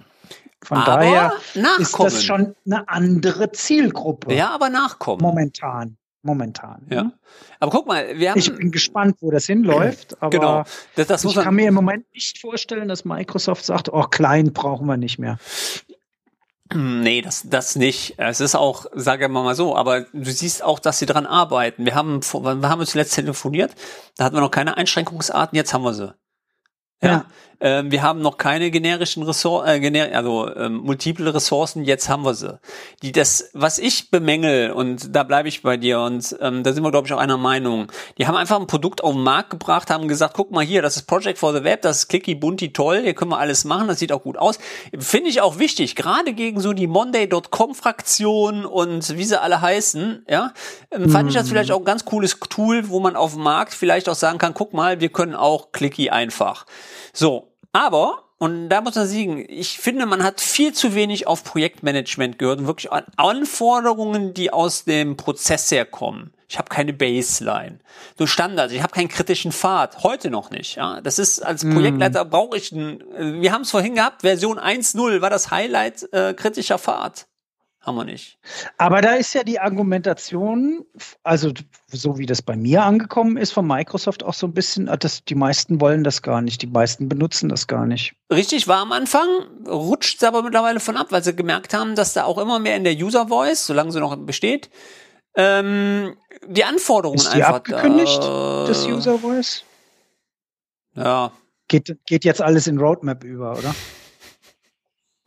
Von 0.64 0.80
Aber 0.80 0.86
daher 1.02 1.32
ist 1.46 1.56
nachkommen. 1.58 2.10
das 2.12 2.24
schon 2.24 2.56
eine 2.66 2.90
andere 2.90 3.52
Zielgruppe 3.52 4.34
Ja, 4.34 4.50
aber 4.50 4.70
nachkommen. 4.70 5.22
momentan. 5.22 5.98
Momentan. 6.26 6.88
Ja. 6.90 7.12
Aber 7.60 7.72
guck 7.72 7.86
mal, 7.86 8.18
wir 8.18 8.32
haben. 8.32 8.40
Ich 8.40 8.52
bin 8.52 8.72
gespannt, 8.72 9.18
wo 9.22 9.30
das 9.30 9.46
hinläuft, 9.46 10.18
aber 10.22 10.32
genau. 10.32 10.64
Das, 10.96 11.06
das 11.06 11.24
ich 11.24 11.36
kann 11.36 11.54
mir 11.54 11.68
im 11.68 11.76
Moment 11.76 12.12
nicht 12.14 12.40
vorstellen, 12.40 12.88
dass 12.88 13.06
Microsoft 13.06 13.64
sagt, 13.64 13.94
oh, 13.94 14.02
Client 14.04 14.56
brauchen 14.56 14.88
wir 14.88 14.98
nicht 14.98 15.20
mehr. 15.20 15.38
Nee, 16.74 17.22
das, 17.22 17.48
das 17.48 17.76
nicht. 17.76 18.16
Es 18.18 18.42
ist 18.42 18.56
auch, 18.56 18.88
sage 18.94 19.30
mal 19.30 19.44
mal 19.44 19.54
so, 19.54 19.76
aber 19.76 20.02
du 20.14 20.32
siehst 20.32 20.64
auch, 20.64 20.80
dass 20.80 20.98
sie 20.98 21.06
dran 21.06 21.28
arbeiten. 21.28 21.86
Wir 21.86 21.94
haben, 21.94 22.22
wir 22.24 22.70
haben 22.70 22.86
zuletzt 22.88 23.14
telefoniert, 23.14 23.76
da 24.18 24.26
hatten 24.26 24.36
wir 24.36 24.42
noch 24.42 24.50
keine 24.50 24.76
Einschränkungsarten, 24.78 25.56
jetzt 25.56 25.76
haben 25.76 25.84
wir 25.84 25.94
sie. 25.94 26.16
Ja. 27.04 27.08
Ja. 27.08 27.26
Ähm, 27.60 27.92
wir 27.92 28.02
haben 28.02 28.22
noch 28.22 28.38
keine 28.38 28.72
generischen 28.72 29.24
Ressourcen, 29.24 29.68
äh, 29.68 29.80
gener 29.80 30.10
also 30.14 30.54
ähm, 30.56 30.78
multiple 30.78 31.34
Ressourcen, 31.34 31.84
jetzt 31.84 32.10
haben 32.10 32.24
wir 32.24 32.34
sie. 32.34 32.60
Die 33.02 33.12
das, 33.12 33.50
was 33.54 33.80
ich 33.80 34.12
bemängel, 34.12 34.72
und 34.72 35.16
da 35.16 35.24
bleibe 35.24 35.48
ich 35.48 35.62
bei 35.62 35.78
dir, 35.78 36.02
und 36.02 36.36
ähm, 36.42 36.64
da 36.64 36.74
sind 36.74 36.84
wir, 36.84 36.92
glaube 36.92 37.08
ich, 37.08 37.14
auch 37.14 37.20
einer 37.20 37.38
Meinung, 37.38 37.92
die 38.18 38.28
haben 38.28 38.36
einfach 38.36 38.60
ein 38.60 38.68
Produkt 38.68 39.04
auf 39.04 39.14
den 39.14 39.24
Markt 39.24 39.50
gebracht, 39.52 39.90
haben 39.90 40.08
gesagt, 40.08 40.34
guck 40.36 40.52
mal 40.52 40.64
hier, 40.64 40.82
das 40.82 40.96
ist 40.96 41.04
Project 41.04 41.38
for 41.38 41.54
the 41.54 41.64
Web, 41.64 41.82
das 41.82 42.00
ist 42.00 42.08
clicky, 42.08 42.36
bunti, 42.36 42.74
toll, 42.74 43.02
hier 43.04 43.14
können 43.14 43.32
wir 43.32 43.40
alles 43.40 43.64
machen, 43.66 43.88
das 43.88 44.00
sieht 44.00 44.12
auch 44.12 44.24
gut 44.24 44.38
aus. 44.38 44.60
Finde 44.98 45.30
ich 45.30 45.42
auch 45.42 45.60
wichtig, 45.60 45.96
gerade 45.96 46.34
gegen 46.34 46.60
so 46.60 46.74
die 46.74 46.88
Monday.com-Fraktion 46.88 48.66
und 48.66 49.18
wie 49.18 49.24
sie 49.24 49.42
alle 49.42 49.62
heißen, 49.62 50.26
ja, 50.30 50.54
ähm, 50.92 51.10
fand 51.10 51.30
ich 51.30 51.36
das 51.36 51.50
vielleicht 51.50 51.72
auch 51.72 51.80
ein 51.80 51.86
ganz 51.86 52.06
cooles 52.06 52.38
Tool, 52.50 52.90
wo 52.90 53.00
man 53.00 53.16
auf 53.16 53.34
dem 53.34 53.44
Markt 53.44 53.74
vielleicht 53.74 54.10
auch 54.10 54.16
sagen 54.16 54.38
kann, 54.38 54.54
guck 54.54 54.74
mal, 54.74 55.00
wir 55.00 55.10
können 55.10 55.36
auch 55.36 55.72
clicky 55.72 56.10
einfach. 56.10 56.66
So, 57.14 57.45
aber, 57.76 58.24
und 58.38 58.70
da 58.70 58.80
muss 58.80 58.96
man 58.96 59.06
sagen, 59.06 59.46
ich 59.50 59.80
finde, 59.80 60.06
man 60.06 60.24
hat 60.24 60.40
viel 60.40 60.74
zu 60.74 60.96
wenig 60.96 61.28
auf 61.28 61.44
Projektmanagement 61.44 62.40
gehört 62.40 62.60
und 62.60 62.68
wirklich 62.68 62.90
an 62.90 63.04
Anforderungen, 63.18 64.34
die 64.34 64.52
aus 64.52 64.86
dem 64.86 65.18
Prozess 65.18 65.70
herkommen. 65.72 66.34
Ich 66.48 66.58
habe 66.58 66.70
keine 66.70 66.94
Baseline. 66.94 67.80
So 68.18 68.28
Standards, 68.28 68.72
ich 68.72 68.82
habe 68.82 68.94
keinen 68.94 69.10
kritischen 69.10 69.52
Pfad. 69.52 70.04
Heute 70.04 70.30
noch 70.30 70.52
nicht. 70.52 70.76
Ja, 70.78 71.02
Das 71.02 71.20
ist 71.20 71.40
als 71.42 71.66
Projektleiter 71.70 72.24
brauche 72.24 72.56
ich 72.56 72.72
einen, 72.72 73.02
äh, 73.12 73.42
wir 73.42 73.52
haben 73.52 73.64
es 73.64 73.72
vorhin 73.72 73.96
gehabt, 73.96 74.22
Version 74.22 74.58
1.0 74.58 75.20
war 75.20 75.30
das 75.30 75.52
Highlight 75.52 76.08
äh, 76.14 76.34
kritischer 76.34 76.80
Pfad. 76.80 77.28
Haben 77.86 77.98
wir 77.98 78.06
nicht. 78.06 78.40
Aber 78.80 79.02
da 79.02 79.14
ist 79.14 79.36
ja 79.36 79.44
die 79.44 79.60
Argumentation, 79.60 80.86
also 81.22 81.52
so 81.88 82.18
wie 82.18 82.26
das 82.26 82.42
bei 82.42 82.56
mir 82.56 82.84
angekommen 82.84 83.38
ist, 83.38 83.52
von 83.52 83.68
Microsoft 83.68 84.24
auch 84.24 84.34
so 84.34 84.48
ein 84.48 84.56
bisschen, 84.56 84.90
ah, 84.90 84.98
dass 84.98 85.24
die 85.24 85.36
meisten 85.36 85.80
wollen 85.80 86.04
das 86.04 86.24
gar 86.24 86.42
nicht, 86.42 86.64
die 86.64 86.68
meisten 86.68 87.08
benutzen 87.08 87.48
das 87.48 87.68
gar 87.68 87.86
nicht. 87.86 88.16
Richtig 88.32 88.68
war 88.68 88.80
am 88.80 88.92
Anfang, 88.92 89.28
rutscht 89.68 90.18
es 90.18 90.24
aber 90.24 90.42
mittlerweile 90.42 90.80
von 90.80 90.98
ab, 90.98 91.08
weil 91.12 91.24
sie 91.24 91.36
gemerkt 91.36 91.76
haben, 91.76 91.96
dass 91.96 92.14
da 92.14 92.24
auch 92.24 92.40
immer 92.40 92.58
mehr 92.58 92.76
in 92.76 92.86
der 92.86 92.96
User 92.96 93.28
Voice, 93.28 93.68
solange 93.68 93.92
sie 93.92 94.00
noch 94.00 94.16
besteht, 94.16 94.72
ähm, 95.36 96.18
die 96.48 96.64
Anforderungen 96.64 97.20
Ist 97.20 97.34
die 97.34 97.44
einfach 97.44 97.58
abgekündigt, 97.58 98.24
da, 98.24 98.66
das 98.68 98.88
User 98.88 99.20
Voice? 99.20 99.64
Ja, 100.96 101.32
Geht, 101.68 101.98
geht 102.06 102.26
jetzt 102.26 102.42
alles 102.42 102.68
in 102.68 102.78
Roadmap 102.78 103.24
über, 103.24 103.58
oder? 103.58 103.74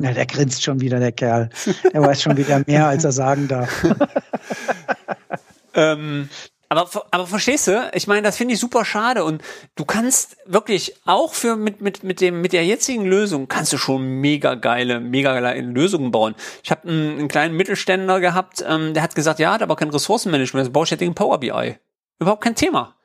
Ja, 0.00 0.12
der 0.12 0.26
grinst 0.26 0.62
schon 0.62 0.80
wieder, 0.80 1.00
der 1.00 1.12
Kerl. 1.12 1.50
Er 1.92 2.02
weiß 2.02 2.22
schon 2.22 2.36
wieder 2.36 2.62
mehr, 2.66 2.86
als 2.86 3.04
er 3.04 3.12
sagen 3.12 3.48
darf. 3.48 3.84
ähm, 5.74 6.28
Aber, 6.70 6.88
aber 7.10 7.26
verstehst 7.26 7.66
du? 7.66 7.90
Ich 7.94 8.06
meine, 8.06 8.22
das 8.22 8.36
finde 8.36 8.54
ich 8.54 8.60
super 8.60 8.84
schade 8.84 9.24
und 9.24 9.42
du 9.74 9.86
kannst 9.86 10.36
wirklich 10.44 10.94
auch 11.06 11.32
für 11.32 11.56
mit 11.56 11.80
mit 11.80 12.02
mit 12.04 12.20
dem 12.20 12.42
mit 12.42 12.52
der 12.52 12.64
jetzigen 12.66 13.06
Lösung 13.06 13.48
kannst 13.48 13.72
du 13.72 13.78
schon 13.78 14.02
mega 14.20 14.54
geile 14.54 15.00
mega 15.00 15.32
geile 15.40 15.60
Lösungen 15.62 16.10
bauen. 16.10 16.34
Ich 16.62 16.70
habe 16.70 16.86
einen, 16.88 17.18
einen 17.18 17.28
kleinen 17.28 17.56
Mittelständler 17.56 18.20
gehabt, 18.20 18.62
ähm, 18.66 18.92
der 18.92 19.02
hat 19.02 19.14
gesagt, 19.14 19.38
ja, 19.38 19.52
hat 19.54 19.62
aber 19.62 19.76
kein 19.76 19.88
Ressourcenmanagement, 19.88 20.60
also 20.60 20.72
baue 20.72 20.84
ich 20.84 20.90
jetzt 20.90 21.00
in 21.00 21.14
Power 21.14 21.40
BI. 21.40 21.76
Überhaupt 22.20 22.44
kein 22.44 22.54
Thema. 22.54 22.96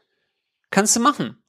Kannst 0.69 0.95
du 0.95 0.99
machen. 0.99 1.42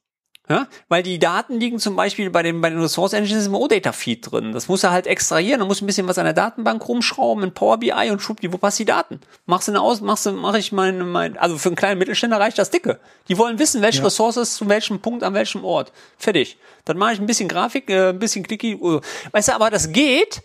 Ja, 0.46 0.68
weil 0.90 1.02
die 1.02 1.18
Daten 1.18 1.58
liegen 1.58 1.78
zum 1.78 1.96
Beispiel 1.96 2.28
bei 2.28 2.42
den, 2.42 2.60
bei 2.60 2.68
den 2.68 2.78
Resource 2.78 3.14
Engines 3.14 3.46
im 3.46 3.54
OData-Feed 3.54 4.30
drin. 4.30 4.52
Das 4.52 4.68
muss 4.68 4.84
er 4.84 4.90
halt 4.90 5.06
extrahieren, 5.06 5.60
dann 5.60 5.68
muss 5.68 5.80
ein 5.80 5.86
bisschen 5.86 6.06
was 6.06 6.18
an 6.18 6.26
der 6.26 6.34
Datenbank 6.34 6.86
rumschrauben 6.86 7.44
in 7.44 7.54
Power 7.54 7.78
BI 7.78 8.10
und 8.10 8.20
schub 8.20 8.40
die, 8.40 8.52
wo 8.52 8.58
passt 8.58 8.78
die 8.78 8.84
Daten? 8.84 9.20
Machst 9.46 9.68
du 9.68 9.72
eine 9.72 9.80
aus, 9.80 10.02
machst 10.02 10.26
du, 10.26 10.32
mach 10.32 10.54
ich 10.54 10.70
mein, 10.70 10.98
mein, 11.08 11.38
also 11.38 11.56
für 11.56 11.70
einen 11.70 11.76
kleinen 11.76 11.98
Mittelständler 11.98 12.38
reicht 12.38 12.58
das 12.58 12.68
dicke. 12.68 13.00
Die 13.28 13.38
wollen 13.38 13.58
wissen, 13.58 13.80
welche 13.80 14.00
ja. 14.00 14.04
Ressources 14.04 14.56
zu 14.56 14.68
welchem 14.68 15.00
Punkt 15.00 15.22
an 15.22 15.32
welchem 15.32 15.64
Ort. 15.64 15.92
Fertig. 16.18 16.58
Dann 16.84 16.98
mache 16.98 17.14
ich 17.14 17.20
ein 17.20 17.26
bisschen 17.26 17.48
Grafik, 17.48 17.88
äh, 17.88 18.10
ein 18.10 18.18
bisschen 18.18 18.46
clicky. 18.46 18.74
Uh. 18.74 19.00
Weißt 19.32 19.48
du, 19.48 19.54
aber 19.54 19.70
das 19.70 19.92
geht, 19.92 20.42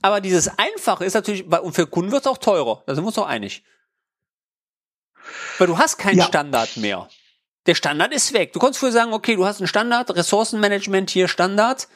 aber 0.00 0.22
dieses 0.22 0.48
Einfache 0.58 1.04
ist 1.04 1.12
natürlich, 1.12 1.44
und 1.44 1.74
für 1.74 1.86
Kunden 1.86 2.10
wird 2.10 2.22
es 2.22 2.26
auch 2.26 2.38
teurer. 2.38 2.82
Da 2.86 2.94
sind 2.94 3.04
wir 3.04 3.08
uns 3.08 3.16
doch 3.16 3.28
einig. 3.28 3.62
Weil 5.58 5.66
du 5.66 5.76
hast 5.76 5.98
keinen 5.98 6.18
ja. 6.18 6.24
Standard 6.24 6.78
mehr. 6.78 7.06
Der 7.66 7.74
Standard 7.74 8.12
ist 8.12 8.32
weg. 8.34 8.52
Du 8.52 8.58
konntest 8.58 8.80
früher 8.80 8.92
sagen, 8.92 9.12
okay, 9.12 9.36
du 9.36 9.44
hast 9.44 9.60
einen 9.60 9.68
Standard, 9.68 10.14
Ressourcenmanagement 10.14 11.10
hier 11.10 11.28
Standard. 11.28 11.88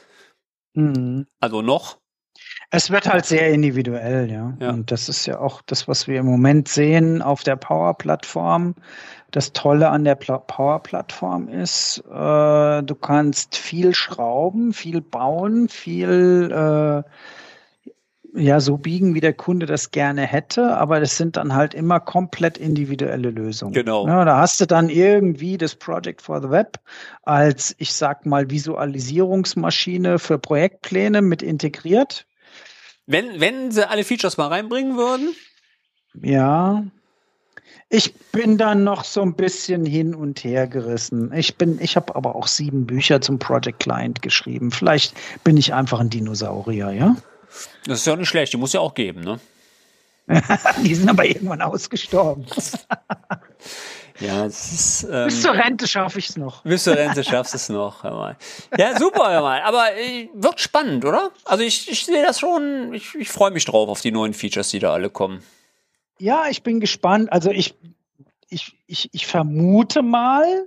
Mhm. 0.74 1.26
Also 1.40 1.62
noch. 1.62 1.98
Es 2.70 2.90
wird 2.90 3.08
halt 3.08 3.24
sehr 3.24 3.50
individuell, 3.50 4.30
ja. 4.30 4.56
ja. 4.60 4.70
Und 4.70 4.90
das 4.90 5.08
ist 5.08 5.26
ja 5.26 5.38
auch 5.38 5.62
das, 5.62 5.86
was 5.88 6.08
wir 6.08 6.20
im 6.20 6.26
Moment 6.26 6.68
sehen 6.68 7.22
auf 7.22 7.42
der 7.42 7.56
Power-Plattform. 7.56 8.74
Das 9.30 9.52
Tolle 9.52 9.88
an 9.90 10.04
der 10.04 10.16
Power-Plattform 10.16 11.48
ist, 11.48 12.02
äh, 12.10 12.82
du 12.82 12.94
kannst 13.00 13.56
viel 13.56 13.94
schrauben, 13.94 14.72
viel 14.72 15.00
bauen, 15.00 15.68
viel 15.68 16.50
äh, 16.52 17.08
ja 18.37 18.61
so 18.61 18.76
biegen, 18.76 19.14
wie 19.14 19.20
der 19.20 19.32
Kunde 19.32 19.66
das 19.66 19.91
gerne 19.91 20.22
hätte, 20.22 20.76
aber 20.76 21.01
das 21.01 21.16
sind 21.16 21.37
dann 21.37 21.55
halt 21.55 21.74
immer 21.74 22.01
komplett 22.01 22.59
individuelle 22.59 23.30
Lösungen. 23.30 23.72
Genau. 23.72 24.07
Ja, 24.07 24.24
da 24.24 24.39
hast 24.39 24.61
du 24.61 24.66
dann 24.66 24.89
irgendwie 24.89 25.59
das 25.59 25.74
Project 25.74 26.22
for 26.22 26.41
the 26.41 26.51
Web 26.51 26.78
als, 27.22 27.74
ich 27.78 27.93
sag 27.95 28.26
mal, 28.26 28.51
Visualisierungsmaschine 28.51 30.18
für 30.18 30.39
Projektpläne 30.39 31.22
mit 31.22 31.43
integriert. 31.43 32.26
Wenn, 33.07 33.41
wenn 33.41 33.70
sie 33.70 33.89
alle 33.89 34.05
Features 34.05 34.37
mal 34.37 34.49
reinbringen 34.49 34.97
würden? 34.97 35.34
Ja. 36.22 36.84
Ich 37.89 38.14
bin 38.32 38.59
dann 38.59 38.82
noch 38.82 39.05
so 39.05 39.22
ein 39.22 39.34
bisschen 39.34 39.87
hin 39.87 40.14
und 40.14 40.43
her 40.43 40.66
gerissen. 40.66 41.32
Ich 41.32 41.57
bin, 41.57 41.78
ich 41.80 41.95
habe 41.95 42.16
aber 42.16 42.34
auch 42.34 42.49
sieben 42.49 42.84
Bücher 42.87 43.20
zum 43.20 43.39
Project 43.39 43.78
Client 43.78 44.22
geschrieben. 44.22 44.72
Vielleicht 44.72 45.14
bin 45.45 45.57
ich 45.57 45.72
einfach 45.72 46.01
ein 46.01 46.11
Dinosaurier, 46.11 46.91
ja? 46.91 47.16
Das 47.86 48.01
ist 48.01 48.07
ja 48.07 48.16
nicht 48.16 48.28
schlecht, 48.28 48.53
die 48.53 48.57
muss 48.57 48.72
ja 48.72 48.80
auch 48.80 48.94
geben, 48.94 49.20
ne? 49.20 49.40
die 50.82 50.94
sind 50.94 51.09
aber 51.09 51.24
irgendwann 51.24 51.62
ausgestorben. 51.62 52.47
ja, 54.20 54.44
das 54.44 54.72
ist. 54.72 55.09
Ähm, 55.11 55.26
bis 55.26 55.42
zur 55.42 55.53
Rente 55.53 55.86
schaffe 55.86 56.18
ich 56.18 56.30
es 56.30 56.36
noch. 56.36 56.62
Bis 56.62 56.82
zur 56.82 56.97
Rente 56.97 57.22
schaffst 57.22 57.55
du 57.55 57.57
es 57.57 57.68
noch. 57.68 58.03
Hör 58.03 58.11
mal. 58.11 58.36
Ja, 58.76 58.99
super, 58.99 59.30
hör 59.30 59.40
mal. 59.40 59.62
Aber 59.62 59.97
äh, 59.97 60.28
wird 60.34 60.61
spannend, 60.61 61.05
oder? 61.05 61.30
Also 61.44 61.62
ich, 61.62 61.88
ich 61.88 62.05
sehe 62.05 62.24
das 62.24 62.40
schon, 62.40 62.92
ich, 62.92 63.14
ich 63.14 63.28
freue 63.28 63.53
mich 63.53 63.64
drauf 63.64 63.88
auf 63.88 64.01
die 64.01 64.11
neuen 64.11 64.34
Features, 64.34 64.70
die 64.70 64.80
da 64.80 64.92
alle 64.92 65.11
kommen. 65.11 65.44
Ja, 66.18 66.47
ich 66.51 66.64
bin 66.64 66.80
gespannt. 66.80 67.32
Also 67.32 67.51
ich, 67.51 67.76
ich, 68.49 68.76
ich, 68.86 69.09
ich 69.12 69.26
vermute 69.26 70.03
mal, 70.03 70.66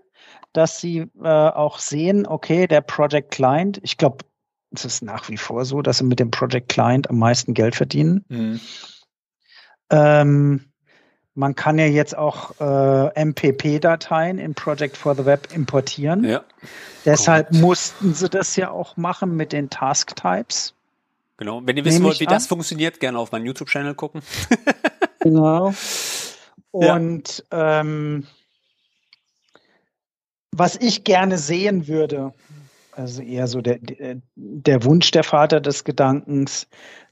dass 0.53 0.79
sie 0.79 1.07
äh, 1.21 1.27
auch 1.27 1.79
sehen, 1.79 2.27
okay, 2.27 2.65
der 2.67 2.81
Project 2.81 3.31
Client, 3.31 3.79
ich 3.83 3.97
glaube, 3.97 4.25
es 4.71 4.85
ist 4.85 5.03
nach 5.03 5.29
wie 5.29 5.37
vor 5.37 5.65
so, 5.65 5.81
dass 5.81 5.97
sie 5.99 6.03
mit 6.03 6.19
dem 6.19 6.31
Project 6.31 6.69
Client 6.69 7.09
am 7.09 7.17
meisten 7.17 7.53
Geld 7.53 7.75
verdienen. 7.75 8.23
Mhm. 8.29 8.59
Ähm, 9.89 10.65
man 11.33 11.55
kann 11.55 11.79
ja 11.79 11.85
jetzt 11.85 12.17
auch 12.17 12.59
äh, 12.59 13.25
MPP-Dateien 13.25 14.39
in 14.39 14.53
Project 14.53 14.97
for 14.97 15.15
the 15.15 15.25
Web 15.25 15.47
importieren. 15.53 16.23
Ja. 16.23 16.43
Deshalb 17.05 17.47
Correct. 17.47 17.63
mussten 17.63 18.13
sie 18.13 18.29
das 18.29 18.55
ja 18.55 18.71
auch 18.71 18.97
machen 18.97 19.35
mit 19.35 19.53
den 19.53 19.69
Task-Types. 19.69 20.73
Genau. 21.37 21.61
Wenn 21.63 21.77
ihr 21.77 21.85
wissen 21.85 22.03
wollt, 22.03 22.19
wie 22.19 22.27
an. 22.27 22.33
das 22.33 22.47
funktioniert, 22.47 22.99
gerne 22.99 23.17
auf 23.17 23.31
meinen 23.31 23.45
YouTube-Channel 23.45 23.95
gucken. 23.95 24.21
genau. 25.21 25.73
Und 26.71 27.45
ja. 27.51 27.79
ähm, 27.79 28.27
was 30.51 30.75
ich 30.75 31.05
gerne 31.05 31.37
sehen 31.37 31.87
würde, 31.87 32.33
also 32.99 33.21
eher 33.21 33.47
so 33.47 33.61
der, 33.61 33.79
der 34.35 34.83
Wunsch 34.83 35.11
der 35.11 35.23
Vater 35.23 35.61
des 35.61 35.83
Gedankens, 35.83 36.67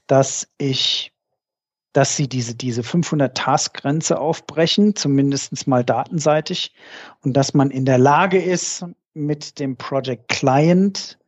dass 0.06 0.48
ich, 0.58 1.12
dass 1.92 2.16
sie 2.16 2.28
diese, 2.28 2.54
diese 2.54 2.82
500 2.82 3.36
Task-Grenze 3.36 4.18
aufbrechen, 4.20 4.94
zumindest 4.94 5.66
mal 5.66 5.84
datenseitig, 5.84 6.74
und 7.22 7.36
dass 7.36 7.54
man 7.54 7.70
in 7.70 7.84
der 7.84 7.98
Lage 7.98 8.40
ist, 8.40 8.84
mit 9.14 9.58
dem 9.58 9.76
Project 9.76 10.28
Client 10.28 11.18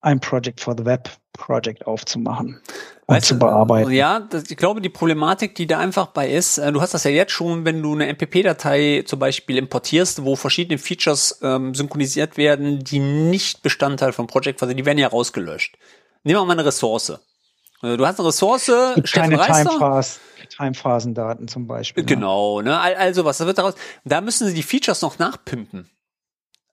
ein 0.00 0.20
Project 0.20 0.60
for 0.60 0.74
the 0.76 0.84
Web 0.84 1.10
Project 1.32 1.86
aufzumachen 1.86 2.60
und 3.06 3.16
weißt 3.16 3.26
zu 3.26 3.38
bearbeiten. 3.38 3.90
Ja, 3.90 4.20
das, 4.20 4.50
ich 4.50 4.56
glaube, 4.56 4.80
die 4.80 4.88
Problematik, 4.88 5.54
die 5.54 5.66
da 5.66 5.78
einfach 5.78 6.06
bei 6.06 6.28
ist, 6.28 6.58
äh, 6.58 6.72
du 6.72 6.80
hast 6.80 6.94
das 6.94 7.04
ja 7.04 7.10
jetzt 7.10 7.32
schon, 7.32 7.64
wenn 7.64 7.82
du 7.82 7.94
eine 7.94 8.06
MPP-Datei 8.12 9.04
zum 9.06 9.18
Beispiel 9.18 9.58
importierst, 9.58 10.24
wo 10.24 10.36
verschiedene 10.36 10.78
Features 10.78 11.40
ähm, 11.42 11.74
synchronisiert 11.74 12.36
werden, 12.36 12.82
die 12.82 13.00
nicht 13.00 13.62
Bestandteil 13.62 14.12
vom 14.12 14.26
Project 14.26 14.60
sind, 14.60 14.76
die 14.76 14.86
werden 14.86 14.98
ja 14.98 15.08
rausgelöscht. 15.08 15.76
Nehmen 16.22 16.40
wir 16.40 16.44
mal 16.46 16.52
eine 16.54 16.64
Ressource. 16.64 17.18
Also 17.82 17.96
du 17.98 18.06
hast 18.06 18.18
eine 18.18 18.28
Ressource, 18.28 18.70
keine 19.12 19.36
Timephase, 19.38 20.20
Timephasendaten 20.48 21.48
zum 21.48 21.66
Beispiel. 21.66 22.04
Ne? 22.04 22.06
Genau, 22.06 22.62
ne? 22.62 22.78
Also 22.78 23.26
was, 23.26 23.38
da 23.38 23.46
wird 23.46 23.58
daraus, 23.58 23.74
da 24.04 24.22
müssen 24.22 24.48
sie 24.48 24.54
die 24.54 24.62
Features 24.62 25.02
noch 25.02 25.18
nachpimpen. 25.18 25.90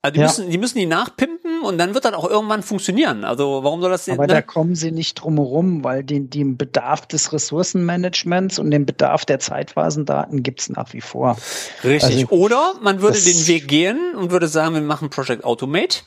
Also 0.04 0.14
die, 0.14 0.20
ja. 0.20 0.26
müssen, 0.26 0.50
die 0.50 0.58
müssen 0.58 0.78
die 0.80 0.88
nachpimpen 0.88 1.62
und 1.62 1.78
dann 1.78 1.94
wird 1.94 2.06
das 2.06 2.14
auch 2.14 2.28
irgendwann 2.28 2.64
funktionieren. 2.64 3.24
Also 3.24 3.64
warum 3.64 3.82
soll 3.82 3.92
das 3.92 4.06
denn? 4.06 4.16
Aber 4.16 4.26
ne? 4.26 4.34
da 4.34 4.42
kommen 4.42 4.74
sie 4.74 4.92
nicht 4.92 5.16
drum 5.16 5.36
herum, 5.36 5.84
weil 5.84 6.04
den, 6.04 6.32
den 6.32 6.58
Bedarf 6.58 7.06
des 7.06 7.32
Ressourcenmanagements 7.32 8.58
und 8.58 8.72
den 8.72 8.88
Bedarf 8.88 9.26
der 9.26 9.40
Zeitphasendaten 9.40 10.42
gibt 10.42 10.62
es 10.62 10.70
nach 10.70 10.92
wie 10.94 11.02
vor. 11.02 11.38
Richtig. 11.84 12.26
Also, 12.26 12.28
Oder 12.30 12.74
man 12.82 13.02
würde 13.02 13.22
den 13.22 13.48
Weg 13.48 13.68
gehen 13.68 14.16
und 14.16 14.32
würde 14.32 14.48
sagen, 14.48 14.74
wir 14.74 14.82
machen 14.82 15.12
Project 15.12 15.44
Automate 15.44 16.00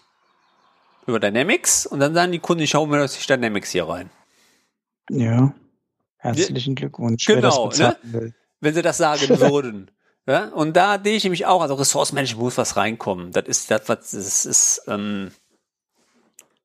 über 1.06 1.20
Dynamics 1.20 1.86
und 1.86 2.00
dann 2.00 2.14
sagen 2.14 2.32
die 2.32 2.40
Kunden, 2.40 2.64
ich 2.64 2.74
hau 2.74 2.86
mir 2.86 2.98
das 2.98 3.16
Dynamics 3.24 3.70
hier 3.70 3.88
rein. 3.88 4.10
Ja. 5.08 5.54
Herzlichen 6.16 6.74
Glückwunsch. 6.74 7.26
Genau, 7.26 7.70
ne? 7.76 7.96
wenn 8.60 8.74
sie 8.74 8.82
das 8.82 8.96
sagen 8.96 9.28
würden. 9.40 9.90
Ja, 10.26 10.48
und 10.48 10.74
da 10.74 10.98
sehe 11.02 11.16
ich 11.16 11.24
nämlich 11.24 11.44
auch, 11.46 11.60
also 11.60 11.74
Ressource 11.74 12.12
Management 12.12 12.42
muss 12.42 12.58
was 12.58 12.76
reinkommen. 12.76 13.30
Das 13.32 13.44
ist 13.46 13.70
das, 13.70 13.88
was 13.88 14.10
das 14.10 14.46
ist. 14.46 14.82
Ähm, 14.88 15.32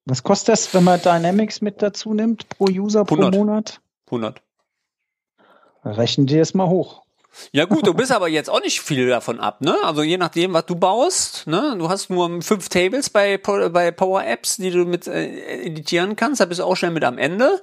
was 0.06 0.24
kostet 0.24 0.54
das, 0.54 0.74
wenn 0.74 0.84
man 0.84 1.02
Dynamics 1.02 1.62
mit 1.62 1.82
dazu 1.82 2.14
nimmt, 2.14 2.48
pro 2.50 2.66
User 2.66 3.02
100. 3.02 3.32
pro 3.32 3.38
Monat? 3.38 3.82
100. 4.08 4.42
Rechnen 5.84 6.26
die 6.26 6.38
es 6.38 6.54
mal 6.54 6.68
hoch. 6.68 7.04
Ja 7.52 7.66
gut, 7.66 7.86
du 7.86 7.94
bist 7.94 8.12
aber 8.12 8.28
jetzt 8.28 8.50
auch 8.50 8.62
nicht 8.62 8.82
viel 8.82 9.08
davon 9.08 9.40
ab, 9.40 9.62
ne? 9.62 9.76
Also 9.84 10.04
je 10.04 10.18
nachdem, 10.18 10.54
was 10.54 10.66
du 10.66 10.76
baust, 10.76 11.48
ne? 11.48 11.76
Du 11.78 11.90
hast 11.90 12.10
nur 12.10 12.42
fünf 12.42 12.70
Tables 12.70 13.10
bei, 13.10 13.38
bei 13.38 13.92
Power 13.92 14.26
Apps, 14.26 14.58
die 14.58 14.72
du 14.72 14.86
mit 14.86 15.08
äh, 15.08 15.64
editieren 15.66 16.16
kannst, 16.16 16.42
da 16.42 16.46
bist 16.46 16.60
du 16.60 16.64
auch 16.64 16.76
schnell 16.76 16.92
mit 16.92 17.04
am 17.04 17.18
Ende. 17.18 17.62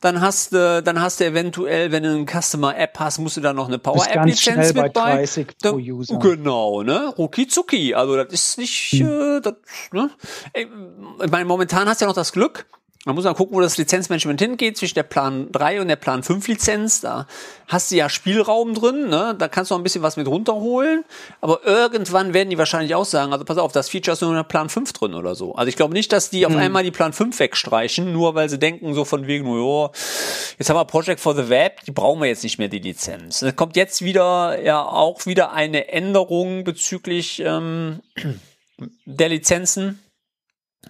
Dann 0.00 0.20
hast 0.20 0.52
du, 0.52 0.82
dann 0.82 1.00
hast 1.00 1.20
du 1.20 1.24
eventuell, 1.24 1.92
wenn 1.92 2.02
du 2.02 2.10
eine 2.10 2.26
Customer 2.26 2.76
App 2.76 2.98
hast, 2.98 3.18
musst 3.18 3.36
du 3.36 3.40
da 3.40 3.52
noch 3.52 3.68
eine 3.68 3.78
Power 3.78 4.06
App 4.08 4.24
Lizenz 4.26 4.72
mit 4.74 4.92
bei. 4.92 5.16
30 5.16 5.58
pro 5.62 5.76
User. 5.76 6.18
Genau, 6.18 6.82
ne? 6.82 7.12
Ruki 7.16 7.46
zuki. 7.46 7.94
Also 7.94 8.16
das 8.16 8.32
ist 8.32 8.58
nicht, 8.58 8.92
hm. 8.92 9.36
äh, 9.36 9.40
das, 9.40 9.54
ne? 9.92 10.10
Ich 10.54 11.30
meine, 11.30 11.44
momentan 11.44 11.88
hast 11.88 12.00
du 12.00 12.04
ja 12.04 12.08
noch 12.08 12.14
das 12.14 12.32
Glück, 12.32 12.66
man 13.06 13.14
muss 13.14 13.24
mal 13.24 13.34
gucken, 13.34 13.56
wo 13.56 13.60
das 13.60 13.78
Lizenzmanagement 13.78 14.40
hingeht, 14.40 14.76
zwischen 14.76 14.96
der 14.96 15.04
Plan 15.04 15.52
3 15.52 15.80
und 15.80 15.86
der 15.86 15.94
Plan 15.94 16.24
5 16.24 16.48
Lizenz. 16.48 17.00
Da 17.00 17.28
hast 17.68 17.92
du 17.92 17.94
ja 17.94 18.08
Spielraum 18.08 18.74
drin, 18.74 19.08
ne? 19.08 19.36
da 19.38 19.46
kannst 19.46 19.70
du 19.70 19.74
noch 19.74 19.80
ein 19.80 19.84
bisschen 19.84 20.02
was 20.02 20.16
mit 20.16 20.26
runterholen. 20.26 21.04
Aber 21.40 21.60
irgendwann 21.64 22.34
werden 22.34 22.50
die 22.50 22.58
wahrscheinlich 22.58 22.96
auch 22.96 23.04
sagen, 23.04 23.32
also 23.32 23.44
pass 23.44 23.58
auf, 23.58 23.70
das 23.70 23.88
Feature 23.90 24.14
ist 24.14 24.22
nur 24.22 24.30
in 24.30 24.36
der 24.36 24.42
Plan 24.42 24.68
5 24.68 24.92
drin 24.92 25.14
oder 25.14 25.36
so. 25.36 25.54
Also 25.54 25.68
ich 25.68 25.76
glaube 25.76 25.94
nicht, 25.94 26.12
dass 26.12 26.30
die 26.30 26.44
hm. 26.44 26.52
auf 26.52 26.60
einmal 26.60 26.82
die 26.82 26.90
Plan 26.90 27.12
5 27.12 27.38
wegstreichen, 27.38 28.12
nur 28.12 28.34
weil 28.34 28.48
sie 28.48 28.58
denken 28.58 28.92
so 28.92 29.04
von 29.04 29.28
wegen, 29.28 29.46
jo, 29.46 29.92
jetzt 30.58 30.68
haben 30.68 30.76
wir 30.76 30.84
Project 30.84 31.20
for 31.20 31.36
the 31.36 31.48
Web, 31.48 31.84
die 31.86 31.92
brauchen 31.92 32.20
wir 32.20 32.26
jetzt 32.26 32.42
nicht 32.42 32.58
mehr, 32.58 32.68
die 32.68 32.80
Lizenz. 32.80 33.38
Da 33.38 33.52
kommt 33.52 33.76
jetzt 33.76 34.02
wieder, 34.02 34.60
ja, 34.60 34.84
auch 34.84 35.26
wieder 35.26 35.52
eine 35.52 35.92
Änderung 35.92 36.64
bezüglich 36.64 37.38
ähm, 37.38 38.00
der 39.04 39.28
Lizenzen 39.28 40.02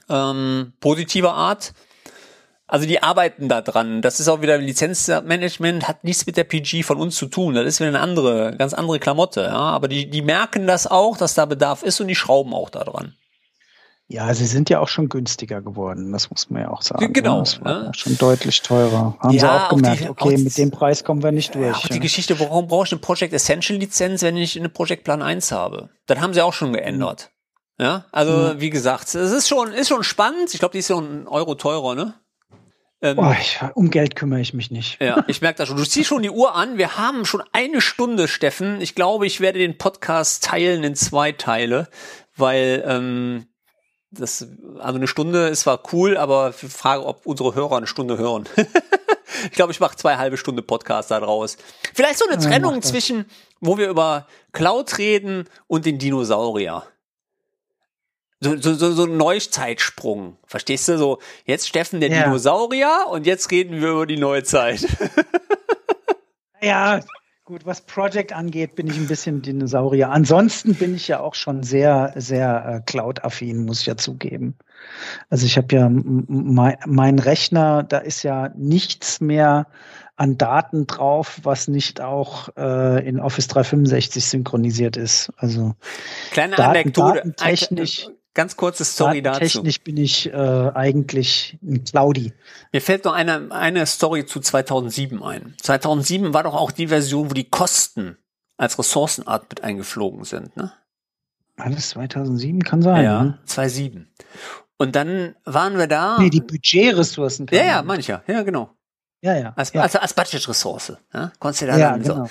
ähm, 0.09 0.73
positiver 0.81 1.35
Art 1.35 1.75
Also 2.69 2.87
die 2.87 3.03
arbeiten 3.03 3.49
da 3.49 3.63
dran. 3.63 4.03
Das 4.03 4.19
ist 4.19 4.29
auch 4.29 4.41
wieder 4.41 4.59
Lizenzmanagement, 4.59 5.87
hat 5.87 6.03
nichts 6.03 6.27
mit 6.27 6.37
der 6.37 6.45
PG 6.45 6.83
von 6.83 6.99
uns 6.99 7.17
zu 7.17 7.27
tun. 7.27 7.55
Das 7.55 7.65
ist 7.65 7.79
wieder 7.79 7.89
eine 7.89 8.01
andere, 8.01 8.57
ganz 8.57 8.75
andere 8.75 8.99
Klamotte. 8.99 9.43
Ja? 9.43 9.53
Aber 9.53 9.87
die, 9.87 10.11
die 10.11 10.23
merken 10.23 10.67
das 10.67 10.89
auch, 10.89 11.17
dass 11.17 11.35
da 11.35 11.45
Bedarf 11.47 11.83
ist 11.85 12.01
und 12.01 12.09
die 12.09 12.17
schrauben 12.17 12.53
auch 12.55 12.71
da 12.71 12.83
dran. 12.83 13.15
Ja, 14.09 14.33
sie 14.35 14.47
sind 14.47 14.71
ja 14.71 14.79
auch 14.79 14.87
schon 14.87 15.09
günstiger 15.09 15.61
geworden, 15.61 16.13
das 16.13 16.31
muss 16.31 16.49
man 16.49 16.63
ja 16.63 16.71
auch 16.71 16.83
sagen. 16.83 17.13
Genau. 17.13 17.39
Ne? 17.39 17.43
Das 17.43 17.65
war 17.65 17.83
ne? 17.83 17.93
schon 17.93 18.17
deutlich 18.17 18.63
teurer. 18.63 19.17
Haben 19.19 19.35
ja, 19.35 19.41
sie 19.41 19.49
auch 19.49 19.69
gemerkt, 19.71 20.01
die, 20.01 20.09
okay, 20.09 20.37
auch 20.37 20.39
mit 20.39 20.59
dem 20.59 20.71
Preis 20.71 21.03
kommen 21.03 21.25
wir 21.25 21.33
nicht 21.33 21.57
durch. 21.57 21.67
Ja, 21.67 21.73
auch 21.75 21.83
ja. 21.83 21.89
die 21.89 22.01
Geschichte, 22.01 22.39
warum 22.39 22.69
brauche 22.69 22.87
ich 22.87 22.93
eine 22.93 23.01
Project 23.01 23.33
Essential 23.33 23.81
Lizenz, 23.81 24.23
wenn 24.23 24.37
ich 24.37 24.57
eine 24.57 24.69
Project 24.69 25.03
Plan 25.03 25.23
1 25.23 25.51
habe? 25.51 25.89
Das 26.07 26.21
haben 26.21 26.35
sie 26.35 26.43
auch 26.43 26.53
schon 26.53 26.73
geändert. 26.73 27.31
Ja, 27.81 28.07
also 28.13 28.55
mhm. 28.55 28.61
wie 28.61 28.71
gesagt, 28.71 29.13
es 29.15 29.33
ist 29.33 29.49
schon, 29.49 29.73
ist 29.73 29.89
schon 29.89 30.05
spannend. 30.05 30.55
Ich 30.55 30.61
glaube, 30.61 30.73
die 30.73 30.79
ist 30.79 30.89
ja 30.89 30.97
ein 30.97 31.27
Euro 31.27 31.57
teurer, 31.57 31.97
ne? 31.97 32.15
Ähm, 33.07 33.19
oh, 33.19 33.33
ich, 33.41 33.61
um 33.75 33.91
Geld 33.91 34.17
kümmere 34.17 34.41
ich 34.41 34.53
mich 34.53 34.73
nicht. 34.73 35.01
Ja, 35.01 35.25
ich 35.29 35.41
merke 35.41 35.59
das 35.59 35.69
schon. 35.69 35.77
Du 35.77 35.85
ziehst 35.85 36.09
schon 36.09 36.23
die 36.23 36.31
Uhr 36.31 36.57
an. 36.57 36.77
Wir 36.77 36.97
haben 36.99 37.25
schon 37.25 37.43
eine 37.53 37.81
Stunde, 37.81 38.27
Steffen. 38.27 38.81
Ich 38.81 38.97
glaube, 38.97 39.27
ich 39.27 39.41
werde 39.41 39.61
den 39.61 39.79
Podcast 39.79 40.43
teilen 40.43 40.83
in 40.83 40.97
zwei 40.97 41.31
Teile, 41.31 41.89
weil 42.37 42.83
ähm, 42.85 43.47
das, 44.11 44.49
also 44.81 44.97
eine 44.97 45.07
Stunde 45.07 45.47
ist 45.49 45.61
zwar 45.61 45.83
cool, 45.93 46.17
aber 46.17 46.51
ich 46.51 46.73
frage, 46.73 47.07
ob 47.07 47.27
unsere 47.27 47.55
Hörer 47.55 47.77
eine 47.77 47.87
Stunde 47.87 48.19
hören. 48.19 48.49
ich 49.45 49.53
glaube, 49.53 49.71
ich 49.71 49.79
mache 49.79 49.95
zwei 49.95 50.17
halbe 50.17 50.37
Stunde 50.37 50.63
Podcast 50.63 51.13
da 51.13 51.21
draus. 51.21 51.59
Vielleicht 51.95 52.19
so 52.19 52.29
eine 52.29 52.43
Trennung 52.43 52.75
ja, 52.75 52.81
zwischen, 52.81 53.27
wo 53.61 53.79
wir 53.79 53.89
über 53.89 54.27
Cloud 54.53 54.99
reden 54.99 55.49
und 55.69 55.87
den 55.87 56.01
Dinosaurier. 56.01 56.83
So, 58.41 58.57
so, 58.57 58.75
so, 58.75 58.93
so 58.93 59.05
ein 59.05 59.17
Neuzeitsprung. 59.17 60.37
Verstehst 60.47 60.89
du? 60.89 60.99
So, 60.99 61.21
jetzt 61.45 61.69
Steffen 61.69 62.01
der 62.01 62.11
ja. 62.11 62.25
Dinosaurier 62.25 63.07
und 63.11 63.27
jetzt 63.27 63.51
reden 63.51 63.81
wir 63.81 63.91
über 63.91 64.07
die 64.07 64.19
Neuzeit. 64.19 64.87
ja, 66.63 67.01
Gut, 67.47 67.65
was 67.65 67.81
Project 67.83 68.33
angeht, 68.33 68.75
bin 68.75 68.89
ich 68.89 68.97
ein 68.97 69.07
bisschen 69.07 69.41
Dinosaurier. 69.41 70.11
Ansonsten 70.11 70.75
bin 70.75 70.97
ich 70.97 71.07
ja 71.07 71.21
auch 71.21 71.37
schon 71.37 71.63
sehr, 71.63 72.13
sehr 72.17 72.67
äh, 72.67 72.91
Cloud-affin, 72.91 73.65
muss 73.65 73.83
ich 73.83 73.87
ja 73.87 73.97
zugeben. 73.97 74.57
Also 75.31 75.47
ich 75.47 75.57
habe 75.57 75.73
ja 75.73 75.89
mein, 75.89 76.77
mein 76.87 77.21
Rechner, 77.21 77.85
da 77.85 77.99
ist 77.99 78.25
ja 78.25 78.51
nichts 78.57 79.21
mehr 79.21 79.69
an 80.17 80.39
Daten 80.39 80.89
drauf, 80.89 81.39
was 81.45 81.69
nicht 81.69 82.01
auch 82.01 82.49
äh, 82.57 83.07
in 83.07 83.21
Office 83.21 83.47
365 83.47 84.25
synchronisiert 84.25 84.97
ist. 84.97 85.33
Also 85.37 85.77
kleine 86.33 86.57
Daten, 86.57 86.71
Anekdote, 86.71 87.33
technisch 87.37 88.09
Ganz 88.37 88.55
kurze 88.59 88.85
Story 88.85 89.23
dazu. 89.23 89.41
Technisch 89.41 89.81
bin 89.81 89.97
ich 89.97 90.31
äh, 90.31 90.71
eigentlich 90.75 91.59
ein 91.63 91.85
Cloudy. 91.85 92.35
Mir 92.71 92.83
fällt 92.83 93.07
noch 93.07 93.15
eine, 93.15 93.51
eine 93.51 93.87
Story 93.87 94.27
zu 94.27 94.41
2007 94.41 95.23
ein. 95.23 95.55
2007 95.63 96.35
war 96.35 96.43
doch 96.43 96.55
auch 96.55 96.71
die 96.71 96.89
Version, 96.89 97.31
wo 97.31 97.35
die 97.35 97.49
Kosten 97.49 98.19
als 98.59 98.79
Ressourcenart 98.79 99.47
mit 99.49 99.65
eingeflogen 99.65 100.25
sind, 100.25 100.55
ne? 100.55 100.71
Alles 101.57 101.89
2007 101.91 102.63
kann 102.63 102.83
sein. 102.83 103.05
Ja, 103.05 103.25
ne? 103.25 103.39
2007. 103.47 104.07
Und 104.77 104.95
dann 104.95 105.35
waren 105.47 105.79
wir 105.79 105.87
da. 105.87 106.19
Nee, 106.19 106.29
die 106.29 106.43
Budgetressourcen. 106.43 107.47
Ja, 107.51 107.65
ja, 107.65 107.83
mancher. 107.83 108.23
Ja, 108.27 108.43
genau. 108.43 108.69
Ja, 109.23 109.35
ja. 109.35 109.55
Als, 109.57 109.73
ja. 109.73 109.81
als, 109.81 109.97
als 109.97 110.13
Budgetressource. 110.13 110.93
Ja? 111.15 111.33
Konntest 111.39 111.63
du 111.63 111.67
da 111.69 111.79
ja, 111.79 111.91
dann 111.93 112.03
genau. 112.03 112.27
so. 112.27 112.31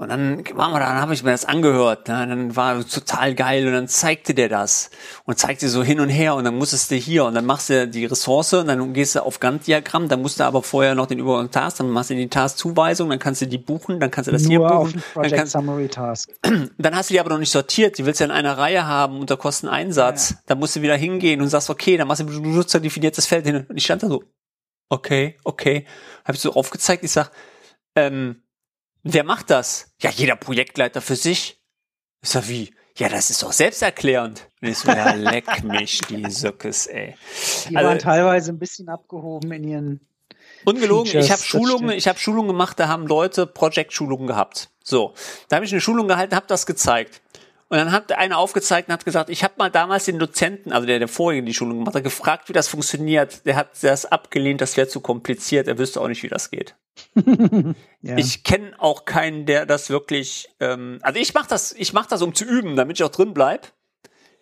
Und 0.00 0.08
dann 0.08 0.42
waren 0.54 0.72
wir 0.72 0.78
da, 0.78 0.86
dann 0.86 1.02
habe 1.02 1.12
ich 1.12 1.22
mir 1.22 1.32
das 1.32 1.44
angehört. 1.44 2.08
Ne? 2.08 2.26
Dann 2.26 2.56
war 2.56 2.82
total 2.88 3.34
geil 3.34 3.66
und 3.66 3.74
dann 3.74 3.86
zeigte 3.86 4.32
der 4.32 4.48
das 4.48 4.88
und 5.26 5.38
zeigte 5.38 5.68
so 5.68 5.84
hin 5.84 6.00
und 6.00 6.08
her 6.08 6.36
und 6.36 6.44
dann 6.44 6.56
musstest 6.56 6.90
du 6.90 6.94
hier 6.94 7.26
und 7.26 7.34
dann 7.34 7.44
machst 7.44 7.68
du 7.68 7.86
die 7.86 8.06
Ressource 8.06 8.54
und 8.54 8.68
dann 8.68 8.94
gehst 8.94 9.14
du 9.14 9.22
auf 9.22 9.40
Gantt-Diagramm, 9.40 10.08
dann 10.08 10.22
musst 10.22 10.40
du 10.40 10.44
aber 10.44 10.62
vorher 10.62 10.94
noch 10.94 11.04
den 11.04 11.18
Übergang 11.18 11.50
Task, 11.50 11.76
dann 11.76 11.90
machst 11.90 12.08
du 12.08 12.14
die 12.14 12.30
Task-Zuweisung, 12.30 13.10
dann 13.10 13.18
kannst 13.18 13.42
du 13.42 13.46
die 13.46 13.58
buchen, 13.58 14.00
dann 14.00 14.10
kannst 14.10 14.28
du 14.28 14.32
das 14.32 14.44
Nur 14.44 14.50
hier 14.50 14.60
buchen. 14.60 14.96
Auf 14.96 15.12
Project 15.12 15.32
dann, 15.32 15.38
kannst, 15.38 15.52
Summary 15.52 15.88
Task. 15.88 16.30
dann 16.78 16.96
hast 16.96 17.10
du 17.10 17.14
die 17.14 17.20
aber 17.20 17.28
noch 17.28 17.38
nicht 17.38 17.52
sortiert, 17.52 17.98
die 17.98 18.06
willst 18.06 18.20
du 18.20 18.24
ja 18.24 18.30
in 18.30 18.34
einer 18.34 18.56
Reihe 18.56 18.86
haben 18.86 19.20
unter 19.20 19.36
Kosteneinsatz. 19.36 20.30
Ja. 20.30 20.36
Dann 20.46 20.60
musst 20.60 20.76
du 20.76 20.80
wieder 20.80 20.96
hingehen 20.96 21.42
und 21.42 21.48
sagst, 21.48 21.68
okay, 21.68 21.98
dann 21.98 22.08
machst 22.08 22.22
du 22.22 22.26
ein 22.26 22.42
benutzerdefiniertes 22.42 23.26
Feld 23.26 23.44
hin. 23.44 23.66
Und 23.68 23.76
ich 23.76 23.84
stand 23.84 24.02
da 24.02 24.08
so, 24.08 24.24
okay, 24.88 25.36
okay. 25.44 25.84
Habe 26.24 26.36
ich 26.36 26.40
so 26.40 26.54
aufgezeigt, 26.54 27.04
ich 27.04 27.12
sag, 27.12 27.30
ähm, 27.96 28.42
Wer 29.02 29.24
macht 29.24 29.50
das? 29.50 29.92
Ja, 30.00 30.10
jeder 30.10 30.36
Projektleiter 30.36 31.00
für 31.00 31.16
sich. 31.16 31.58
Ich 32.22 32.28
sag, 32.28 32.48
wie? 32.48 32.74
Ja, 32.96 33.08
das 33.08 33.30
ist 33.30 33.42
doch 33.42 33.52
selbsterklärend. 33.52 34.46
Ich 34.62 34.76
so, 34.76 34.90
ja, 34.90 35.14
leck 35.14 35.64
mich, 35.64 36.02
die 36.10 36.30
Söckes, 36.30 36.86
ey. 36.86 37.16
Die 37.70 37.74
also, 37.74 37.88
waren 37.88 37.98
teilweise 37.98 38.52
ein 38.52 38.58
bisschen 38.58 38.90
abgehoben 38.90 39.50
in 39.52 39.64
ihren 39.64 40.00
Ungelogen, 40.66 41.06
Features, 41.06 41.24
ich 41.24 41.32
habe 41.32 41.42
Schulungen, 41.42 41.90
ich 41.96 42.08
habe 42.08 42.18
Schulungen 42.18 42.48
gemacht, 42.48 42.78
da 42.78 42.88
haben 42.88 43.06
Leute 43.06 43.46
Project-Schulungen 43.46 44.26
gehabt. 44.26 44.68
So, 44.84 45.14
da 45.48 45.56
habe 45.56 45.64
ich 45.64 45.72
eine 45.72 45.80
Schulung 45.80 46.08
gehalten, 46.08 46.36
habe 46.36 46.46
das 46.46 46.66
gezeigt. 46.66 47.22
Und 47.70 47.76
dann 47.76 47.92
hat 47.92 48.10
einer 48.10 48.36
aufgezeigt 48.36 48.88
und 48.88 48.94
hat 48.94 49.04
gesagt, 49.04 49.30
ich 49.30 49.44
habe 49.44 49.54
mal 49.56 49.70
damals 49.70 50.04
den 50.04 50.18
Dozenten, 50.18 50.72
also 50.72 50.88
der 50.88 50.98
der 50.98 51.06
vorhin 51.06 51.46
die 51.46 51.54
Schulung 51.54 51.78
gemacht 51.78 51.94
hat, 51.94 52.02
gefragt, 52.02 52.48
wie 52.48 52.52
das 52.52 52.66
funktioniert. 52.66 53.46
Der 53.46 53.54
hat 53.54 53.70
das 53.82 54.06
abgelehnt, 54.06 54.60
das 54.60 54.76
wäre 54.76 54.88
zu 54.88 54.98
kompliziert, 54.98 55.68
er 55.68 55.78
wüsste 55.78 56.00
auch 56.00 56.08
nicht, 56.08 56.24
wie 56.24 56.28
das 56.28 56.50
geht. 56.50 56.74
ja. 58.02 58.16
Ich 58.16 58.42
kenne 58.42 58.72
auch 58.78 59.04
keinen, 59.04 59.46
der 59.46 59.66
das 59.66 59.88
wirklich. 59.88 60.48
Ähm, 60.58 60.98
also 61.02 61.20
ich 61.20 61.32
mache 61.32 61.48
das, 61.48 61.72
ich 61.72 61.92
mache 61.92 62.08
das, 62.10 62.22
um 62.22 62.34
zu 62.34 62.44
üben, 62.44 62.74
damit 62.74 62.98
ich 62.98 63.04
auch 63.04 63.10
drin 63.10 63.34
bleib. 63.34 63.72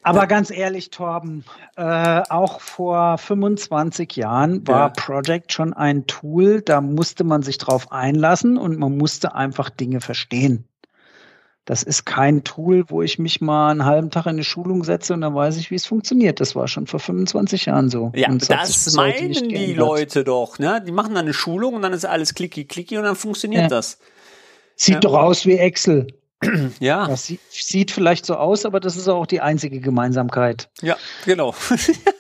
Aber 0.03 0.21
ja. 0.21 0.25
ganz 0.25 0.51
ehrlich, 0.51 0.89
Torben, 0.89 1.45
äh, 1.77 2.23
auch 2.31 2.63
vor 2.63 3.19
25 3.19 4.17
Jahren 4.17 4.67
war 4.67 4.87
ja. 4.87 4.89
Project 4.89 5.53
schon 5.53 5.75
ein 5.75 6.07
Tool, 6.07 6.63
da 6.63 6.81
musste 6.81 7.25
man 7.25 7.43
sich 7.43 7.59
drauf 7.59 7.93
einlassen 7.93 8.57
und 8.57 8.79
man 8.79 8.97
musste 8.97 9.35
einfach 9.35 9.69
Dinge 9.69 10.01
verstehen. 10.01 10.67
Das 11.69 11.83
ist 11.83 12.07
kein 12.07 12.45
Tool, 12.45 12.89
wo 12.89 13.03
ich 13.03 13.19
mich 13.19 13.43
mal 13.43 13.71
einen 13.71 13.85
halben 13.85 14.11
Tag 14.11 14.25
in 14.25 14.31
eine 14.31 14.43
Schulung 14.43 14.85
setze 14.85 15.13
und 15.13 15.21
dann 15.21 15.35
weiß 15.35 15.59
ich, 15.59 15.71
wie 15.71 15.75
es 15.75 15.85
funktioniert. 15.85 16.41
Das 16.41 16.57
war 16.57 16.67
schon 16.67 16.87
vor 16.87 16.99
25 16.99 17.67
Jahren 17.67 17.91
so. 17.91 18.11
Ja, 18.15 18.31
das, 18.33 18.49
das 18.49 18.95
meinen 18.95 19.35
die 19.35 19.75
Leute 19.75 20.25
doch. 20.25 20.59
Ne? 20.59 20.83
Die 20.87 20.93
machen 20.93 21.15
dann 21.15 21.27
eine 21.27 21.35
Schulung 21.35 21.75
und 21.75 21.83
dann 21.83 21.93
ist 21.93 22.07
alles 22.07 22.33
klicki 22.33 22.65
klicki 22.65 22.97
und 22.97 23.05
dann 23.05 23.17
funktioniert 23.17 23.65
ja. 23.65 23.69
das. 23.69 23.99
Sieht 24.77 24.95
ja. 24.95 25.01
doch 25.01 25.13
aus 25.13 25.45
wie 25.45 25.59
Excel. 25.59 26.07
Ja. 26.81 27.07
Das 27.07 27.27
sieht, 27.27 27.41
sieht 27.51 27.91
vielleicht 27.91 28.25
so 28.25 28.37
aus, 28.37 28.65
aber 28.65 28.81
das 28.81 28.97
ist 28.97 29.09
auch 29.09 29.27
die 29.27 29.43
einzige 29.43 29.81
Gemeinsamkeit. 29.81 30.71
Ja, 30.81 30.97
genau. 31.27 31.55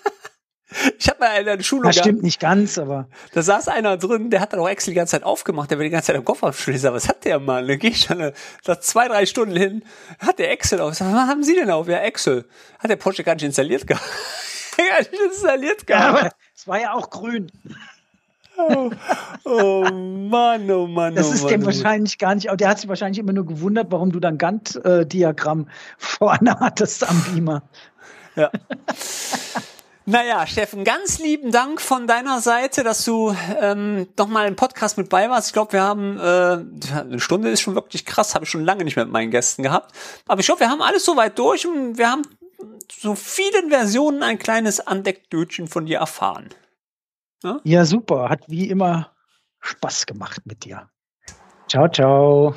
Ich 0.98 1.08
habe 1.08 1.20
mal 1.20 1.30
eine 1.30 1.62
Schulung. 1.62 1.84
Das 1.84 1.96
stimmt 1.96 2.22
nicht 2.22 2.40
ganz, 2.40 2.78
aber. 2.78 3.08
Da 3.32 3.42
saß 3.42 3.68
einer 3.68 3.96
drin, 3.96 4.28
der 4.30 4.40
hat 4.40 4.52
dann 4.52 4.60
auch 4.60 4.68
Excel 4.68 4.92
die 4.92 4.96
ganze 4.96 5.12
Zeit 5.12 5.22
aufgemacht, 5.22 5.70
der 5.70 5.78
will 5.78 5.84
die 5.84 5.90
ganze 5.90 6.08
Zeit 6.08 6.16
im 6.16 6.24
Kopf 6.24 6.42
aufschließen. 6.42 6.92
Was 6.92 7.08
hat 7.08 7.24
der 7.24 7.38
Mann? 7.38 7.66
Da 7.66 7.76
gehe 7.76 7.90
ich 7.90 8.00
schon 8.02 8.32
zwei, 8.80 9.08
drei 9.08 9.24
Stunden 9.24 9.56
hin, 9.56 9.82
hat 10.18 10.38
der 10.38 10.50
Excel 10.50 10.80
auf. 10.80 10.90
Was 10.90 11.00
haben 11.00 11.42
Sie 11.42 11.54
denn 11.54 11.70
auf? 11.70 11.88
Ja, 11.88 11.98
Excel. 11.98 12.44
Hat 12.78 12.90
der 12.90 12.96
Porsche 12.96 13.24
gar 13.24 13.34
nicht 13.34 13.44
installiert 13.44 13.86
gehabt. 13.86 14.04
gar 14.76 14.98
nicht 14.98 15.14
installiert 15.14 15.86
gehabt. 15.86 16.04
Ja, 16.04 16.26
aber 16.26 16.30
es 16.54 16.68
war 16.68 16.80
ja 16.80 16.92
auch 16.92 17.08
grün. 17.08 17.50
Oh, 18.58 18.90
oh 19.44 19.84
Mann, 19.92 20.68
oh 20.70 20.86
Mann, 20.86 21.14
Das 21.14 21.30
oh 21.30 21.32
ist 21.32 21.42
Mann, 21.42 21.50
dem 21.52 21.62
oh 21.62 21.66
wahrscheinlich 21.66 22.18
gar 22.18 22.34
nicht, 22.34 22.48
der 22.52 22.68
hat 22.68 22.80
sich 22.80 22.88
wahrscheinlich 22.88 23.20
immer 23.20 23.32
nur 23.32 23.46
gewundert, 23.46 23.86
warum 23.90 24.10
du 24.10 24.18
dann 24.18 24.36
Gantt-Diagramm 24.36 25.68
vorne 25.98 26.58
hattest 26.58 27.08
am 27.08 27.24
Beamer. 27.24 27.62
Ja. 28.34 28.50
Naja, 30.10 30.46
Steffen, 30.46 30.84
ganz 30.84 31.18
lieben 31.18 31.52
Dank 31.52 31.82
von 31.82 32.06
deiner 32.06 32.40
Seite, 32.40 32.82
dass 32.82 33.04
du 33.04 33.36
ähm, 33.60 34.08
nochmal 34.16 34.48
im 34.48 34.56
Podcast 34.56 34.96
mit 34.96 35.10
bei 35.10 35.28
warst. 35.28 35.48
Ich 35.48 35.52
glaube, 35.52 35.74
wir 35.74 35.82
haben 35.82 36.18
äh, 36.18 36.96
eine 36.98 37.20
Stunde 37.20 37.50
ist 37.50 37.60
schon 37.60 37.74
wirklich 37.74 38.06
krass, 38.06 38.34
habe 38.34 38.46
ich 38.46 38.50
schon 38.50 38.64
lange 38.64 38.84
nicht 38.84 38.96
mehr 38.96 39.04
mit 39.04 39.12
meinen 39.12 39.30
Gästen 39.30 39.62
gehabt. 39.62 39.94
Aber 40.26 40.40
ich 40.40 40.46
glaube, 40.46 40.60
wir 40.60 40.70
haben 40.70 40.80
alles 40.80 41.04
soweit 41.04 41.38
durch 41.38 41.66
und 41.66 41.98
wir 41.98 42.10
haben 42.10 42.22
so 42.90 43.14
vielen 43.14 43.68
Versionen 43.68 44.22
ein 44.22 44.38
kleines 44.38 44.80
Andeckdötchen 44.80 45.68
von 45.68 45.84
dir 45.84 45.98
erfahren. 45.98 46.48
Ja? 47.42 47.60
ja, 47.64 47.84
super. 47.84 48.30
Hat 48.30 48.44
wie 48.46 48.70
immer 48.70 49.10
Spaß 49.60 50.06
gemacht 50.06 50.40
mit 50.46 50.64
dir. 50.64 50.88
Ciao, 51.68 51.86
ciao. 51.86 52.54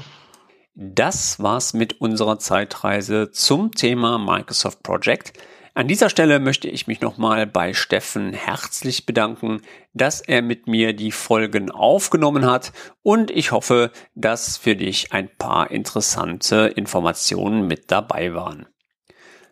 Das 0.73 1.43
war's 1.43 1.73
mit 1.73 1.99
unserer 1.99 2.39
Zeitreise 2.39 3.29
zum 3.31 3.73
Thema 3.73 4.17
Microsoft 4.17 4.83
Project. 4.83 5.33
An 5.73 5.87
dieser 5.87 6.09
Stelle 6.09 6.39
möchte 6.39 6.67
ich 6.67 6.87
mich 6.87 6.99
nochmal 6.99 7.47
bei 7.47 7.73
Steffen 7.73 8.33
herzlich 8.33 9.05
bedanken, 9.05 9.61
dass 9.93 10.19
er 10.19 10.41
mit 10.41 10.67
mir 10.67 10.91
die 10.91 11.13
Folgen 11.13 11.71
aufgenommen 11.71 12.45
hat 12.45 12.73
und 13.03 13.31
ich 13.31 13.53
hoffe, 13.53 13.91
dass 14.13 14.57
für 14.57 14.75
dich 14.75 15.13
ein 15.13 15.29
paar 15.29 15.71
interessante 15.71 16.73
Informationen 16.75 17.67
mit 17.67 17.89
dabei 17.89 18.33
waren. 18.33 18.65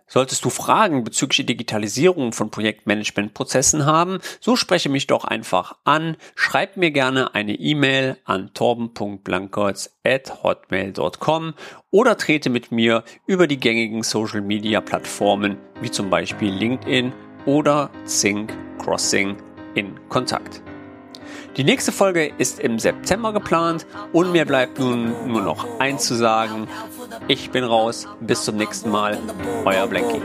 Solltest 0.10 0.44
du 0.44 0.50
Fragen 0.50 1.04
bezüglich 1.04 1.38
der 1.38 1.46
Digitalisierung 1.46 2.34
von 2.34 2.50
Projektmanagementprozessen 2.50 3.86
haben, 3.86 4.18
so 4.40 4.56
spreche 4.56 4.90
mich 4.90 5.06
doch 5.06 5.24
einfach 5.24 5.76
an, 5.84 6.18
schreib 6.34 6.78
mir 6.78 6.90
gerne 6.90 7.36
eine 7.36 7.54
E-Mail 7.54 8.18
an 8.26 8.52
torben.blankertz@hotmail.com 8.56 11.54
oder 11.92 12.18
trete 12.18 12.50
mit 12.50 12.72
mir 12.72 13.04
über 13.28 13.46
die 13.46 13.60
gängigen 13.60 14.02
Social 14.02 14.42
Media 14.42 14.82
Plattformen 14.82 15.58
wie 15.80 15.92
zum 15.92 16.10
Beispiel 16.10 16.52
LinkedIn 16.52 17.14
oder 17.46 17.92
Sync 18.06 18.52
Crossing 18.80 19.38
in 19.76 19.94
Kontakt. 20.10 20.64
Die 21.58 21.64
nächste 21.64 21.92
Folge 21.92 22.32
ist 22.38 22.60
im 22.60 22.80
September 22.80 23.34
geplant 23.34 23.86
und 24.14 24.32
mir 24.32 24.46
bleibt 24.46 24.80
nun 24.80 25.14
nur 25.28 25.42
noch 25.42 25.80
eins 25.80 26.06
zu 26.06 26.16
sagen. 26.16 26.68
Ich 27.28 27.52
bin 27.52 27.64
raus. 27.64 28.08
Bis 28.22 28.44
zum 28.46 28.56
nächsten 28.56 28.90
Mal. 28.90 29.18
Euer 29.66 29.88
Blanky. 29.88 30.22